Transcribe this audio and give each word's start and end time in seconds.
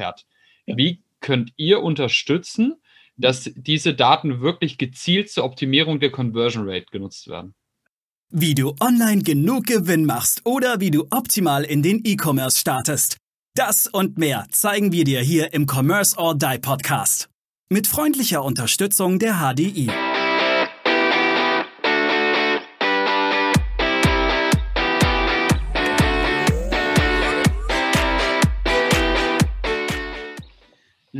erfährt. 0.00 0.26
Ja. 0.66 0.76
Wie 0.76 1.02
könnt 1.20 1.52
ihr 1.56 1.82
unterstützen, 1.82 2.74
dass 3.16 3.50
diese 3.54 3.94
Daten 3.94 4.40
wirklich 4.40 4.78
gezielt 4.78 5.30
zur 5.30 5.44
Optimierung 5.44 6.00
der 6.00 6.10
Conversion 6.10 6.68
Rate 6.68 6.86
genutzt 6.90 7.28
werden? 7.28 7.54
Wie 8.30 8.54
du 8.54 8.74
online 8.80 9.22
genug 9.22 9.66
Gewinn 9.66 10.06
machst 10.06 10.42
oder 10.44 10.80
wie 10.80 10.90
du 10.90 11.06
optimal 11.10 11.64
in 11.64 11.82
den 11.82 12.00
E-Commerce 12.04 12.58
startest. 12.58 13.16
Das 13.56 13.88
und 13.88 14.16
mehr 14.16 14.46
zeigen 14.50 14.92
wir 14.92 15.04
dir 15.04 15.20
hier 15.20 15.52
im 15.52 15.66
Commerce 15.66 16.16
or 16.16 16.36
Die 16.36 16.58
Podcast. 16.58 17.28
Mit 17.68 17.86
freundlicher 17.86 18.44
Unterstützung 18.44 19.18
der 19.18 19.40
HDI. 19.40 19.90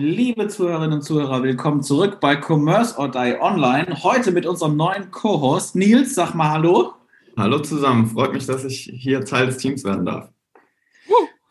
Liebe 0.03 0.49
Zuhörerinnen 0.49 0.95
und 0.95 1.03
Zuhörer, 1.03 1.43
willkommen 1.43 1.83
zurück 1.83 2.21
bei 2.21 2.35
Commerce 2.35 2.97
or 2.97 3.11
Die 3.11 3.37
Online. 3.39 4.03
Heute 4.03 4.33
mit 4.33 4.47
unserem 4.47 4.75
neuen 4.75 5.11
Co-Host 5.11 5.77
Nils. 5.77 6.15
Sag 6.15 6.35
mal 6.35 6.49
Hallo. 6.49 6.95
Hallo 7.37 7.59
zusammen. 7.59 8.07
Freut 8.07 8.33
mich, 8.33 8.47
dass 8.47 8.65
ich 8.65 8.91
hier 8.95 9.27
Teil 9.27 9.45
des 9.45 9.59
Teams 9.59 9.85
werden 9.85 10.07
darf. 10.07 10.31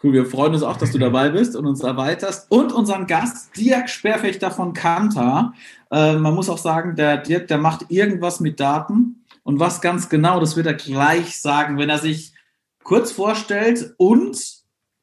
Cool, 0.01 0.13
wir 0.13 0.25
freuen 0.25 0.55
uns 0.55 0.63
auch, 0.63 0.77
dass 0.77 0.91
du 0.91 0.97
dabei 0.97 1.29
bist 1.29 1.55
und 1.55 1.67
uns 1.67 1.83
erweiterst. 1.83 2.51
Und 2.51 2.71
unseren 2.71 3.05
Gast, 3.05 3.55
Dirk 3.55 3.87
Sperrfechter 3.87 4.49
von 4.49 4.73
Kanta. 4.73 5.53
Äh, 5.91 6.15
man 6.15 6.33
muss 6.33 6.49
auch 6.49 6.57
sagen, 6.57 6.95
der 6.95 7.17
Dirk, 7.17 7.49
der 7.49 7.59
macht 7.59 7.85
irgendwas 7.89 8.39
mit 8.39 8.59
Daten. 8.59 9.25
Und 9.43 9.59
was 9.59 9.79
ganz 9.79 10.09
genau, 10.09 10.39
das 10.39 10.57
wird 10.57 10.65
er 10.65 10.73
gleich 10.73 11.39
sagen, 11.39 11.77
wenn 11.77 11.91
er 11.91 11.99
sich 11.99 12.33
kurz 12.81 13.11
vorstellt 13.11 13.93
und 13.97 14.41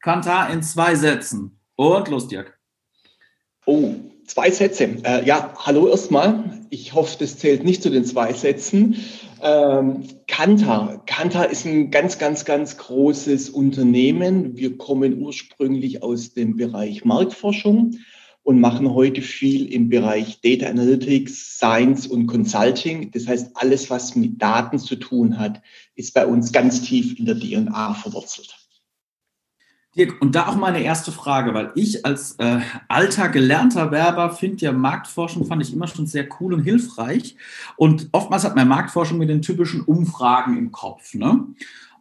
Kanta 0.00 0.46
in 0.46 0.64
zwei 0.64 0.96
Sätzen. 0.96 1.60
Und 1.76 2.08
los, 2.08 2.26
Dirk. 2.26 2.55
Oh, 3.68 3.96
zwei 4.26 4.52
Sätze. 4.52 4.84
Äh, 5.02 5.26
ja, 5.26 5.52
hallo 5.58 5.88
erstmal. 5.88 6.60
Ich 6.70 6.94
hoffe, 6.94 7.16
das 7.18 7.36
zählt 7.36 7.64
nicht 7.64 7.82
zu 7.82 7.90
den 7.90 8.04
zwei 8.04 8.32
Sätzen. 8.32 8.94
Ähm, 9.42 10.04
Kantar. 10.28 11.04
Kantar 11.06 11.50
ist 11.50 11.66
ein 11.66 11.90
ganz, 11.90 12.18
ganz, 12.18 12.44
ganz 12.44 12.76
großes 12.76 13.50
Unternehmen. 13.50 14.56
Wir 14.56 14.78
kommen 14.78 15.20
ursprünglich 15.20 16.04
aus 16.04 16.32
dem 16.32 16.56
Bereich 16.56 17.04
Marktforschung 17.04 17.98
und 18.44 18.60
machen 18.60 18.94
heute 18.94 19.20
viel 19.20 19.72
im 19.72 19.88
Bereich 19.88 20.40
Data 20.42 20.66
Analytics, 20.66 21.56
Science 21.56 22.06
und 22.06 22.28
Consulting. 22.28 23.10
Das 23.10 23.26
heißt, 23.26 23.50
alles, 23.54 23.90
was 23.90 24.14
mit 24.14 24.40
Daten 24.40 24.78
zu 24.78 24.94
tun 24.94 25.40
hat, 25.40 25.60
ist 25.96 26.14
bei 26.14 26.24
uns 26.24 26.52
ganz 26.52 26.82
tief 26.82 27.18
in 27.18 27.26
der 27.26 27.40
DNA 27.40 27.94
verwurzelt. 27.94 28.65
Dirk, 29.96 30.20
und 30.20 30.34
da 30.34 30.48
auch 30.48 30.56
meine 30.56 30.82
erste 30.82 31.10
Frage, 31.10 31.54
weil 31.54 31.72
ich 31.74 32.04
als 32.04 32.32
äh, 32.38 32.60
alter 32.88 33.28
gelernter 33.28 33.90
Werber 33.90 34.30
finde 34.30 34.64
ja 34.64 34.72
Marktforschung 34.72 35.46
fand 35.46 35.62
ich 35.62 35.72
immer 35.72 35.86
schon 35.86 36.06
sehr 36.06 36.28
cool 36.38 36.52
und 36.54 36.62
hilfreich. 36.62 37.36
Und 37.76 38.08
oftmals 38.12 38.44
hat 38.44 38.56
man 38.56 38.68
Marktforschung 38.68 39.18
mit 39.18 39.28
den 39.28 39.42
typischen 39.42 39.82
Umfragen 39.82 40.58
im 40.58 40.70
Kopf, 40.70 41.14
ne? 41.14 41.46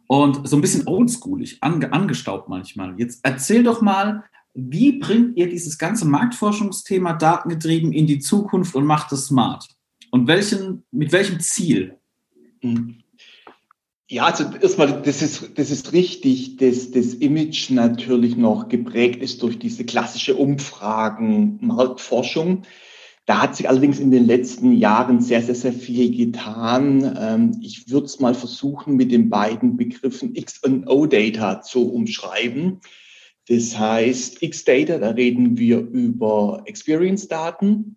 Und 0.08 0.46
so 0.46 0.56
ein 0.56 0.60
bisschen 0.60 0.86
oldschoolig, 0.86 1.62
ange, 1.62 1.92
angestaubt 1.92 2.48
manchmal. 2.48 2.94
Jetzt 2.96 3.20
erzähl 3.24 3.64
doch 3.64 3.80
mal, 3.80 4.22
wie 4.54 4.98
bringt 4.98 5.36
ihr 5.36 5.48
dieses 5.48 5.78
ganze 5.78 6.06
Marktforschungsthema 6.06 7.14
datengetrieben 7.14 7.92
in 7.92 8.06
die 8.06 8.20
Zukunft 8.20 8.74
und 8.76 8.84
macht 8.84 9.10
es 9.12 9.26
smart? 9.26 9.68
Und 10.10 10.28
welchen, 10.28 10.84
mit 10.92 11.12
welchem 11.12 11.40
Ziel? 11.40 11.98
Mhm. 12.62 13.02
Ja, 14.08 14.26
also 14.26 14.44
erstmal, 14.62 15.02
das 15.02 15.20
ist, 15.20 15.58
das 15.58 15.70
ist 15.72 15.92
richtig, 15.92 16.58
dass 16.58 16.92
das 16.92 17.14
Image 17.14 17.70
natürlich 17.70 18.36
noch 18.36 18.68
geprägt 18.68 19.20
ist 19.20 19.42
durch 19.42 19.58
diese 19.58 19.84
klassische 19.84 20.36
Umfragen, 20.36 21.58
Marktforschung. 21.60 22.62
Da 23.24 23.42
hat 23.42 23.56
sich 23.56 23.68
allerdings 23.68 23.98
in 23.98 24.12
den 24.12 24.24
letzten 24.24 24.70
Jahren 24.70 25.20
sehr, 25.20 25.42
sehr, 25.42 25.56
sehr 25.56 25.72
viel 25.72 26.16
getan. 26.16 27.16
Ähm, 27.18 27.58
ich 27.60 27.90
würde 27.90 28.06
es 28.06 28.20
mal 28.20 28.34
versuchen, 28.34 28.94
mit 28.94 29.10
den 29.10 29.28
beiden 29.28 29.76
Begriffen 29.76 30.36
X 30.36 30.62
und 30.62 30.86
O-Data 30.86 31.60
zu 31.62 31.92
umschreiben. 31.92 32.80
Das 33.48 33.76
heißt, 33.76 34.40
X-Data, 34.40 34.98
da 34.98 35.10
reden 35.10 35.58
wir 35.58 35.80
über 35.80 36.62
Experience-Daten 36.66 37.96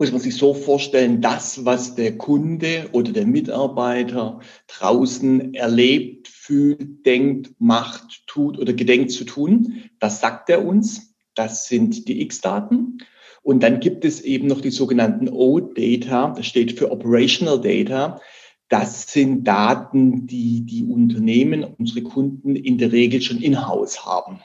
muss 0.00 0.12
man 0.12 0.20
sich 0.22 0.34
so 0.34 0.54
vorstellen, 0.54 1.20
das, 1.20 1.66
was 1.66 1.94
der 1.94 2.16
Kunde 2.16 2.88
oder 2.92 3.12
der 3.12 3.26
Mitarbeiter 3.26 4.40
draußen 4.66 5.52
erlebt, 5.52 6.26
fühlt, 6.26 7.04
denkt, 7.04 7.50
macht, 7.58 8.26
tut 8.26 8.58
oder 8.58 8.72
gedenkt 8.72 9.10
zu 9.10 9.24
tun, 9.24 9.90
das 9.98 10.22
sagt 10.22 10.48
er 10.48 10.64
uns. 10.64 11.14
Das 11.34 11.68
sind 11.68 12.08
die 12.08 12.22
X-Daten. 12.22 12.98
Und 13.42 13.62
dann 13.62 13.78
gibt 13.80 14.06
es 14.06 14.22
eben 14.22 14.46
noch 14.46 14.62
die 14.62 14.70
sogenannten 14.70 15.28
O-Data, 15.28 16.32
das 16.34 16.46
steht 16.46 16.78
für 16.78 16.90
Operational 16.90 17.60
Data. 17.60 18.22
Das 18.70 19.12
sind 19.12 19.44
Daten, 19.44 20.26
die 20.26 20.64
die 20.64 20.84
Unternehmen, 20.84 21.62
unsere 21.62 22.02
Kunden 22.02 22.56
in 22.56 22.78
der 22.78 22.92
Regel 22.92 23.20
schon 23.20 23.42
in-house 23.42 24.06
haben. 24.06 24.40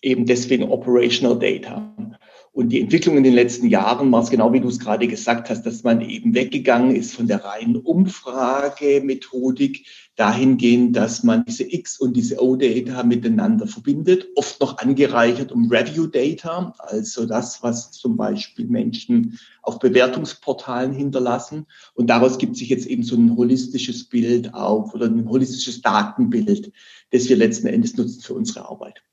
Eben 0.00 0.26
deswegen 0.26 0.70
Operational 0.70 1.38
Data. 1.38 1.92
Und 2.52 2.70
die 2.70 2.80
Entwicklung 2.80 3.16
in 3.16 3.22
den 3.22 3.34
letzten 3.34 3.68
Jahren 3.68 4.10
war 4.10 4.24
es 4.24 4.30
genau, 4.30 4.52
wie 4.52 4.58
du 4.58 4.66
es 4.66 4.80
gerade 4.80 5.06
gesagt 5.06 5.50
hast, 5.50 5.62
dass 5.62 5.84
man 5.84 6.00
eben 6.00 6.34
weggegangen 6.34 6.96
ist 6.96 7.14
von 7.14 7.28
der 7.28 7.44
reinen 7.44 7.76
Umfragemethodik 7.76 9.86
dahingehend, 10.16 10.96
dass 10.96 11.22
man 11.22 11.44
diese 11.44 11.62
X- 11.62 12.00
und 12.00 12.16
diese 12.16 12.42
O-Data 12.42 13.04
miteinander 13.04 13.68
verbindet, 13.68 14.26
oft 14.34 14.60
noch 14.60 14.78
angereichert 14.78 15.52
um 15.52 15.70
Review-Data, 15.70 16.74
also 16.78 17.24
das, 17.24 17.62
was 17.62 17.92
zum 17.92 18.16
Beispiel 18.16 18.66
Menschen 18.66 19.38
auf 19.62 19.78
Bewertungsportalen 19.78 20.92
hinterlassen. 20.92 21.66
Und 21.94 22.10
daraus 22.10 22.38
gibt 22.38 22.56
sich 22.56 22.68
jetzt 22.68 22.86
eben 22.86 23.04
so 23.04 23.14
ein 23.14 23.36
holistisches 23.36 24.08
Bild 24.08 24.54
auf 24.54 24.92
oder 24.92 25.06
ein 25.06 25.28
holistisches 25.28 25.82
Datenbild, 25.82 26.72
das 27.12 27.28
wir 27.28 27.36
letzten 27.36 27.68
Endes 27.68 27.96
nutzen 27.96 28.22
für 28.22 28.34
unsere 28.34 28.68
Arbeit. 28.68 29.04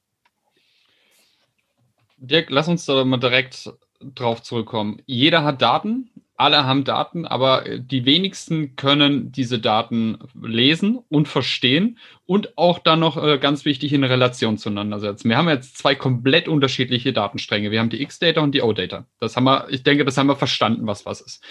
Dirk, 2.18 2.50
lass 2.50 2.68
uns 2.68 2.86
da 2.86 3.06
mal 3.06 3.18
direkt 3.18 3.72
drauf 4.00 4.42
zurückkommen. 4.44 5.02
Jeder 5.06 5.44
hat 5.44 5.62
Daten, 5.62 6.10
alle 6.36 6.66
haben 6.66 6.84
Daten, 6.84 7.26
aber 7.26 7.64
die 7.80 8.06
wenigsten 8.06 8.76
können 8.76 9.32
diese 9.32 9.58
Daten 9.60 10.20
lesen 10.40 11.00
und 11.10 11.28
verstehen 11.28 11.98
und 12.26 12.58
auch 12.58 12.78
dann 12.78 13.00
noch 13.00 13.18
äh, 13.18 13.40
ganz 13.40 13.66
wichtig 13.66 13.92
in 13.92 14.04
Relation 14.04 14.60
zueinander 14.60 15.00
setzen. 15.00 15.30
Wir 15.30 15.38
haben 15.38 15.50
jetzt 15.50 15.78
zwei 15.78 15.96
komplett 15.96 16.48
unterschiedliche 16.48 17.12
Datenstränge. 17.12 17.72
Wir 17.72 17.80
haben 17.80 17.90
die 17.90 18.02
X-Data 18.04 18.42
und 18.42 18.54
die 18.54 18.62
O-Data. 18.62 19.08
Das 19.20 19.36
haben 19.36 19.46
wir, 19.46 19.68
ich 19.70 19.82
denke, 19.82 20.06
das 20.06 20.18
haben 20.18 20.28
wir 20.28 20.36
verstanden, 20.36 20.86
was 20.86 21.08
was 21.08 21.22
ist. 21.22 21.44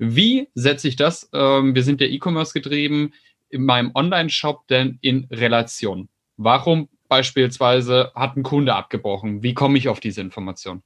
Wie 0.00 0.48
setze 0.54 0.88
ich 0.88 0.96
das? 0.96 1.30
Ähm, 1.32 1.76
wir 1.76 1.84
sind 1.84 2.00
ja 2.00 2.08
E-Commerce 2.08 2.52
getrieben 2.52 3.12
in 3.50 3.64
meinem 3.64 3.92
Online-Shop 3.94 4.66
denn 4.68 4.98
in 5.00 5.28
Relation? 5.30 6.08
Warum 6.36 6.88
beispielsweise 7.08 8.12
hat 8.14 8.36
ein 8.36 8.42
Kunde 8.42 8.74
abgebrochen. 8.74 9.42
Wie 9.42 9.54
komme 9.54 9.78
ich 9.78 9.88
auf 9.88 10.00
diese 10.00 10.20
Information? 10.20 10.82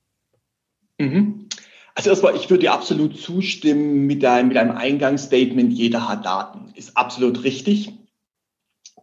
Mhm. 0.99 1.49
Also 1.95 2.11
erstmal, 2.11 2.37
ich 2.37 2.49
würde 2.49 2.63
dir 2.63 2.73
absolut 2.73 3.19
zustimmen 3.19 4.07
mit 4.07 4.25
einem, 4.25 4.49
mit 4.49 4.57
einem 4.57 4.71
Eingangsstatement, 4.73 5.73
jeder 5.73 6.09
hat 6.09 6.25
Daten. 6.25 6.73
Ist 6.75 6.97
absolut 6.97 7.45
richtig. 7.45 7.93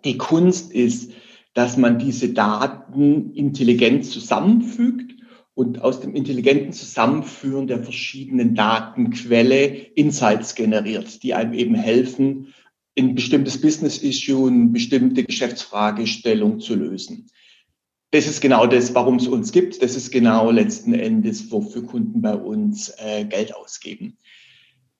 Die 0.06 0.18
Kunst 0.18 0.72
ist, 0.72 1.14
dass 1.54 1.78
man 1.78 2.00
diese 2.00 2.34
Daten 2.34 3.34
intelligent 3.34 4.06
zusammenfügt 4.06 5.14
und 5.54 5.82
aus 5.82 6.00
dem 6.00 6.16
intelligenten 6.16 6.72
Zusammenführen 6.72 7.68
der 7.68 7.84
verschiedenen 7.84 8.56
Datenquelle 8.56 9.66
Insights 9.66 10.56
generiert, 10.56 11.22
die 11.22 11.34
einem 11.34 11.54
eben 11.54 11.76
helfen, 11.76 12.54
ein 12.98 13.16
bestimmtes 13.16 13.60
Business-Issue, 13.62 14.48
eine 14.48 14.68
bestimmte 14.68 15.24
Geschäftsfragestellung 15.24 16.60
zu 16.60 16.76
lösen. 16.76 17.28
Das 18.12 18.26
ist 18.26 18.42
genau 18.42 18.66
das, 18.66 18.96
warum 18.96 19.18
es 19.18 19.28
uns 19.28 19.52
gibt. 19.52 19.84
Das 19.84 19.96
ist 19.96 20.12
genau 20.12 20.50
letzten 20.50 20.94
Endes, 20.94 21.52
wofür 21.52 21.84
Kunden 21.84 22.22
bei 22.22 22.34
uns 22.34 22.92
äh, 22.98 23.26
Geld 23.26 23.56
ausgeben. 23.56 24.18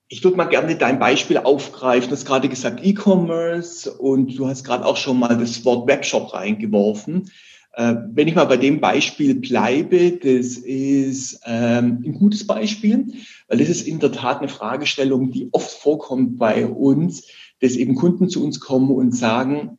Ich 0.08 0.22
würde 0.22 0.36
mal 0.36 0.44
gerne 0.44 0.76
dein 0.76 0.98
Beispiel 0.98 1.38
aufgreifen. 1.38 2.08
Du 2.08 2.16
hast 2.16 2.24
gerade 2.24 2.48
gesagt 2.48 2.84
E-Commerce 2.84 3.92
und 3.92 4.36
du 4.36 4.46
hast 4.46 4.64
gerade 4.64 4.84
auch 4.84 4.96
schon 4.96 5.18
mal 5.18 5.36
das 5.36 5.64
Wort 5.64 5.88
Webshop 5.88 6.32
reingeworfen. 6.34 7.30
Äh, 7.74 7.94
wenn 8.12 8.28
ich 8.28 8.34
mal 8.34 8.46
bei 8.46 8.56
dem 8.56 8.80
Beispiel 8.80 9.34
bleibe, 9.34 10.12
das 10.12 10.56
ist 10.56 11.40
ähm, 11.46 12.02
ein 12.04 12.14
gutes 12.14 12.46
Beispiel, 12.46 13.06
weil 13.48 13.58
das 13.58 13.68
ist 13.68 13.86
in 13.86 14.00
der 14.00 14.12
Tat 14.12 14.38
eine 14.38 14.48
Fragestellung, 14.48 15.30
die 15.30 15.48
oft 15.52 15.70
vorkommt 15.70 16.38
bei 16.38 16.66
uns 16.66 17.28
dass 17.60 17.76
eben 17.76 17.94
Kunden 17.94 18.28
zu 18.28 18.44
uns 18.44 18.60
kommen 18.60 18.90
und 18.90 19.12
sagen, 19.12 19.78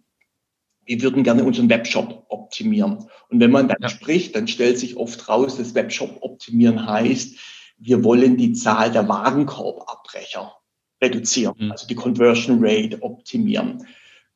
wir 0.86 1.02
würden 1.02 1.24
gerne 1.24 1.44
unseren 1.44 1.70
Webshop 1.70 2.26
optimieren. 2.30 3.06
Und 3.30 3.40
wenn 3.40 3.52
man 3.52 3.68
dann 3.68 3.82
ja. 3.82 3.90
spricht, 3.90 4.36
dann 4.36 4.48
stellt 4.48 4.80
sich 4.80 4.98
oft 4.98 5.30
raus, 5.30 5.58
dass 5.58 5.76
Webshop 5.76 6.18
optimieren 6.22 6.86
heißt, 6.86 7.38
wir 7.78 8.04
wollen 8.04 8.38
die 8.38 8.54
Zahl 8.54 8.92
der 8.92 9.08
Warenkorbabbrecher 9.08 10.54
reduzieren, 11.02 11.56
mhm. 11.58 11.72
also 11.72 11.88
die 11.88 11.96
Conversion 11.96 12.60
Rate 12.62 13.02
optimieren. 13.02 13.88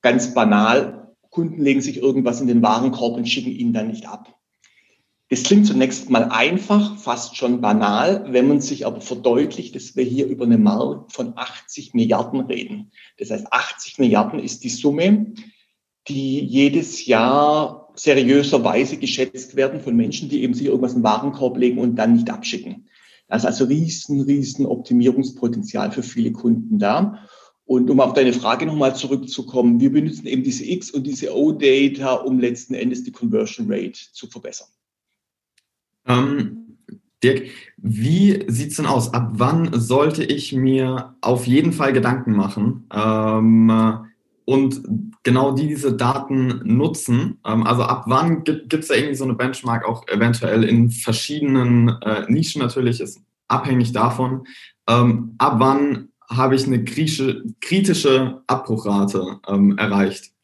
Ganz 0.01 0.33
banal, 0.33 1.13
Kunden 1.29 1.61
legen 1.61 1.81
sich 1.81 1.97
irgendwas 1.97 2.41
in 2.41 2.47
den 2.47 2.63
Warenkorb 2.63 3.17
und 3.17 3.27
schicken 3.27 3.51
ihn 3.51 3.73
dann 3.73 3.87
nicht 3.87 4.07
ab. 4.07 4.33
Das 5.29 5.41
klingt 5.41 5.65
zunächst 5.65 6.09
mal 6.11 6.25
einfach, 6.25 6.99
fast 6.99 7.35
schon 7.35 7.59
banal, 7.59 8.25
wenn 8.29 8.47
man 8.47 8.61
sich 8.61 8.85
aber 8.85 9.01
verdeutlicht, 9.01 9.75
dass 9.75 9.95
wir 9.95 10.03
hier 10.03 10.27
über 10.27 10.45
eine 10.45 10.59
Markt 10.59 11.13
von 11.13 11.33
80 11.35 11.95
Milliarden 11.95 12.41
reden. 12.41 12.91
Das 13.17 13.31
heißt, 13.31 13.51
80 13.51 13.97
Milliarden 13.97 14.39
ist 14.39 14.63
die 14.63 14.69
Summe, 14.69 15.33
die 16.07 16.39
jedes 16.41 17.07
Jahr 17.07 17.91
seriöserweise 17.95 18.97
geschätzt 18.97 19.55
werden 19.55 19.79
von 19.79 19.95
Menschen, 19.95 20.29
die 20.29 20.43
eben 20.43 20.53
sich 20.53 20.67
irgendwas 20.67 20.93
in 20.93 20.99
den 20.99 21.05
Warenkorb 21.05 21.57
legen 21.57 21.79
und 21.79 21.95
dann 21.95 22.13
nicht 22.13 22.29
abschicken. 22.29 22.87
Da 23.27 23.37
ist 23.37 23.45
also 23.45 23.65
riesen, 23.65 24.21
riesen 24.21 24.67
Optimierungspotenzial 24.67 25.91
für 25.91 26.03
viele 26.03 26.33
Kunden 26.33 26.77
da. 26.77 27.27
Und 27.65 27.89
um 27.89 27.99
auf 27.99 28.13
deine 28.13 28.33
Frage 28.33 28.67
nochmal 28.67 28.95
zurückzukommen, 28.95 29.79
wir 29.79 29.91
benutzen 29.91 30.27
eben 30.27 30.43
diese 30.43 30.69
X 30.69 30.91
und 30.91 31.07
diese 31.07 31.35
O-Data, 31.35 32.13
um 32.13 32.39
letzten 32.39 32.75
Endes 32.75 33.03
die 33.03 33.11
Conversion 33.11 33.65
Rate 33.67 33.99
zu 34.13 34.27
verbessern. 34.27 34.67
Ähm, 36.07 36.77
Dirk, 37.23 37.49
wie 37.77 38.43
sieht 38.47 38.71
es 38.71 38.77
denn 38.77 38.85
aus? 38.85 39.13
Ab 39.13 39.31
wann 39.33 39.69
sollte 39.73 40.23
ich 40.23 40.53
mir 40.53 41.15
auf 41.21 41.47
jeden 41.47 41.71
Fall 41.71 41.93
Gedanken 41.93 42.33
machen 42.33 42.87
ähm, 42.93 44.05
und 44.45 44.81
genau 45.23 45.51
die 45.53 45.67
diese 45.67 45.93
Daten 45.93 46.61
nutzen? 46.63 47.39
Ähm, 47.45 47.63
also 47.63 47.83
ab 47.83 48.03
wann 48.07 48.43
gibt 48.43 48.73
es 48.73 48.89
da 48.89 48.95
irgendwie 48.95 49.15
so 49.15 49.23
eine 49.23 49.33
Benchmark 49.33 49.85
auch 49.85 50.07
eventuell 50.07 50.63
in 50.63 50.91
verschiedenen 50.91 51.89
äh, 52.01 52.29
Nischen 52.29 52.61
natürlich, 52.61 53.01
ist 53.01 53.21
abhängig 53.47 53.91
davon. 53.91 54.45
Ähm, 54.87 55.33
ab 55.39 55.55
wann 55.57 56.09
habe 56.29 56.55
ich 56.55 56.65
eine 56.67 56.83
kritische, 56.83 57.43
kritische 57.61 58.41
Abbruchrate 58.47 59.39
ähm, 59.47 59.77
erreicht? 59.77 60.34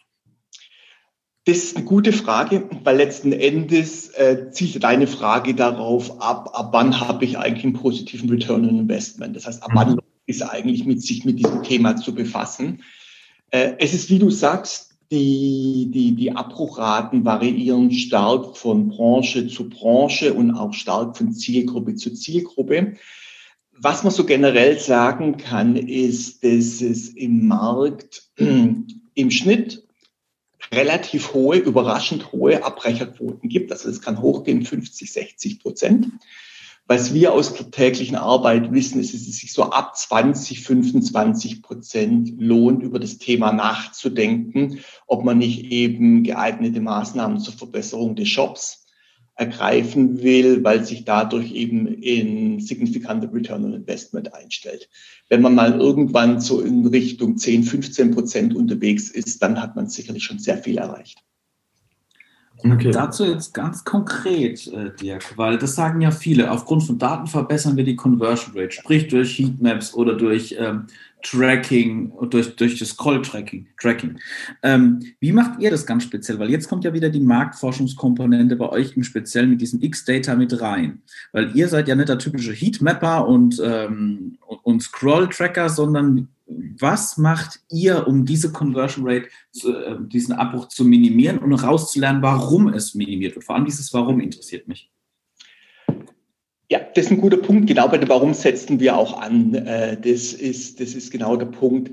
Das 1.46 1.58
ist 1.58 1.76
eine 1.76 1.86
gute 1.86 2.14
Frage, 2.14 2.70
weil 2.84 2.98
letzten 2.98 3.32
Endes 3.34 4.10
äh, 4.10 4.52
zielt 4.52 4.84
deine 4.84 5.08
Frage 5.08 5.56
darauf 5.56 6.22
ab, 6.22 6.52
ab 6.54 6.70
wann 6.72 7.00
habe 7.00 7.26
ich 7.26 7.40
eigentlich 7.40 7.64
einen 7.64 7.74
positiven 7.74 8.30
Return 8.30 8.70
on 8.70 8.80
Investment. 8.80 9.36
Das 9.36 9.48
heißt, 9.48 9.64
ab 9.64 9.72
wann 9.74 9.94
mhm. 9.94 10.00
ist 10.28 10.44
eigentlich 10.44 10.86
mit 10.86 11.02
sich 11.02 11.26
mit 11.26 11.40
diesem 11.40 11.64
Thema 11.64 11.96
zu 11.96 12.14
befassen. 12.14 12.84
Äh, 13.50 13.74
es 13.80 13.96
ist, 13.96 14.12
wie 14.12 14.20
du 14.20 14.30
sagst, 14.30 14.92
die, 15.10 15.90
die, 15.92 16.16
die 16.16 16.32
Abbruchraten 16.32 17.26
variieren 17.26 17.92
stark 17.92 18.56
von 18.56 18.90
Branche 18.90 19.48
zu 19.48 19.68
Branche 19.68 20.34
und 20.36 20.52
auch 20.52 20.74
stark 20.74 21.18
von 21.18 21.34
Zielgruppe 21.34 21.96
zu 21.96 22.14
Zielgruppe. 22.14 22.98
Was 23.78 24.04
man 24.04 24.14
so 24.14 24.26
generell 24.26 24.80
sagen 24.80 25.38
kann, 25.38 25.76
ist, 25.76 26.44
dass 26.44 26.82
es 26.82 27.10
im 27.10 27.48
Markt 27.48 28.30
im 28.38 29.32
Schnitt 29.32 29.88
relativ 30.74 31.34
hohe, 31.34 31.58
überraschend 31.58 32.32
hohe 32.32 32.64
Abbrecherquoten 32.64 33.50
gibt. 33.50 33.72
Also 33.72 33.90
es 33.90 34.02
kann 34.02 34.22
hochgehen 34.22 34.66
50, 34.66 35.12
60 35.12 35.60
Prozent. 35.60 36.08
Was 36.88 37.14
wir 37.14 37.32
aus 37.32 37.54
der 37.54 37.72
täglichen 37.72 38.18
Arbeit 38.18 38.74
wissen, 38.74 39.00
ist, 39.00 39.14
dass 39.14 39.22
es 39.22 39.38
sich 39.38 39.54
so 39.54 39.64
ab 39.64 39.96
20, 39.96 40.62
25 40.62 41.62
Prozent 41.62 42.34
lohnt, 42.38 42.84
über 42.84 43.00
das 43.00 43.18
Thema 43.18 43.54
nachzudenken, 43.54 44.80
ob 45.08 45.24
man 45.24 45.38
nicht 45.38 45.72
eben 45.72 46.24
geeignete 46.24 46.82
Maßnahmen 46.82 47.40
zur 47.40 47.54
Verbesserung 47.54 48.16
des 48.16 48.28
Shops 48.28 48.81
ergreifen 49.36 50.22
will, 50.22 50.64
weil 50.64 50.86
sich 50.86 51.06
dadurch 51.06 51.52
eben 51.54 51.88
in 51.88 52.60
signifikante 52.60 53.32
Return 53.34 53.66
on 53.66 53.74
Investment 53.74 54.34
einstellt. 54.34 54.90
Wenn 55.30 55.42
man 55.42 55.56
mal 55.56 55.80
irgendwann 55.80 56.40
so 56.40 56.62
in 56.62 56.86
Richtung 56.86 57.38
10, 57.38 57.64
15 57.64 58.12
Prozent 58.12 58.56
unterwegs 58.56 59.10
ist, 59.10 59.42
dann 59.42 59.62
hat 59.62 59.76
man 59.76 59.88
sicherlich 59.88 60.24
schon 60.24 60.40
sehr 60.40 60.58
viel 60.58 60.78
erreicht. 60.78 61.24
Okay. 62.64 62.92
Dazu 62.92 63.26
jetzt 63.26 63.54
ganz 63.54 63.84
konkret, 63.84 64.68
äh, 64.68 64.92
Dirk, 65.02 65.36
weil 65.36 65.58
das 65.58 65.74
sagen 65.76 66.02
ja 66.02 66.12
viele, 66.12 66.52
aufgrund 66.52 66.84
von 66.84 67.00
Daten 67.00 67.26
verbessern 67.26 67.76
wir 67.76 67.84
die 67.84 67.96
Conversion 67.96 68.54
Rate, 68.56 68.72
sprich 68.72 69.08
durch 69.08 69.40
Heatmaps 69.40 69.96
oder 69.96 70.16
durch 70.16 70.56
ähm, 70.60 70.86
Tracking 71.24 72.12
durch, 72.30 72.56
durch 72.56 72.80
das 72.80 72.90
Scroll-Tracking. 72.90 73.68
Tracking. 73.80 74.20
Ähm, 74.64 75.00
wie 75.20 75.32
macht 75.32 75.60
ihr 75.60 75.72
das 75.72 75.86
ganz 75.86 76.04
speziell? 76.04 76.40
Weil 76.40 76.50
jetzt 76.50 76.68
kommt 76.68 76.84
ja 76.84 76.94
wieder 76.94 77.10
die 77.10 77.20
Marktforschungskomponente 77.20 78.56
bei 78.56 78.70
euch 78.70 78.96
im 78.96 79.04
Speziellen 79.04 79.50
mit 79.50 79.62
diesem 79.62 79.82
X-Data 79.82 80.36
mit 80.36 80.60
rein. 80.62 81.02
Weil 81.32 81.56
ihr 81.56 81.68
seid 81.68 81.88
ja 81.88 81.96
nicht 81.96 82.10
der 82.10 82.20
typische 82.20 82.54
Heatmapper 82.54 83.28
und, 83.28 83.62
ähm, 83.64 84.38
und 84.64 84.82
Scroll-Tracker, 84.82 85.70
sondern 85.70 86.28
was 86.80 87.18
macht 87.18 87.62
ihr, 87.70 88.08
um 88.08 88.26
diese 88.26 88.52
Conversion 88.52 89.08
Rate, 89.08 89.28
zu, 89.52 89.74
äh, 89.74 89.98
diesen 90.02 90.34
Abbruch 90.34 90.68
zu 90.68 90.84
minimieren 90.84 91.38
und 91.38 91.52
herauszulernen, 91.62 92.22
warum 92.22 92.68
es 92.70 92.96
minimiert 92.96 93.36
wird? 93.36 93.46
Vor 93.46 93.56
allem 93.56 93.66
dieses 93.66 93.94
Warum 93.94 94.20
interessiert 94.20 94.68
mich. 94.68 94.92
Ja, 96.72 96.80
das 96.80 97.08
ist 97.08 97.12
ein 97.12 97.20
guter 97.20 97.36
Punkt. 97.36 97.68
Genau 97.68 97.90
bei 97.90 97.98
dem 97.98 98.08
Warum 98.08 98.34
setzen 98.34 98.80
wir 98.80 98.96
auch 98.96 99.20
an. 99.20 99.54
Äh, 99.54 100.00
das 100.00 100.32
ist, 100.32 100.80
das 100.80 100.94
ist 100.94 101.12
genau 101.12 101.36
der 101.36 101.48
Punkt. 101.48 101.92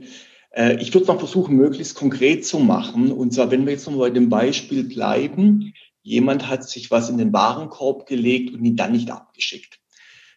Äh, 0.52 0.76
ich 0.80 0.94
würde 0.94 1.02
es 1.02 1.08
noch 1.08 1.18
versuchen, 1.18 1.56
möglichst 1.56 1.96
konkret 1.96 2.46
zu 2.46 2.60
machen. 2.60 3.10
Und 3.10 3.34
zwar, 3.34 3.50
wenn 3.50 3.66
wir 3.66 3.72
jetzt 3.72 3.90
noch 3.90 3.98
bei 3.98 4.10
dem 4.10 4.28
Beispiel 4.28 4.84
bleiben, 4.84 5.74
jemand 6.02 6.48
hat 6.48 6.62
sich 6.62 6.92
was 6.92 7.10
in 7.10 7.18
den 7.18 7.32
Warenkorb 7.32 8.06
gelegt 8.06 8.54
und 8.54 8.64
ihn 8.64 8.76
dann 8.76 8.92
nicht 8.92 9.10
abgeschickt. 9.10 9.80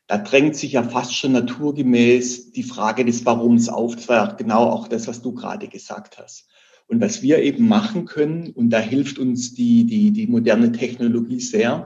Da 0.07 0.17
drängt 0.17 0.55
sich 0.55 0.71
ja 0.71 0.81
fast 0.81 1.15
schon 1.15 1.33
naturgemäß 1.33 2.51
die 2.51 2.63
Frage 2.63 3.05
des 3.05 3.23
Warums 3.23 3.69
auf. 3.69 3.95
Das 3.95 4.09
war 4.09 4.25
ja 4.25 4.33
genau 4.33 4.71
auch 4.71 4.87
das, 4.87 5.07
was 5.07 5.21
du 5.21 5.35
gerade 5.35 5.67
gesagt 5.67 6.17
hast. 6.17 6.49
Und 6.87 6.99
was 6.99 7.21
wir 7.21 7.43
eben 7.43 7.67
machen 7.67 8.05
können, 8.05 8.49
und 8.49 8.71
da 8.71 8.79
hilft 8.79 9.19
uns 9.19 9.53
die, 9.53 9.85
die, 9.85 10.09
die 10.09 10.25
moderne 10.25 10.71
Technologie 10.71 11.39
sehr, 11.39 11.85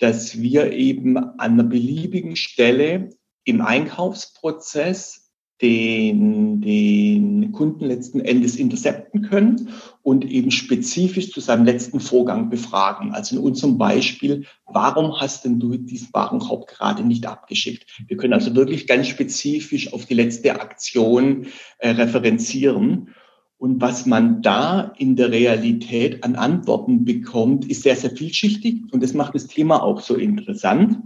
dass 0.00 0.40
wir 0.40 0.72
eben 0.72 1.16
an 1.16 1.38
einer 1.38 1.62
beliebigen 1.62 2.34
Stelle 2.34 3.10
im 3.44 3.60
Einkaufsprozess 3.60 5.30
den, 5.60 6.62
den 6.62 7.52
Kunden 7.52 7.84
letzten 7.84 8.20
Endes 8.20 8.56
intercepten 8.56 9.22
können 9.22 9.68
und 10.02 10.24
eben 10.24 10.50
spezifisch 10.50 11.30
zu 11.32 11.40
seinem 11.40 11.66
letzten 11.66 12.00
Vorgang 12.00 12.48
befragen. 12.48 13.12
Also 13.12 13.36
in 13.36 13.42
unserem 13.42 13.76
Beispiel, 13.76 14.46
warum 14.66 15.20
hast 15.20 15.44
denn 15.44 15.60
du 15.60 15.76
diesen 15.76 16.08
Warenkorb 16.12 16.66
gerade 16.66 17.02
nicht 17.02 17.26
abgeschickt? 17.26 17.86
Wir 18.08 18.16
können 18.16 18.32
also 18.32 18.54
wirklich 18.54 18.86
ganz 18.86 19.08
spezifisch 19.08 19.92
auf 19.92 20.06
die 20.06 20.14
letzte 20.14 20.58
Aktion 20.58 21.46
äh, 21.78 21.90
referenzieren. 21.90 23.14
Und 23.60 23.82
was 23.82 24.06
man 24.06 24.40
da 24.40 24.94
in 24.96 25.16
der 25.16 25.32
Realität 25.32 26.24
an 26.24 26.34
Antworten 26.34 27.04
bekommt, 27.04 27.66
ist 27.70 27.82
sehr, 27.82 27.94
sehr 27.94 28.10
vielschichtig. 28.10 28.84
Und 28.90 29.02
das 29.02 29.12
macht 29.12 29.34
das 29.34 29.48
Thema 29.48 29.82
auch 29.82 30.00
so 30.00 30.14
interessant. 30.14 30.96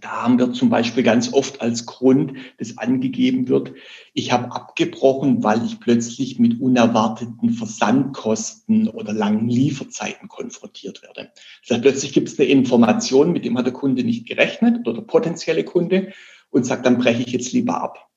Da 0.00 0.24
haben 0.24 0.36
wir 0.40 0.52
zum 0.52 0.68
Beispiel 0.68 1.04
ganz 1.04 1.32
oft 1.32 1.60
als 1.60 1.86
Grund, 1.86 2.32
das 2.58 2.76
angegeben 2.78 3.46
wird, 3.46 3.72
ich 4.14 4.32
habe 4.32 4.50
abgebrochen, 4.50 5.44
weil 5.44 5.64
ich 5.64 5.78
plötzlich 5.78 6.40
mit 6.40 6.60
unerwarteten 6.60 7.50
Versandkosten 7.50 8.88
oder 8.88 9.12
langen 9.12 9.48
Lieferzeiten 9.48 10.26
konfrontiert 10.26 11.02
werde. 11.02 11.30
Das 11.62 11.76
heißt, 11.76 11.82
plötzlich 11.82 12.12
gibt 12.12 12.30
es 12.30 12.38
eine 12.40 12.48
Information, 12.48 13.30
mit 13.30 13.44
dem 13.44 13.56
hat 13.56 13.66
der 13.66 13.72
Kunde 13.72 14.02
nicht 14.02 14.26
gerechnet 14.26 14.80
oder 14.80 14.94
der 14.94 15.02
potenzielle 15.02 15.62
Kunde 15.62 16.12
und 16.50 16.66
sagt, 16.66 16.84
dann 16.84 16.98
breche 16.98 17.22
ich 17.22 17.30
jetzt 17.30 17.52
lieber 17.52 17.80
ab. 17.80 18.10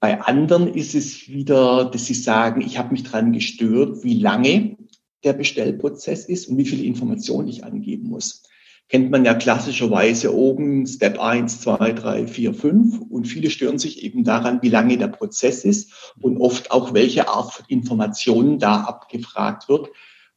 Bei 0.00 0.18
anderen 0.22 0.72
ist 0.72 0.94
es 0.94 1.28
wieder, 1.28 1.84
dass 1.84 2.06
sie 2.06 2.14
sagen, 2.14 2.62
ich 2.62 2.78
habe 2.78 2.92
mich 2.92 3.02
daran 3.02 3.32
gestört, 3.32 4.02
wie 4.02 4.18
lange 4.18 4.78
der 5.24 5.34
Bestellprozess 5.34 6.24
ist 6.24 6.48
und 6.48 6.56
wie 6.56 6.64
viele 6.64 6.84
Informationen 6.84 7.48
ich 7.48 7.64
angeben 7.64 8.08
muss. 8.08 8.42
Kennt 8.88 9.10
man 9.10 9.26
ja 9.26 9.34
klassischerweise 9.34 10.34
oben 10.34 10.86
Step 10.86 11.20
1, 11.20 11.60
2, 11.60 11.92
3, 11.92 12.26
4, 12.26 12.54
5 12.54 13.00
und 13.10 13.26
viele 13.26 13.50
stören 13.50 13.78
sich 13.78 14.02
eben 14.02 14.24
daran, 14.24 14.62
wie 14.62 14.70
lange 14.70 14.96
der 14.96 15.08
Prozess 15.08 15.66
ist 15.66 16.14
und 16.20 16.38
oft 16.38 16.70
auch 16.70 16.94
welche 16.94 17.28
Art 17.28 17.52
von 17.52 17.66
Informationen 17.68 18.58
da 18.58 18.80
abgefragt 18.80 19.68
wird, 19.68 19.90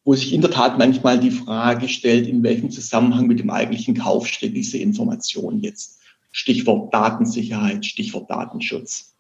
wo 0.03 0.13
sich 0.13 0.33
in 0.33 0.41
der 0.41 0.51
Tat 0.51 0.77
manchmal 0.77 1.21
die 1.21 1.31
Frage 1.31 1.87
stellt, 1.87 2.27
in 2.27 2.43
welchem 2.43 2.69
Zusammenhang 2.69 3.27
mit 3.27 3.39
dem 3.39 3.49
eigentlichen 3.49 3.95
Kauf 3.95 4.27
steht 4.27 4.57
diese 4.57 4.77
Information 4.77 5.61
jetzt. 5.61 6.01
Stichwort 6.31 6.93
Datensicherheit, 6.93 7.85
Stichwort 7.85 8.29
Datenschutz. 8.29 9.12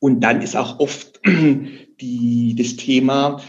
Und 0.00 0.20
dann 0.20 0.42
ist 0.42 0.56
auch 0.56 0.80
oft 0.80 1.20
die, 2.00 2.56
das 2.58 2.76
Thema 2.76 3.40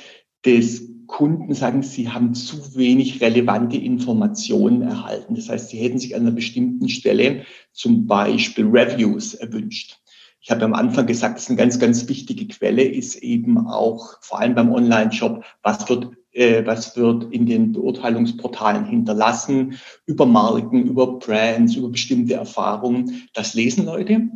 des 0.46 0.92
Kunden 1.08 1.54
sagen, 1.54 1.84
sie 1.84 2.10
haben 2.10 2.34
zu 2.34 2.76
wenig 2.76 3.22
relevante 3.22 3.78
Informationen 3.78 4.82
erhalten. 4.82 5.36
Das 5.36 5.50
heißt, 5.50 5.70
sie 5.70 5.78
hätten 5.78 6.00
sich 6.00 6.16
an 6.16 6.22
einer 6.22 6.32
bestimmten 6.32 6.88
Stelle 6.88 7.44
zum 7.72 8.08
Beispiel 8.08 8.66
Reviews 8.66 9.34
erwünscht. 9.34 9.98
Ich 10.40 10.50
habe 10.50 10.66
am 10.66 10.74
Anfang 10.74 11.06
gesagt, 11.06 11.36
das 11.36 11.44
ist 11.44 11.50
eine 11.50 11.58
ganz, 11.58 11.80
ganz 11.80 12.08
wichtige 12.08 12.48
Quelle, 12.48 12.84
ist 12.84 13.16
eben 13.18 13.68
auch 13.68 14.18
vor 14.22 14.40
allem 14.40 14.56
beim 14.56 14.72
Online-Shop, 14.72 15.44
was 15.62 15.88
wird, 15.88 16.12
äh, 16.32 16.66
was 16.66 16.98
wird 16.98 17.32
in 17.32 17.46
den 17.46 17.74
Beurteilungsportalen 17.74 18.86
hinterlassen, 18.86 19.76
über 20.08 20.26
Marken, 20.26 20.88
über 20.88 21.20
Brands, 21.20 21.76
über 21.76 21.90
bestimmte 21.90 22.34
Erfahrungen. 22.36 23.28
Das 23.34 23.54
lesen 23.54 23.86
Leute 23.86 24.30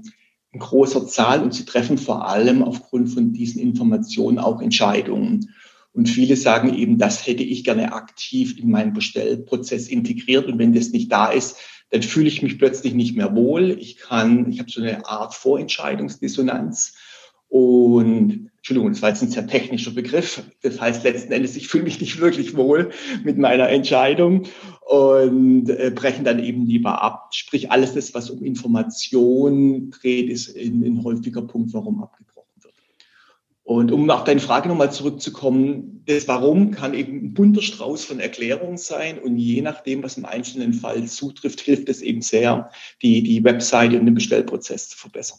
in 0.55 0.59
großer 0.59 1.05
Zahl 1.05 1.43
und 1.43 1.53
sie 1.53 1.65
treffen 1.65 1.97
vor 1.97 2.29
allem 2.29 2.63
aufgrund 2.63 3.09
von 3.09 3.33
diesen 3.33 3.61
Informationen 3.61 4.39
auch 4.39 4.61
Entscheidungen. 4.61 5.53
Und 5.91 6.07
viele 6.07 6.37
sagen 6.37 6.73
eben, 6.73 6.97
das 6.97 7.27
hätte 7.27 7.43
ich 7.43 7.65
gerne 7.65 7.91
aktiv 7.91 8.57
in 8.57 8.71
meinen 8.71 8.93
Bestellprozess 8.93 9.89
integriert. 9.89 10.47
Und 10.47 10.57
wenn 10.57 10.73
das 10.73 10.91
nicht 10.91 11.11
da 11.11 11.27
ist, 11.27 11.57
dann 11.89 12.03
fühle 12.03 12.27
ich 12.27 12.41
mich 12.41 12.57
plötzlich 12.57 12.93
nicht 12.93 13.17
mehr 13.17 13.35
wohl. 13.35 13.71
Ich 13.71 13.97
kann, 13.97 14.49
ich 14.49 14.59
habe 14.59 14.71
so 14.71 14.81
eine 14.81 15.05
Art 15.05 15.33
Vorentscheidungsdissonanz. 15.33 16.95
Und 17.49 18.49
Entschuldigung, 18.65 18.93
das 18.93 19.03
war 19.03 19.09
jetzt 19.09 19.21
ein 19.21 19.29
sehr 19.29 19.45
technischer 19.45 19.91
Begriff. 19.91 20.41
Das 20.63 20.81
heißt 20.81 21.03
letzten 21.03 21.31
Endes, 21.31 21.55
ich 21.55 21.67
fühle 21.67 21.83
mich 21.83 22.01
nicht 22.01 22.19
wirklich 22.19 22.57
wohl 22.57 22.89
mit 23.23 23.37
meiner 23.37 23.69
Entscheidung 23.69 24.47
und 24.87 25.69
äh, 25.69 25.91
brechen 25.93 26.25
dann 26.25 26.43
eben 26.43 26.65
lieber 26.65 27.03
ab. 27.03 27.27
Sprich, 27.29 27.69
alles 27.69 27.93
das, 27.93 28.15
was 28.15 28.31
um 28.31 28.43
Information 28.43 29.91
dreht, 29.91 30.31
ist 30.31 30.57
ein, 30.57 31.03
häufiger 31.03 31.43
Punkt, 31.43 31.75
warum 31.75 32.01
abgebrochen 32.01 32.63
wird. 32.63 32.73
Und 33.61 33.91
um 33.91 34.09
auf 34.09 34.23
deine 34.23 34.39
Frage 34.39 34.67
nochmal 34.67 34.91
zurückzukommen, 34.91 36.01
das 36.07 36.27
Warum 36.27 36.71
kann 36.71 36.95
eben 36.95 37.17
ein 37.17 37.33
bunter 37.35 37.61
Strauß 37.61 38.03
von 38.03 38.19
Erklärungen 38.19 38.79
sein 38.79 39.19
und 39.19 39.37
je 39.37 39.61
nachdem, 39.61 40.01
was 40.01 40.17
im 40.17 40.25
einzelnen 40.25 40.73
Fall 40.73 41.05
zutrifft, 41.05 41.61
hilft 41.61 41.87
es 41.87 42.01
eben 42.01 42.23
sehr, 42.23 42.71
die, 43.03 43.21
die 43.21 43.43
Webseite 43.43 43.99
und 43.99 44.07
den 44.07 44.15
Bestellprozess 44.15 44.89
zu 44.89 44.97
verbessern. 44.97 45.37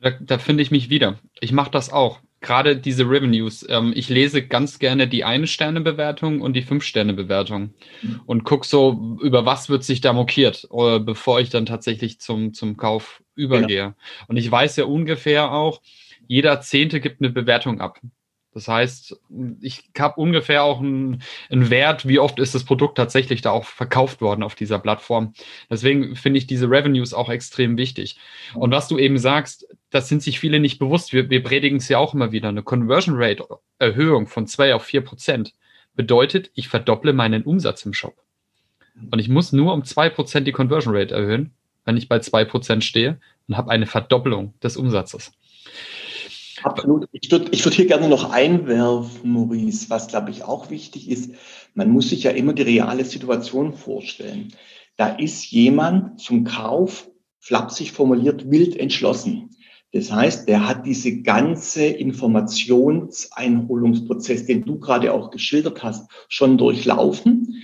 Da, 0.00 0.10
da 0.10 0.38
finde 0.38 0.62
ich 0.62 0.70
mich 0.70 0.90
wieder. 0.90 1.18
Ich 1.40 1.52
mache 1.52 1.70
das 1.70 1.92
auch 1.92 2.20
gerade 2.40 2.76
diese 2.76 3.08
Revenues, 3.08 3.66
ähm, 3.68 3.92
ich 3.94 4.08
lese 4.08 4.46
ganz 4.46 4.78
gerne 4.78 5.08
die 5.08 5.24
Eine-Sterne-Bewertung 5.24 6.40
und 6.40 6.54
die 6.54 6.62
Fünf-Sterne-Bewertung 6.62 7.74
mhm. 8.02 8.20
und 8.26 8.44
gucke 8.44 8.66
so, 8.66 9.18
über 9.22 9.44
was 9.44 9.68
wird 9.68 9.84
sich 9.84 10.00
da 10.00 10.12
mokiert, 10.12 10.68
äh, 10.72 11.00
bevor 11.00 11.40
ich 11.40 11.50
dann 11.50 11.66
tatsächlich 11.66 12.20
zum, 12.20 12.54
zum 12.54 12.76
Kauf 12.76 13.22
übergehe. 13.34 13.82
Genau. 13.82 13.94
Und 14.28 14.36
ich 14.36 14.50
weiß 14.50 14.76
ja 14.76 14.84
ungefähr 14.84 15.52
auch, 15.52 15.80
jeder 16.26 16.60
Zehnte 16.60 17.00
gibt 17.00 17.20
eine 17.20 17.30
Bewertung 17.30 17.80
ab. 17.80 18.00
Das 18.58 18.66
heißt, 18.66 19.20
ich 19.60 19.84
habe 19.96 20.20
ungefähr 20.20 20.64
auch 20.64 20.80
einen, 20.80 21.22
einen, 21.48 21.70
Wert, 21.70 22.08
wie 22.08 22.18
oft 22.18 22.40
ist 22.40 22.56
das 22.56 22.64
Produkt 22.64 22.96
tatsächlich 22.96 23.40
da 23.40 23.52
auch 23.52 23.64
verkauft 23.64 24.20
worden 24.20 24.42
auf 24.42 24.56
dieser 24.56 24.80
Plattform. 24.80 25.32
Deswegen 25.70 26.16
finde 26.16 26.38
ich 26.38 26.48
diese 26.48 26.68
Revenues 26.68 27.14
auch 27.14 27.28
extrem 27.28 27.76
wichtig. 27.76 28.18
Und 28.54 28.72
was 28.72 28.88
du 28.88 28.98
eben 28.98 29.16
sagst, 29.16 29.68
das 29.90 30.08
sind 30.08 30.24
sich 30.24 30.40
viele 30.40 30.58
nicht 30.58 30.80
bewusst. 30.80 31.12
Wir, 31.12 31.30
wir 31.30 31.40
predigen 31.40 31.78
es 31.78 31.88
ja 31.88 31.98
auch 31.98 32.14
immer 32.14 32.32
wieder. 32.32 32.48
Eine 32.48 32.64
Conversion 32.64 33.14
Rate 33.16 33.46
Erhöhung 33.78 34.26
von 34.26 34.48
zwei 34.48 34.74
auf 34.74 34.82
vier 34.82 35.02
Prozent 35.02 35.54
bedeutet, 35.94 36.50
ich 36.56 36.66
verdopple 36.66 37.12
meinen 37.12 37.44
Umsatz 37.44 37.86
im 37.86 37.94
Shop. 37.94 38.16
Und 39.12 39.20
ich 39.20 39.28
muss 39.28 39.52
nur 39.52 39.72
um 39.72 39.84
zwei 39.84 40.10
Prozent 40.10 40.48
die 40.48 40.52
Conversion 40.52 40.96
Rate 40.96 41.14
erhöhen, 41.14 41.52
wenn 41.84 41.96
ich 41.96 42.08
bei 42.08 42.18
zwei 42.18 42.44
Prozent 42.44 42.82
stehe 42.82 43.20
und 43.46 43.56
habe 43.56 43.70
eine 43.70 43.86
Verdoppelung 43.86 44.52
des 44.60 44.76
Umsatzes. 44.76 45.30
Absolut. 46.62 47.08
Ich 47.12 47.30
würde 47.30 47.50
ich 47.52 47.64
würd 47.64 47.74
hier 47.74 47.86
gerne 47.86 48.08
noch 48.08 48.30
einwerfen, 48.30 49.32
Maurice, 49.32 49.90
was 49.90 50.08
glaube 50.08 50.30
ich 50.30 50.44
auch 50.44 50.70
wichtig 50.70 51.10
ist. 51.10 51.32
Man 51.74 51.90
muss 51.90 52.08
sich 52.08 52.24
ja 52.24 52.32
immer 52.32 52.52
die 52.52 52.62
reale 52.62 53.04
Situation 53.04 53.74
vorstellen. 53.74 54.52
Da 54.96 55.08
ist 55.08 55.50
jemand 55.50 56.20
zum 56.20 56.44
Kauf, 56.44 57.08
flapsig 57.38 57.92
formuliert, 57.92 58.50
wild 58.50 58.76
entschlossen. 58.76 59.50
Das 59.92 60.12
heißt, 60.12 60.48
der 60.48 60.68
hat 60.68 60.84
diese 60.84 61.22
ganze 61.22 61.86
Informationseinholungsprozess, 61.86 64.44
den 64.44 64.64
du 64.64 64.78
gerade 64.78 65.14
auch 65.14 65.30
geschildert 65.30 65.82
hast, 65.82 66.10
schon 66.28 66.58
durchlaufen 66.58 67.54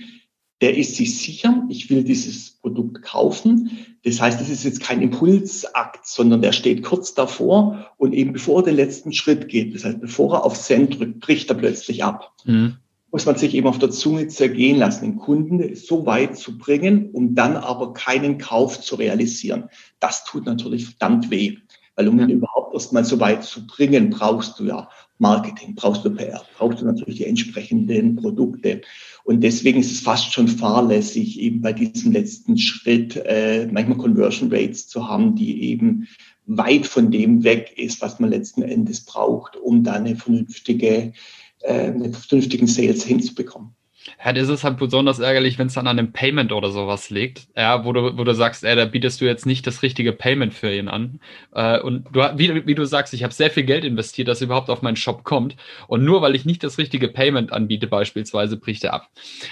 der 0.65 0.75
ist 0.75 0.95
sich 0.95 1.19
sicher, 1.19 1.63
ich 1.69 1.91
will 1.91 2.03
dieses 2.03 2.53
Produkt 2.53 3.03
kaufen. 3.03 3.69
Das 4.03 4.19
heißt, 4.19 4.41
es 4.41 4.49
ist 4.49 4.63
jetzt 4.63 4.81
kein 4.81 5.03
Impulsakt, 5.03 6.07
sondern 6.07 6.41
der 6.41 6.53
steht 6.53 6.81
kurz 6.81 7.13
davor 7.13 7.91
und 7.97 8.13
eben 8.13 8.33
bevor 8.33 8.61
er 8.61 8.63
den 8.63 8.75
letzten 8.75 9.13
Schritt 9.13 9.47
geht, 9.47 9.75
das 9.75 9.85
heißt, 9.85 10.01
bevor 10.01 10.33
er 10.33 10.43
auf 10.43 10.55
Send 10.55 10.97
drückt, 10.97 11.19
bricht 11.19 11.51
er 11.51 11.55
plötzlich 11.57 12.03
ab. 12.03 12.33
Mhm. 12.45 12.77
Muss 13.11 13.27
man 13.27 13.35
sich 13.35 13.53
eben 13.53 13.67
auf 13.67 13.77
der 13.77 13.91
Zunge 13.91 14.27
zergehen 14.27 14.79
lassen, 14.79 15.05
den 15.05 15.17
Kunden 15.17 15.75
so 15.75 16.07
weit 16.07 16.35
zu 16.35 16.57
bringen, 16.57 17.11
um 17.11 17.35
dann 17.35 17.57
aber 17.57 17.93
keinen 17.93 18.39
Kauf 18.39 18.81
zu 18.81 18.95
realisieren. 18.95 19.65
Das 19.99 20.23
tut 20.23 20.47
natürlich 20.47 20.85
verdammt 20.85 21.29
weh. 21.29 21.57
Weil 21.95 22.07
um 22.07 22.19
ihn 22.19 22.29
überhaupt 22.29 22.73
erst 22.73 22.91
mal 22.91 23.05
so 23.05 23.19
weit 23.19 23.43
zu 23.43 23.67
bringen, 23.67 24.09
brauchst 24.09 24.59
du 24.59 24.65
ja 24.65 24.89
Marketing, 25.17 25.75
brauchst 25.75 26.03
du 26.03 26.09
PR, 26.09 26.43
brauchst 26.57 26.81
du 26.81 26.85
natürlich 26.85 27.17
die 27.17 27.25
entsprechenden 27.25 28.15
Produkte. 28.17 28.81
Und 29.23 29.41
deswegen 29.41 29.79
ist 29.79 29.91
es 29.91 30.01
fast 30.01 30.33
schon 30.33 30.47
fahrlässig, 30.47 31.39
eben 31.39 31.61
bei 31.61 31.73
diesem 31.73 32.11
letzten 32.11 32.57
Schritt 32.57 33.15
äh, 33.15 33.67
manchmal 33.71 33.97
Conversion 33.97 34.51
Rates 34.51 34.87
zu 34.87 35.07
haben, 35.07 35.35
die 35.35 35.63
eben 35.69 36.07
weit 36.45 36.85
von 36.85 37.11
dem 37.11 37.43
weg 37.43 37.73
ist, 37.77 38.01
was 38.01 38.19
man 38.19 38.29
letzten 38.29 38.61
Endes 38.61 39.01
braucht, 39.01 39.55
um 39.55 39.83
da 39.83 39.93
eine 39.93 40.15
vernünftige, 40.15 41.13
äh, 41.61 41.73
einen 41.73 42.13
vernünftigen 42.13 42.67
Sales 42.67 43.03
hinzubekommen. 43.03 43.74
Ja, 44.23 44.33
das 44.33 44.49
ist 44.49 44.63
halt 44.63 44.77
besonders 44.77 45.19
ärgerlich, 45.19 45.57
wenn 45.57 45.67
es 45.67 45.73
dann 45.73 45.87
an 45.87 45.97
einem 45.97 46.11
Payment 46.11 46.51
oder 46.51 46.71
sowas 46.71 47.09
liegt, 47.09 47.47
ja, 47.55 47.85
wo 47.85 47.91
du, 47.91 48.17
wo 48.17 48.23
du 48.23 48.33
sagst, 48.35 48.63
ey, 48.63 48.75
da 48.75 48.85
bietest 48.85 49.19
du 49.19 49.25
jetzt 49.25 49.45
nicht 49.45 49.65
das 49.65 49.81
richtige 49.81 50.13
Payment 50.13 50.53
für 50.53 50.71
ihn 50.71 50.87
an. 50.87 51.19
Äh, 51.53 51.79
und 51.79 52.07
du, 52.11 52.21
wie, 52.37 52.67
wie 52.67 52.75
du 52.75 52.85
sagst, 52.85 53.13
ich 53.13 53.23
habe 53.23 53.33
sehr 53.33 53.49
viel 53.49 53.63
Geld 53.63 53.83
investiert, 53.83 54.27
dass 54.27 54.41
überhaupt 54.41 54.69
auf 54.69 54.81
meinen 54.81 54.95
Shop 54.95 55.23
kommt. 55.23 55.55
Und 55.87 56.03
nur 56.03 56.21
weil 56.21 56.35
ich 56.35 56.45
nicht 56.45 56.63
das 56.63 56.77
richtige 56.77 57.07
Payment 57.07 57.51
anbiete, 57.51 57.87
beispielsweise, 57.87 58.57
bricht 58.57 58.83
er 58.83 58.93
ab. 58.93 59.09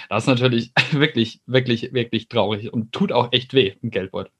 Das 0.08 0.24
ist 0.24 0.28
natürlich 0.28 0.72
wirklich, 0.92 1.40
wirklich, 1.46 1.92
wirklich 1.92 2.28
traurig 2.28 2.72
und 2.72 2.92
tut 2.92 3.12
auch 3.12 3.32
echt 3.32 3.54
weh 3.54 3.74
im 3.82 3.90
Geldbeutel. 3.90 4.30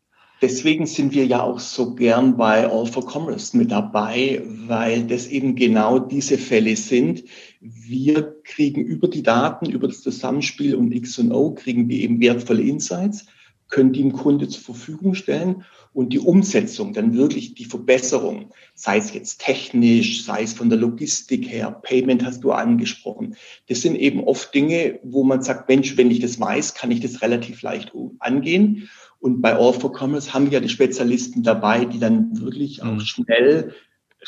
Deswegen 0.45 0.85
sind 0.85 1.15
wir 1.15 1.25
ja 1.25 1.43
auch 1.43 1.59
so 1.59 1.95
gern 1.95 2.37
bei 2.37 2.71
All 2.71 2.85
for 2.85 3.11
Commerce 3.11 3.57
mit 3.57 3.71
dabei, 3.71 4.43
weil 4.45 5.05
das 5.05 5.27
eben 5.27 5.55
genau 5.55 5.99
diese 5.99 6.37
Fälle 6.37 6.77
sind. 6.77 7.25
Wir 7.63 8.37
kriegen 8.45 8.83
über 8.83 9.09
die 9.09 9.23
Daten, 9.23 9.71
über 9.71 9.89
das 9.89 10.03
Zusammenspiel 10.03 10.75
und 10.75 10.93
X&O 10.93 11.53
kriegen 11.55 11.89
wir 11.89 11.99
eben 11.99 12.21
wertvolle 12.21 12.61
Insights, 12.61 13.25
können 13.69 13.95
die 13.95 14.03
dem 14.03 14.13
Kunde 14.13 14.47
zur 14.47 14.63
Verfügung 14.63 15.15
stellen 15.15 15.65
und 15.95 16.13
die 16.13 16.19
Umsetzung, 16.19 16.93
dann 16.93 17.17
wirklich 17.17 17.55
die 17.55 17.65
Verbesserung, 17.65 18.51
sei 18.75 18.99
es 18.99 19.15
jetzt 19.15 19.41
technisch, 19.41 20.25
sei 20.25 20.43
es 20.43 20.53
von 20.53 20.69
der 20.69 20.79
Logistik 20.79 21.49
her, 21.49 21.71
Payment 21.71 22.23
hast 22.23 22.45
du 22.45 22.53
angesprochen. 22.53 23.37
Das 23.69 23.81
sind 23.81 23.97
eben 23.97 24.23
oft 24.23 24.55
Dinge, 24.55 24.99
wo 25.05 25.25
man 25.25 25.43
sagt, 25.43 25.69
Mensch, 25.71 25.97
wenn 25.97 26.11
ich 26.11 26.21
das 26.21 26.39
weiß, 26.39 26.75
kann 26.75 26.91
ich 26.91 27.01
das 27.01 27.23
relativ 27.23 27.63
leicht 27.63 27.93
angehen. 28.19 28.91
Und 29.25 29.41
bei 29.41 29.57
All 29.57 29.73
for 29.73 29.91
Commerce 29.91 30.35
haben 30.35 30.51
wir 30.51 30.53
ja 30.53 30.61
die 30.61 30.69
Spezialisten 30.69 31.43
dabei, 31.43 31.87
die 31.87 31.99
dann 31.99 32.39
wirklich 32.43 32.83
auch 32.83 32.93
mhm. 32.93 33.01
schnell 33.01 33.73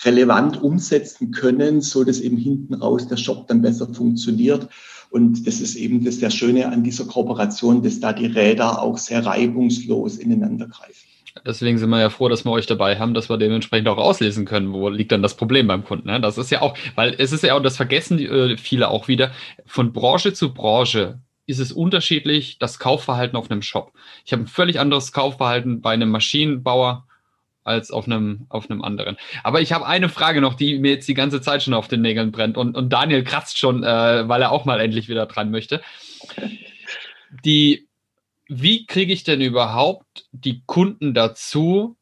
relevant 0.07 0.63
umsetzen 0.63 1.33
können, 1.33 1.83
so 1.83 2.03
dass 2.03 2.19
eben 2.19 2.39
hinten 2.39 2.73
raus 2.73 3.07
der 3.07 3.19
Shop 3.19 3.47
dann 3.47 3.61
besser 3.61 3.93
funktioniert. 3.93 4.69
Und 5.11 5.47
das 5.47 5.61
ist 5.61 5.75
eben 5.75 6.03
das 6.03 6.17
sehr 6.17 6.31
Schöne 6.31 6.73
an 6.73 6.83
dieser 6.83 7.05
Kooperation, 7.05 7.83
dass 7.83 8.01
da 8.01 8.15
die 8.15 8.25
Räder 8.25 8.81
auch 8.81 8.97
sehr 8.97 9.27
reibungslos 9.27 10.17
ineinander 10.17 10.67
greifen. 10.67 11.07
Deswegen 11.45 11.77
sind 11.77 11.91
wir 11.91 12.01
ja 12.01 12.09
froh, 12.09 12.31
dass 12.31 12.47
wir 12.47 12.53
euch 12.53 12.65
dabei 12.65 12.99
haben, 12.99 13.13
dass 13.13 13.29
wir 13.29 13.37
dementsprechend 13.37 13.89
auch 13.89 13.99
auslesen 13.99 14.47
können, 14.47 14.73
wo 14.73 14.89
liegt 14.89 15.13
dann 15.13 15.21
das 15.21 15.37
Problem 15.37 15.67
beim 15.67 15.85
Kunden. 15.85 16.09
Ne? 16.09 16.23
Das 16.23 16.39
ist 16.39 16.51
ja 16.51 16.63
auch, 16.63 16.75
weil 16.95 17.15
es 17.19 17.33
ist 17.33 17.45
ja 17.45 17.55
auch, 17.55 17.63
das 17.63 17.77
vergessen 17.77 18.17
die, 18.17 18.25
äh, 18.25 18.57
viele 18.57 18.89
auch 18.89 19.09
wieder, 19.09 19.31
von 19.67 19.93
Branche 19.93 20.33
zu 20.33 20.55
Branche 20.55 21.19
ist 21.47 21.61
es 21.61 21.73
unterschiedlich, 21.73 22.59
das 22.59 22.79
Kaufverhalten 22.79 23.37
auf 23.37 23.51
einem 23.51 23.63
Shop. 23.63 23.93
Ich 24.25 24.33
habe 24.33 24.43
ein 24.43 24.49
völlig 24.49 24.81
anderes 24.81 25.13
Kaufverhalten 25.13 25.81
bei 25.81 25.93
einem 25.93 26.11
Maschinenbauer 26.11 27.07
als 27.63 27.91
auf 27.91 28.07
einem, 28.07 28.47
auf 28.49 28.71
einem 28.71 28.83
anderen. 28.83 29.17
Aber 29.43 29.61
ich 29.61 29.73
habe 29.73 29.87
eine 29.87 30.09
Frage 30.09 30.41
noch, 30.41 30.55
die 30.55 30.79
mir 30.79 30.93
jetzt 30.93 31.09
die 31.09 31.15
ganze 31.15 31.41
Zeit 31.41 31.63
schon 31.63 31.75
auf 31.75 31.89
den 31.89 32.01
Nägeln 32.01 32.31
brennt. 32.31 32.57
Und, 32.57 32.77
und 32.77 32.93
Daniel 32.93 33.25
kratzt 33.25 33.59
schon, 33.59 33.83
äh, 33.83 34.29
weil 34.29 34.43
er 34.43 34.53
auch 34.53 34.65
mal 34.65 34.81
endlich 34.81 35.09
wieder 35.09 35.27
dran 35.27 35.51
möchte. 35.51 35.83
Die, 37.45 37.89
wie 38.47 38.87
kriege 38.87 39.13
ich 39.13 39.25
denn 39.25 39.41
überhaupt 39.41 40.27
die 40.31 40.63
Kunden 40.67 41.13
dazu, 41.13 41.97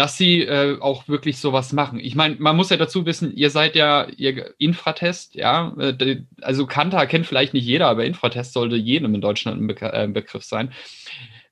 dass 0.00 0.16
sie 0.16 0.40
äh, 0.40 0.78
auch 0.80 1.08
wirklich 1.08 1.36
sowas 1.36 1.74
machen. 1.74 2.00
Ich 2.00 2.14
meine, 2.14 2.36
man 2.38 2.56
muss 2.56 2.70
ja 2.70 2.78
dazu 2.78 3.04
wissen, 3.04 3.36
ihr 3.36 3.50
seid 3.50 3.76
ja 3.76 4.06
ihr 4.16 4.54
Infratest, 4.56 5.34
ja, 5.34 5.74
äh, 5.78 6.22
also 6.40 6.64
Kanta 6.64 7.04
kennt 7.04 7.26
vielleicht 7.26 7.52
nicht 7.52 7.66
jeder, 7.66 7.88
aber 7.88 8.06
Infratest 8.06 8.54
sollte 8.54 8.76
jedem 8.76 9.14
in 9.14 9.20
Deutschland 9.20 9.60
ein, 9.60 9.66
Be 9.66 9.76
äh, 9.78 10.08
Begriff 10.08 10.42
sein. 10.42 10.72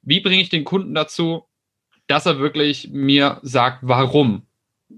Wie 0.00 0.20
bringe 0.20 0.40
ich 0.40 0.48
den 0.48 0.64
Kunden 0.64 0.94
dazu, 0.94 1.44
dass 2.06 2.24
er 2.24 2.38
wirklich 2.38 2.88
mir 2.90 3.38
sagt, 3.42 3.80
warum 3.82 4.46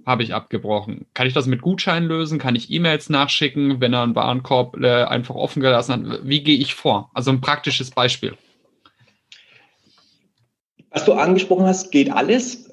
habe 0.07 0.23
ich 0.23 0.33
abgebrochen? 0.33 1.07
Kann 1.13 1.27
ich 1.27 1.35
das 1.35 1.47
mit 1.47 1.61
Gutscheinen 1.61 2.09
lösen? 2.09 2.39
Kann 2.39 2.55
ich 2.55 2.71
E-Mails 2.71 3.11
nachschicken, 3.11 3.81
wenn 3.81 3.93
er 3.93 4.05
einen 4.05 4.15
Warenkorb 4.15 4.77
äh, 4.81 5.03
einfach 5.03 5.35
offen 5.35 5.61
gelassen 5.61 6.09
hat? 6.09 6.21
Wie 6.23 6.45
gehe 6.45 6.57
ich 6.57 6.77
vor? 6.77 7.11
Also 7.15 7.33
ein 7.33 7.41
praktisches 7.41 7.91
Beispiel. 7.91 8.37
Was 10.93 11.05
du 11.05 11.15
angesprochen 11.15 11.67
hast, 11.67 11.91
geht 11.91 12.13
alles 12.13 12.70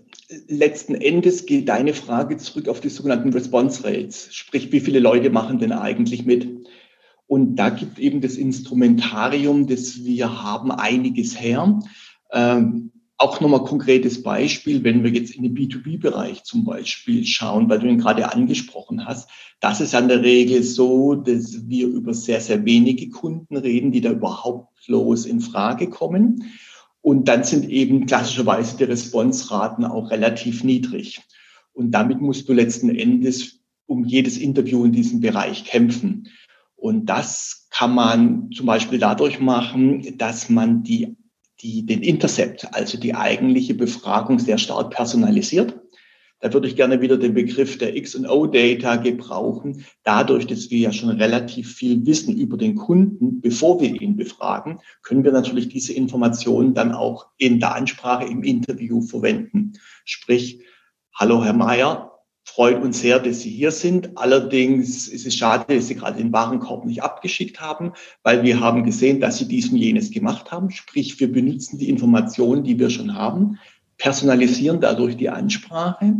letzten 0.48 0.96
Endes 0.96 1.46
geht 1.46 1.70
deine 1.70 1.94
Frage 1.94 2.38
zurück 2.38 2.68
auf 2.68 2.82
die 2.82 2.90
sogenannten 2.90 3.32
Response 3.34 3.84
Rates, 3.84 4.30
sprich, 4.34 4.72
wie 4.72 4.80
viele 4.80 5.00
Leute 5.00 5.30
machen 5.30 5.60
denn 5.60 5.72
eigentlich 5.72 6.26
mit? 6.26 6.68
Und 7.28 7.56
da 7.56 7.70
gibt 7.70 8.00
eben 8.00 8.22
das 8.22 8.36
Instrumentarium, 8.36 9.68
das 9.68 10.04
wir 10.04 10.42
haben, 10.44 10.72
einiges 10.72 11.40
her. 11.40 11.80
Ähm, 12.32 12.92
auch 13.18 13.42
nochmal 13.42 13.64
konkretes 13.64 14.22
Beispiel, 14.22 14.84
wenn 14.84 15.04
wir 15.04 15.12
jetzt 15.12 15.36
in 15.36 15.44
den 15.44 15.56
B2B-Bereich 15.56 16.44
zum 16.44 16.64
Beispiel 16.64 17.26
schauen, 17.26 17.68
weil 17.68 17.80
du 17.80 17.88
ihn 17.88 17.98
gerade 17.98 18.32
angesprochen 18.32 19.06
hast, 19.06 19.30
das 19.60 19.82
ist 19.82 19.96
an 19.96 20.08
der 20.08 20.22
Regel 20.22 20.62
so, 20.62 21.16
dass 21.16 21.68
wir 21.68 21.88
über 21.88 22.14
sehr, 22.14 22.40
sehr 22.42 22.64
wenige 22.64 23.10
Kunden 23.10 23.58
reden, 23.58 23.92
die 23.92 24.02
da 24.02 24.12
überhaupt 24.12 24.88
los 24.88 25.26
in 25.26 25.42
Frage 25.42 25.90
kommen. 25.90 26.44
Und 27.02 27.28
dann 27.28 27.44
sind 27.44 27.70
eben 27.70 28.06
klassischerweise 28.06 28.78
die 28.78 28.84
Responsraten 28.84 29.86
auch 29.86 30.12
relativ 30.12 30.64
niedrig. 30.64 31.22
Und 31.74 31.92
damit 31.92 32.20
musst 32.22 32.50
du 32.50 32.54
letzten 32.54 32.90
Endes 32.90 33.62
um 33.86 34.04
jedes 34.04 34.38
Interview 34.38 34.84
in 34.84 34.92
diesem 34.92 35.22
Bereich 35.22 35.64
kämpfen. 35.66 36.28
Und 36.76 37.06
das 37.06 37.68
kann 37.70 37.94
man 37.94 38.52
zum 38.52 38.66
Beispiel 38.66 39.00
dadurch 39.00 39.40
machen, 39.40 40.18
dass 40.18 40.50
man 40.50 40.84
die 40.84 41.16
die, 41.62 41.86
den 41.86 42.04
Intercept, 42.04 42.74
also 42.74 43.00
die 43.00 43.16
eigentliche 43.16 43.74
Befragung, 43.74 44.40
sehr 44.40 44.58
stark 44.58 44.92
personalisiert. 44.92 45.80
Da 46.40 46.54
würde 46.54 46.68
ich 46.68 46.76
gerne 46.76 47.02
wieder 47.02 47.18
den 47.18 47.34
Begriff 47.34 47.80
der 47.80 47.96
X&O-Data 47.96 48.98
gebrauchen. 48.98 49.86
Dadurch, 50.04 50.46
dass 50.46 50.70
wir 50.70 50.78
ja 50.78 50.92
schon 50.92 51.10
relativ 51.10 51.76
viel 51.76 52.06
wissen 52.06 52.38
über 52.38 52.58
den 52.58 52.76
Kunden, 52.76 53.42
bevor 53.42 53.82
wir 53.82 53.90
ihn 53.90 54.16
befragen, 54.16 54.80
können 55.02 55.24
wir 55.24 55.32
natürlich 55.32 55.68
diese 55.70 55.94
Informationen 55.94 56.76
dann 56.76 56.92
auch 56.92 57.28
in 57.38 57.60
der 57.60 57.74
Ansprache 57.74 58.26
im 58.26 58.44
Interview 58.44 59.02
verwenden. 59.02 59.74
Sprich, 60.06 60.62
hallo 61.16 61.44
Herr 61.44 61.54
Mayer, 61.54 62.18
freut 62.44 62.82
uns 62.84 63.02
sehr, 63.02 63.20
dass 63.20 63.42
Sie 63.42 63.50
hier 63.50 63.72
sind. 63.72 64.16
Allerdings 64.16 65.08
ist 65.08 65.26
es 65.26 65.36
schade, 65.36 65.76
dass 65.76 65.88
Sie 65.88 65.96
gerade 65.96 66.18
den 66.18 66.32
Warenkorb 66.32 66.86
nicht 66.86 67.02
abgeschickt 67.02 67.60
haben, 67.60 67.94
weil 68.22 68.44
wir 68.44 68.60
haben 68.60 68.84
gesehen, 68.84 69.20
dass 69.20 69.40
Sie 69.40 69.48
dies 69.48 69.70
und 69.70 69.78
jenes 69.78 70.12
gemacht 70.12 70.52
haben. 70.52 70.70
Sprich, 70.70 71.20
wir 71.20 71.32
benutzen 71.32 71.80
die 71.80 71.90
Informationen, 71.90 72.64
die 72.64 72.78
wir 72.78 72.92
schon 72.92 73.16
haben, 73.16 73.58
personalisieren 73.98 74.82
dadurch 74.82 75.18
die 75.18 75.30
Ansprache. 75.30 76.16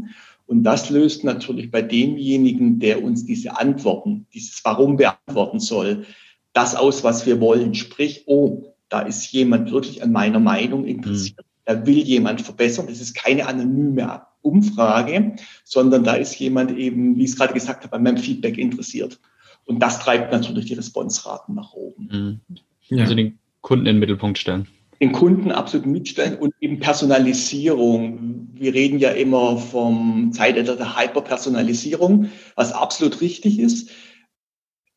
Und 0.46 0.64
das 0.64 0.90
löst 0.90 1.24
natürlich 1.24 1.72
bei 1.72 1.82
demjenigen, 1.82 2.80
der 2.80 3.04
uns 3.04 3.26
diese 3.26 3.60
Antworten, 3.60 4.28
dieses 4.34 4.64
Warum 4.64 4.96
beantworten 4.98 5.60
soll, 5.60 6.06
das 6.54 6.76
aus, 6.76 7.04
was 7.04 7.26
wir 7.26 7.40
wollen. 7.40 7.76
Sprich, 7.76 8.24
oh, 8.26 8.74
da 8.90 9.02
ist 9.02 9.32
jemand 9.32 9.72
wirklich 9.72 10.02
an 10.02 10.12
meiner 10.12 10.40
Meinung 10.40 10.86
interessiert. 10.86 11.40
Mhm. 11.40 11.44
Da 11.66 11.86
will 11.86 11.98
jemand 11.98 12.42
verbessern. 12.42 12.88
Das 12.88 13.02
ist 13.02 13.14
keine 13.14 13.46
anonyme 13.46 14.22
Umfrage, 14.42 15.36
sondern 15.66 16.06
da 16.06 16.14
ist 16.14 16.40
jemand 16.40 16.72
eben, 16.78 17.18
wie 17.18 17.26
ich 17.26 17.32
es 17.32 17.36
gerade 17.36 17.54
gesagt 17.54 17.84
habe, 17.84 17.96
an 17.96 18.04
meinem 18.04 18.18
Feedback 18.18 18.58
interessiert. 18.58 19.20
Und 19.66 19.80
das 19.80 20.00
treibt 20.00 20.32
natürlich 20.32 20.66
die 20.66 20.76
Responsraten 20.76 21.56
nach 21.56 21.74
oben. 21.74 22.08
Mhm. 22.50 22.56
Ja. 22.88 23.04
Also 23.04 23.16
den 23.16 23.38
Kunden 23.60 23.86
in 23.86 23.96
den 23.96 24.00
Mittelpunkt 24.00 24.38
stellen. 24.38 24.68
Den 25.00 25.12
Kunden 25.12 25.52
absolut 25.52 25.86
mitstellen 25.86 26.38
und 26.38 26.54
eben 26.60 26.80
Personalisierung. 26.80 28.50
Wir 28.54 28.74
reden 28.74 28.98
ja 28.98 29.12
immer 29.12 29.58
vom 29.58 30.32
Zeitalter 30.34 30.76
der 30.76 30.98
Hyperpersonalisierung, 30.98 32.30
was 32.56 32.74
absolut 32.74 33.22
richtig 33.22 33.60
ist 33.60 33.92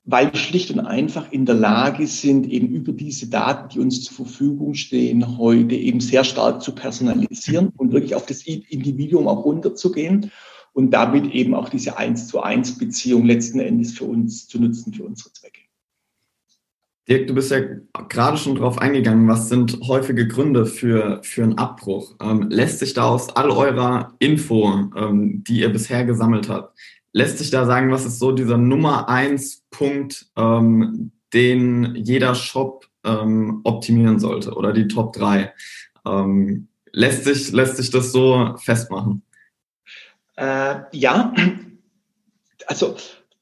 weil 0.04 0.32
wir 0.32 0.38
schlicht 0.38 0.70
und 0.70 0.80
einfach 0.80 1.30
in 1.30 1.46
der 1.46 1.54
Lage 1.54 2.06
sind, 2.06 2.46
eben 2.48 2.68
über 2.68 2.92
diese 2.92 3.28
Daten, 3.28 3.68
die 3.68 3.78
uns 3.78 4.02
zur 4.02 4.26
Verfügung 4.26 4.74
stehen, 4.74 5.38
heute 5.38 5.74
eben 5.74 6.00
sehr 6.00 6.24
stark 6.24 6.62
zu 6.62 6.74
personalisieren 6.74 7.68
und 7.76 7.92
wirklich 7.92 8.14
auf 8.14 8.26
das 8.26 8.42
Individuum 8.46 9.28
auch 9.28 9.44
runterzugehen 9.44 10.30
und 10.72 10.90
damit 10.90 11.32
eben 11.32 11.54
auch 11.54 11.68
diese 11.68 11.96
eins 11.96 12.26
zu 12.28 12.42
eins 12.42 12.78
Beziehung 12.78 13.24
letzten 13.24 13.60
Endes 13.60 13.92
für 13.92 14.04
uns 14.04 14.48
zu 14.48 14.60
nutzen, 14.60 14.92
für 14.92 15.04
unsere 15.04 15.32
Zwecke. 15.32 15.59
Dirk, 17.10 17.26
du 17.26 17.34
bist 17.34 17.50
ja 17.50 17.60
gerade 18.08 18.36
schon 18.36 18.54
darauf 18.54 18.78
eingegangen, 18.78 19.26
was 19.26 19.48
sind 19.48 19.80
häufige 19.82 20.28
Gründe 20.28 20.64
für, 20.64 21.20
für 21.24 21.42
einen 21.42 21.58
Abbruch? 21.58 22.14
Ähm, 22.22 22.48
lässt 22.50 22.78
sich 22.78 22.94
da 22.94 23.08
aus 23.08 23.34
all 23.34 23.50
eurer 23.50 24.14
Info, 24.20 24.88
ähm, 24.94 25.42
die 25.42 25.58
ihr 25.58 25.70
bisher 25.70 26.04
gesammelt 26.04 26.48
habt, 26.48 26.78
lässt 27.12 27.38
sich 27.38 27.50
da 27.50 27.66
sagen, 27.66 27.90
was 27.90 28.06
ist 28.06 28.20
so 28.20 28.30
dieser 28.30 28.58
Nummer 28.58 29.08
eins 29.08 29.64
Punkt, 29.70 30.26
ähm, 30.36 31.10
den 31.34 31.96
jeder 31.96 32.36
Shop 32.36 32.86
ähm, 33.02 33.60
optimieren 33.64 34.20
sollte 34.20 34.54
oder 34.54 34.72
die 34.72 34.86
Top 34.86 35.12
3? 35.14 35.52
Ähm, 36.06 36.68
lässt, 36.92 37.24
sich, 37.24 37.50
lässt 37.50 37.76
sich 37.76 37.90
das 37.90 38.12
so 38.12 38.54
festmachen? 38.56 39.22
Äh, 40.36 40.76
ja, 40.92 41.34
also 42.68 42.94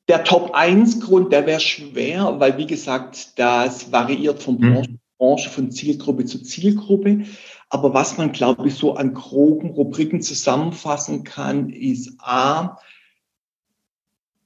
der 0.09 0.25
Top 0.25 0.53
1 0.55 1.01
Grund, 1.01 1.33
der 1.33 1.47
wäre 1.47 1.61
schwer, 1.61 2.41
weil 2.41 2.57
wie 2.57 2.67
gesagt, 2.67 3.39
das 3.39 3.93
variiert 3.93 4.43
von 4.43 4.55
mhm. 4.59 4.73
Branche, 4.73 4.99
Branche, 5.19 5.51
von 5.51 5.71
Zielgruppe 5.71 6.25
zu 6.25 6.43
Zielgruppe. 6.43 7.25
Aber 7.69 7.93
was 7.93 8.17
man, 8.17 8.33
glaube 8.33 8.69
ich, 8.69 8.75
so 8.75 8.95
an 8.95 9.13
groben 9.13 9.71
Rubriken 9.71 10.23
zusammenfassen 10.23 11.25
kann, 11.25 11.69
ist 11.69 12.15
A, 12.19 12.79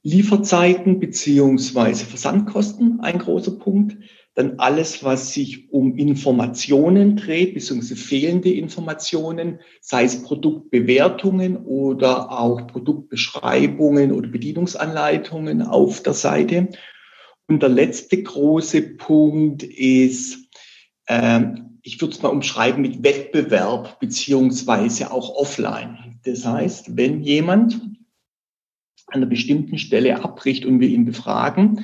Lieferzeiten 0.01 0.99
beziehungsweise 0.99 2.05
Versandkosten 2.05 2.99
ein 2.99 3.19
großer 3.19 3.51
Punkt. 3.51 3.95
Dann 4.35 4.55
alles, 4.57 5.03
was 5.03 5.33
sich 5.33 5.71
um 5.71 5.95
Informationen 5.95 7.17
dreht, 7.17 7.53
beziehungsweise 7.53 7.95
fehlende 7.95 8.51
Informationen, 8.51 9.59
sei 9.79 10.05
es 10.05 10.23
Produktbewertungen 10.23 11.57
oder 11.57 12.31
auch 12.31 12.65
Produktbeschreibungen 12.65 14.11
oder 14.11 14.27
Bedienungsanleitungen 14.29 15.61
auf 15.61 16.01
der 16.01 16.13
Seite. 16.13 16.69
Und 17.47 17.61
der 17.61 17.69
letzte 17.69 18.23
große 18.23 18.81
Punkt 18.97 19.61
ist, 19.61 20.49
ähm, 21.07 21.79
ich 21.83 22.01
würde 22.01 22.15
es 22.15 22.21
mal 22.21 22.29
umschreiben 22.29 22.81
mit 22.81 23.03
Wettbewerb 23.03 23.99
beziehungsweise 23.99 25.11
auch 25.11 25.35
offline. 25.35 26.19
Das 26.23 26.45
heißt, 26.45 26.95
wenn 26.97 27.21
jemand 27.21 27.81
an 29.07 29.21
einer 29.21 29.25
bestimmten 29.25 29.77
Stelle 29.77 30.23
abbricht 30.23 30.65
und 30.65 30.79
wir 30.79 30.87
ihn 30.87 31.05
befragen, 31.05 31.83